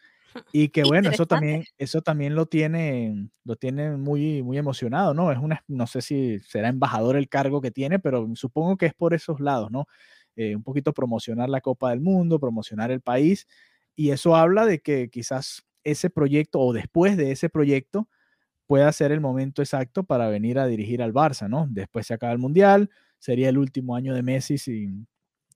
y 0.51 0.69
que 0.69 0.83
bueno, 0.83 1.09
eso 1.09 1.25
también, 1.25 1.63
eso 1.77 2.01
también 2.01 2.35
lo 2.35 2.45
tiene, 2.45 3.29
lo 3.43 3.55
tiene 3.55 3.97
muy, 3.97 4.43
muy 4.43 4.57
emocionado, 4.57 5.13
¿no? 5.13 5.31
Es 5.31 5.37
una, 5.37 5.63
no 5.67 5.87
sé 5.87 6.01
si 6.01 6.39
será 6.39 6.69
embajador 6.69 7.15
el 7.15 7.29
cargo 7.29 7.61
que 7.61 7.71
tiene, 7.71 7.99
pero 7.99 8.27
supongo 8.35 8.77
que 8.77 8.87
es 8.87 8.93
por 8.93 9.13
esos 9.13 9.39
lados, 9.39 9.71
¿no? 9.71 9.85
Eh, 10.35 10.55
un 10.55 10.63
poquito 10.63 10.93
promocionar 10.93 11.49
la 11.49 11.61
Copa 11.61 11.89
del 11.89 12.01
Mundo, 12.01 12.39
promocionar 12.39 12.91
el 12.91 13.01
país, 13.01 13.47
y 13.95 14.11
eso 14.11 14.35
habla 14.35 14.65
de 14.65 14.79
que 14.79 15.09
quizás 15.09 15.63
ese 15.83 16.09
proyecto 16.09 16.59
o 16.59 16.73
después 16.73 17.17
de 17.17 17.31
ese 17.31 17.49
proyecto 17.49 18.07
pueda 18.67 18.91
ser 18.93 19.11
el 19.11 19.19
momento 19.19 19.61
exacto 19.61 20.03
para 20.03 20.29
venir 20.29 20.57
a 20.57 20.67
dirigir 20.67 21.01
al 21.01 21.13
Barça, 21.13 21.49
¿no? 21.49 21.67
Después 21.69 22.07
se 22.07 22.13
acaba 22.13 22.31
el 22.31 22.39
Mundial, 22.39 22.89
sería 23.19 23.49
el 23.49 23.57
último 23.57 23.95
año 23.95 24.13
de 24.15 24.23
Messi 24.23 24.57
si, 24.57 24.87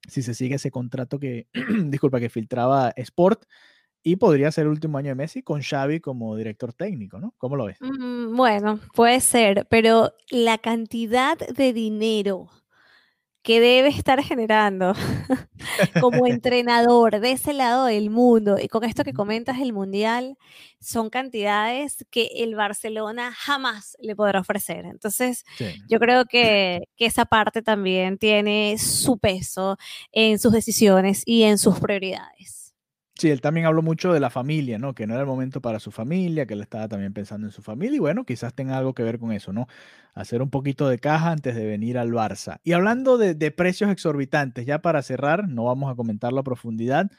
si 0.08 0.22
se 0.22 0.34
sigue 0.34 0.56
ese 0.56 0.72
contrato 0.72 1.20
que, 1.20 1.48
disculpa, 1.86 2.20
que 2.20 2.30
filtraba 2.30 2.92
Sport 2.98 3.46
y 4.08 4.18
podría 4.18 4.52
ser 4.52 4.66
el 4.66 4.70
último 4.70 5.00
año 5.00 5.10
de 5.10 5.16
Messi 5.16 5.42
con 5.42 5.64
Xavi 5.64 6.00
como 6.00 6.36
director 6.36 6.72
técnico, 6.74 7.20
¿no? 7.20 7.34
¿Cómo 7.40 7.56
lo 7.56 7.66
ves? 7.66 7.80
Mm, 7.82 8.36
bueno, 8.36 8.80
puede 8.94 9.20
ser, 9.20 9.66
pero 9.68 10.14
la 10.30 10.60
cantidad 10.60 11.36
de 11.40 11.74
dinero 11.74 12.52
que 13.42 13.60
debe 13.60 13.88
estar 13.90 14.22
generando 14.24 14.94
como 16.02 16.28
entrenador 16.28 17.20
de 17.20 17.32
ese 17.32 17.54
lado 17.54 17.86
del 17.86 18.12
mundo 18.12 18.58
y 18.62 18.68
con 18.68 18.84
esto 18.84 19.04
que 19.04 19.14
comentas 19.14 19.60
el 19.60 19.74
mundial 19.74 20.38
son 20.80 21.10
cantidades 21.10 22.06
que 22.12 22.30
el 22.36 22.54
Barcelona 22.54 23.32
jamás 23.36 23.98
le 24.00 24.16
podrá 24.16 24.40
ofrecer. 24.40 24.86
Entonces, 24.86 25.46
yo 25.90 26.00
creo 26.00 26.26
que, 26.26 26.84
que, 26.96 27.08
esa 27.08 27.26
parte 27.26 27.64
también 27.64 28.20
tiene 28.20 28.78
su 28.78 29.18
peso 29.18 29.78
en 30.12 30.38
sus 30.38 30.52
decisiones 30.52 31.24
y 31.26 31.42
en 31.42 31.58
sus 31.58 31.80
prioridades. 31.80 32.65
Sí, 33.18 33.30
él 33.30 33.40
también 33.40 33.66
habló 33.66 33.82
mucho 33.82 34.12
de 34.12 34.20
la 34.20 34.30
familia, 34.30 34.78
¿no? 34.78 34.94
Que 34.94 35.08
no 35.08 35.14
era 35.14 35.22
el 35.22 35.28
momento 35.28 35.62
para 35.62 35.80
su 35.80 35.90
familia, 35.90 36.46
que 36.46 36.54
él 36.54 36.62
estaba 36.62 36.90
también 36.90 37.14
pensando 37.14 37.48
en 37.48 37.54
su 37.54 37.62
familia 37.62 37.96
y 37.96 38.00
bueno, 38.00 38.26
quizás 38.26 38.54
tenga 38.54 38.78
algo 38.78 38.94
que 38.94 39.04
ver 39.04 39.20
con 39.20 39.32
eso, 39.32 39.54
¿no? 39.54 39.68
Hacer 40.14 40.42
un 40.42 40.50
poquito 40.50 40.90
de 40.90 41.00
caja 41.00 41.32
antes 41.32 41.56
de 41.56 41.66
venir 41.66 41.98
al 41.98 42.12
Barça. 42.12 42.60
Y 42.64 42.74
hablando 42.74 43.18
de, 43.18 43.52
precios 43.52 43.90
exorbitantes, 43.90 44.66
ya 44.66 44.80
para 44.80 45.02
cerrar, 45.02 45.48
no 45.48 45.64
vamos 45.64 45.90
a 45.90 45.96
comentarlo 45.96 46.42
a 46.42 46.44
profundidad, 46.44 47.10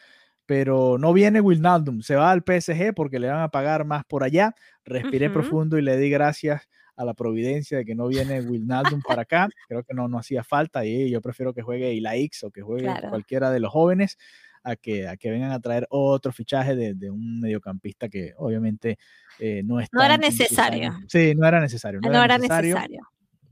pero 0.44 0.98
no 0.98 1.14
viene 1.14 1.40
Wilnaldum, 1.40 2.02
se 2.02 2.14
va 2.14 2.30
al 2.30 2.42
PSG 2.42 2.92
porque 2.94 3.18
le 3.18 3.28
van 3.28 3.40
a 3.40 3.48
pagar 3.48 3.86
más 3.86 4.04
por 4.04 4.22
allá. 4.22 4.54
Respiré 4.84 5.30
profundo 5.30 5.78
y 5.78 5.82
le 5.82 5.96
di 5.96 6.10
gracias 6.10 6.68
a 6.94 7.06
la 7.06 7.14
providencia 7.14 7.78
de 7.78 7.86
que 7.86 7.94
no 7.94 8.06
viene 8.08 8.42
Wilnaldum 8.42 9.00
para 9.00 9.22
acá. 9.22 9.48
Creo 9.66 9.82
que 9.82 9.94
no, 9.94 10.08
no 10.08 10.18
hacía 10.18 10.44
falta 10.44 10.84
y 10.84 11.10
yo 11.10 11.22
prefiero 11.22 11.54
que 11.54 11.62
juegue 11.62 11.94
Ilaix 11.94 12.44
o 12.44 12.50
que 12.50 12.60
juegue 12.60 12.90
cualquiera 13.08 13.50
de 13.50 13.60
los 13.60 13.72
jóvenes 13.72 14.18
a 14.66 14.74
que, 14.74 15.06
a 15.06 15.16
que 15.16 15.30
vengan 15.30 15.52
a 15.52 15.60
traer 15.60 15.86
otro 15.90 16.32
fichaje 16.32 16.74
de, 16.74 17.10
un 17.10 17.40
mediocampista 17.40 18.08
que 18.08 18.34
obviamente 18.36 18.98
eh, 19.38 19.62
no 19.64 19.78
está. 19.78 19.96
No 19.96 20.04
era 20.04 20.18
necesario. 20.18 20.92
Sí, 21.06 21.34
no 21.36 21.46
era 21.46 21.60
necesario. 21.60 22.00
No, 22.00 22.08
era, 22.22 22.36
necesario. 22.36 22.76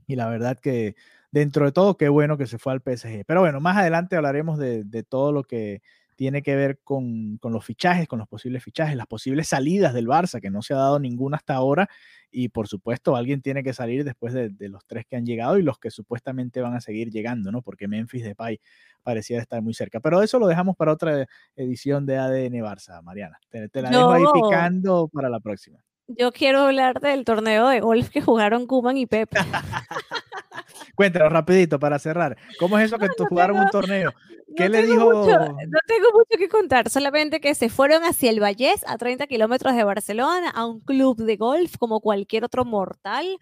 Y 0.07 0.15
la 0.17 0.27
verdad 0.27 0.59
que 0.59 0.95
dentro 1.31 1.65
de 1.65 1.71
todo, 1.71 1.95
qué 1.95 2.09
bueno 2.09 2.37
que 2.37 2.47
se 2.47 2.57
fue 2.57 2.73
al 2.73 2.81
PSG. 2.81 3.23
Pero 3.25 3.39
bueno, 3.39 3.61
más 3.61 3.77
adelante 3.77 4.17
hablaremos 4.17 4.59
de, 4.59 4.83
de 4.83 5.03
todo 5.03 5.31
lo 5.31 5.43
que 5.43 5.81
tiene 6.15 6.41
que 6.41 6.55
ver 6.55 6.79
con, 6.83 7.37
con, 7.37 7.53
los 7.53 7.65
fichajes, 7.65 8.07
con 8.07 8.19
los 8.19 8.27
posibles 8.27 8.63
fichajes, 8.63 8.95
las 8.95 9.07
posibles 9.07 9.47
salidas 9.47 9.93
del 9.93 10.07
Barça, 10.07 10.41
que 10.41 10.49
no 10.49 10.61
se 10.61 10.73
ha 10.73 10.77
dado 10.77 10.99
ninguna 10.99 11.37
hasta 11.37 11.55
ahora. 11.55 11.89
Y 12.31 12.49
por 12.49 12.67
supuesto, 12.67 13.15
alguien 13.15 13.41
tiene 13.41 13.63
que 13.63 13.73
salir 13.73 14.03
después 14.03 14.33
de, 14.33 14.49
de, 14.49 14.69
los 14.69 14.85
tres 14.85 15.05
que 15.05 15.15
han 15.15 15.25
llegado 15.25 15.57
y 15.57 15.63
los 15.63 15.79
que 15.79 15.91
supuestamente 15.91 16.61
van 16.61 16.73
a 16.73 16.81
seguir 16.81 17.09
llegando, 17.09 17.51
¿no? 17.51 17.61
Porque 17.61 17.87
Memphis 17.87 18.23
Depay 18.23 18.59
parecía 19.03 19.39
estar 19.39 19.61
muy 19.61 19.73
cerca. 19.73 19.99
Pero 19.99 20.21
eso 20.21 20.39
lo 20.39 20.47
dejamos 20.47 20.75
para 20.75 20.91
otra 20.91 21.27
edición 21.55 22.05
de 22.05 22.17
ADN 22.17 22.55
Barça, 22.61 23.01
Mariana. 23.03 23.39
Te, 23.49 23.81
la 23.81 23.89
dejo 23.89 24.11
ahí 24.11 24.23
picando 24.33 25.07
para 25.07 25.29
la 25.29 25.39
próxima. 25.39 25.79
Yo 26.07 26.31
quiero 26.31 26.59
hablar 26.59 26.99
del 26.99 27.25
torneo 27.25 27.67
de 27.67 27.79
golf 27.79 28.09
que 28.09 28.21
jugaron 28.21 28.67
Kuman 28.67 28.97
y 28.97 29.07
Pepe. 29.07 29.39
Cuéntanos 30.95 31.31
rapidito 31.31 31.79
para 31.79 31.99
cerrar. 31.99 32.37
¿Cómo 32.59 32.77
es 32.77 32.85
eso 32.85 32.97
que 32.97 33.07
jugaron 33.27 33.59
un 33.59 33.69
torneo? 33.69 34.13
¿Qué 34.55 34.69
le 34.69 34.83
dijo? 34.83 35.11
no 35.11 35.79
tengo 35.87 36.11
mucho 36.13 36.37
que 36.37 36.47
contar, 36.47 36.89
solamente 36.89 37.41
que 37.41 37.55
se 37.55 37.69
fueron 37.69 38.03
hacia 38.03 38.29
el 38.29 38.39
Vallés, 38.39 38.83
a 38.87 38.97
30 38.97 39.27
kilómetros 39.27 39.75
de 39.75 39.83
Barcelona, 39.83 40.49
a 40.51 40.65
un 40.65 40.79
club 40.79 41.17
de 41.17 41.35
golf 41.35 41.75
como 41.77 41.99
cualquier 41.99 42.45
otro 42.45 42.63
mortal. 42.63 43.37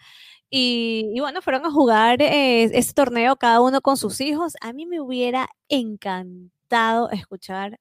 Y, 0.49 1.19
bueno, 1.19 1.41
fueron 1.41 1.65
a 1.65 1.71
jugar 1.71 2.21
eh, 2.21 2.63
ese 2.63 2.93
torneo 2.93 3.35
cada 3.35 3.59
uno 3.59 3.81
con 3.81 3.97
sus 3.97 4.21
hijos. 4.21 4.53
A 4.61 4.71
mí 4.71 4.85
me 4.85 5.01
hubiera 5.01 5.49
encantado 5.67 7.09
escuchar 7.09 7.79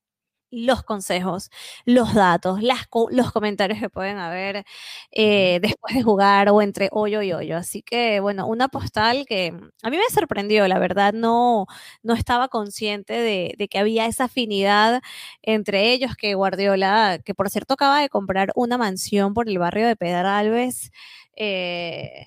los 0.52 0.82
consejos, 0.84 1.50
los 1.86 2.14
datos, 2.14 2.62
las, 2.62 2.86
los 3.10 3.32
comentarios 3.32 3.80
que 3.80 3.90
pueden 3.90 4.18
haber 4.18 4.64
eh, 5.10 5.58
después 5.62 5.94
de 5.94 6.02
jugar 6.02 6.50
o 6.50 6.62
entre 6.62 6.88
hoyo 6.92 7.22
y 7.22 7.32
hoyo. 7.32 7.56
Así 7.56 7.82
que, 7.82 8.20
bueno, 8.20 8.46
una 8.46 8.68
postal 8.68 9.24
que 9.26 9.54
a 9.82 9.90
mí 9.90 9.96
me 9.96 10.14
sorprendió, 10.14 10.68
la 10.68 10.78
verdad, 10.78 11.14
no, 11.14 11.66
no 12.02 12.14
estaba 12.14 12.48
consciente 12.48 13.14
de, 13.14 13.68
que 13.68 13.78
había 13.78 14.06
esa 14.06 14.24
afinidad 14.24 15.02
entre 15.42 15.92
ellos 15.92 16.14
que 16.16 16.34
Guardiola, 16.34 17.18
que 17.24 17.34
por 17.34 17.48
cierto 17.50 17.74
acaba 17.74 18.00
de 18.00 18.10
comprar 18.10 18.52
una 18.54 18.76
mansión 18.78 19.34
por 19.34 19.48
el 19.48 19.58
barrio 19.58 19.86
de 19.86 19.96
Pedralbes, 19.96 20.90
eh, 21.36 22.26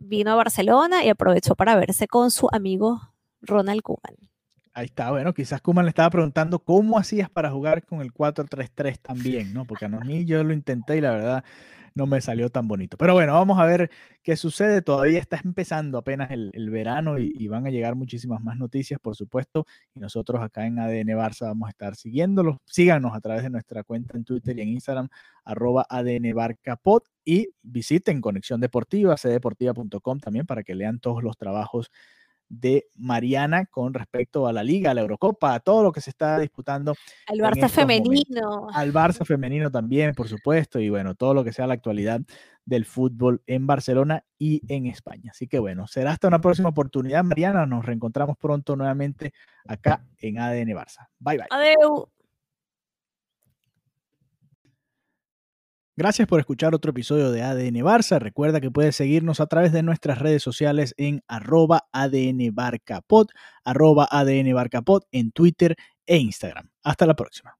vino 0.00 0.32
a 0.32 0.34
Barcelona 0.34 1.04
y 1.04 1.08
aprovechó 1.08 1.54
para 1.56 1.76
verse 1.76 2.06
con 2.08 2.30
su 2.30 2.48
amigo 2.52 3.00
Ronald 3.40 3.82
Koeman. 3.82 4.31
Ahí 4.74 4.86
está, 4.86 5.10
bueno, 5.10 5.34
quizás 5.34 5.60
Kuman 5.60 5.84
le 5.84 5.90
estaba 5.90 6.08
preguntando 6.08 6.58
cómo 6.58 6.98
hacías 6.98 7.28
para 7.28 7.50
jugar 7.50 7.84
con 7.84 8.00
el 8.00 8.12
4-3-3 8.12 9.00
también, 9.00 9.52
¿no? 9.52 9.66
Porque 9.66 9.84
a 9.84 9.88
mí 10.06 10.24
yo 10.24 10.42
lo 10.42 10.54
intenté 10.54 10.96
y 10.96 11.00
la 11.00 11.10
verdad 11.10 11.44
no 11.94 12.06
me 12.06 12.20
salió 12.20 12.50
tan 12.50 12.68
bonito. 12.68 12.96
Pero 12.96 13.14
bueno, 13.14 13.34
vamos 13.34 13.58
a 13.58 13.66
ver 13.66 13.90
qué 14.22 14.36
sucede. 14.36 14.82
Todavía 14.82 15.18
está 15.18 15.40
empezando 15.44 15.98
apenas 15.98 16.30
el, 16.30 16.70
verano 16.70 17.18
y, 17.18 17.48
van 17.48 17.66
a 17.66 17.70
llegar 17.70 17.94
muchísimas 17.94 18.42
más 18.42 18.56
noticias, 18.56 18.98
por 19.00 19.14
supuesto. 19.16 19.66
Y 19.94 20.00
nosotros 20.00 20.42
acá 20.42 20.66
en 20.66 20.78
ADN 20.78 21.08
Barça 21.08 21.46
vamos 21.48 21.66
a 21.66 21.70
estar 21.70 21.94
siguiéndolos. 21.94 22.56
Síganos 22.64 23.14
a 23.14 23.20
través 23.20 23.42
de 23.42 23.50
nuestra 23.50 23.84
cuenta 23.84 24.16
en 24.16 24.24
Twitter 24.24 24.58
y 24.58 24.62
en 24.62 24.68
Instagram, 24.70 25.08
arroba 25.44 25.86
ADN 25.88 26.34
Barcapod. 26.34 27.02
Y 27.24 27.48
visiten 27.62 28.20
Conexión 28.20 28.60
Deportiva, 28.60 29.16
cdeportiva.com 29.16 30.18
también 30.18 30.46
para 30.46 30.62
que 30.64 30.74
lean 30.74 30.98
todos 30.98 31.22
los 31.22 31.36
trabajos 31.36 31.90
de 32.52 32.86
Mariana 32.96 33.64
con 33.64 33.94
respecto 33.94 34.46
a 34.46 34.52
la 34.52 34.62
Liga, 34.62 34.90
a 34.90 34.94
la 34.94 35.00
Eurocopa, 35.00 35.54
a 35.54 35.60
todo 35.60 35.82
lo 35.82 35.90
que 35.90 36.02
se 36.02 36.10
está 36.10 36.38
disputando. 36.38 36.94
Al 37.26 37.38
Barça 37.38 37.68
femenino. 37.68 38.68
Al 38.72 38.92
Barça 38.92 39.24
femenino 39.24 39.70
también, 39.70 40.14
por 40.14 40.28
supuesto, 40.28 40.78
y 40.78 40.90
bueno, 40.90 41.14
todo 41.14 41.32
lo 41.32 41.44
que 41.44 41.52
sea 41.52 41.66
la 41.66 41.74
actualidad 41.74 42.20
del 42.66 42.84
fútbol 42.84 43.42
en 43.46 43.66
Barcelona 43.66 44.24
y 44.38 44.62
en 44.72 44.86
España. 44.86 45.30
Así 45.30 45.48
que 45.48 45.58
bueno, 45.58 45.86
será 45.86 46.12
hasta 46.12 46.28
una 46.28 46.40
próxima 46.40 46.68
oportunidad, 46.68 47.24
Mariana. 47.24 47.64
Nos 47.64 47.86
reencontramos 47.86 48.36
pronto 48.36 48.76
nuevamente 48.76 49.32
acá 49.66 50.04
en 50.18 50.38
ADN 50.38 50.68
Barça. 50.68 51.08
Bye 51.18 51.38
bye. 51.38 51.46
Adiós. 51.50 52.21
Gracias 56.02 56.26
por 56.26 56.40
escuchar 56.40 56.74
otro 56.74 56.90
episodio 56.90 57.30
de 57.30 57.42
ADN 57.44 57.76
Barça. 57.76 58.18
Recuerda 58.18 58.60
que 58.60 58.72
puedes 58.72 58.96
seguirnos 58.96 59.38
a 59.38 59.46
través 59.46 59.70
de 59.70 59.84
nuestras 59.84 60.18
redes 60.18 60.42
sociales 60.42 60.94
en 60.96 61.22
arroba 61.28 61.84
ADN 61.92 62.52
arroba 63.64 64.08
ADN 64.10 64.52
en 65.12 65.30
Twitter 65.30 65.76
e 66.04 66.16
Instagram. 66.16 66.70
Hasta 66.82 67.06
la 67.06 67.14
próxima. 67.14 67.56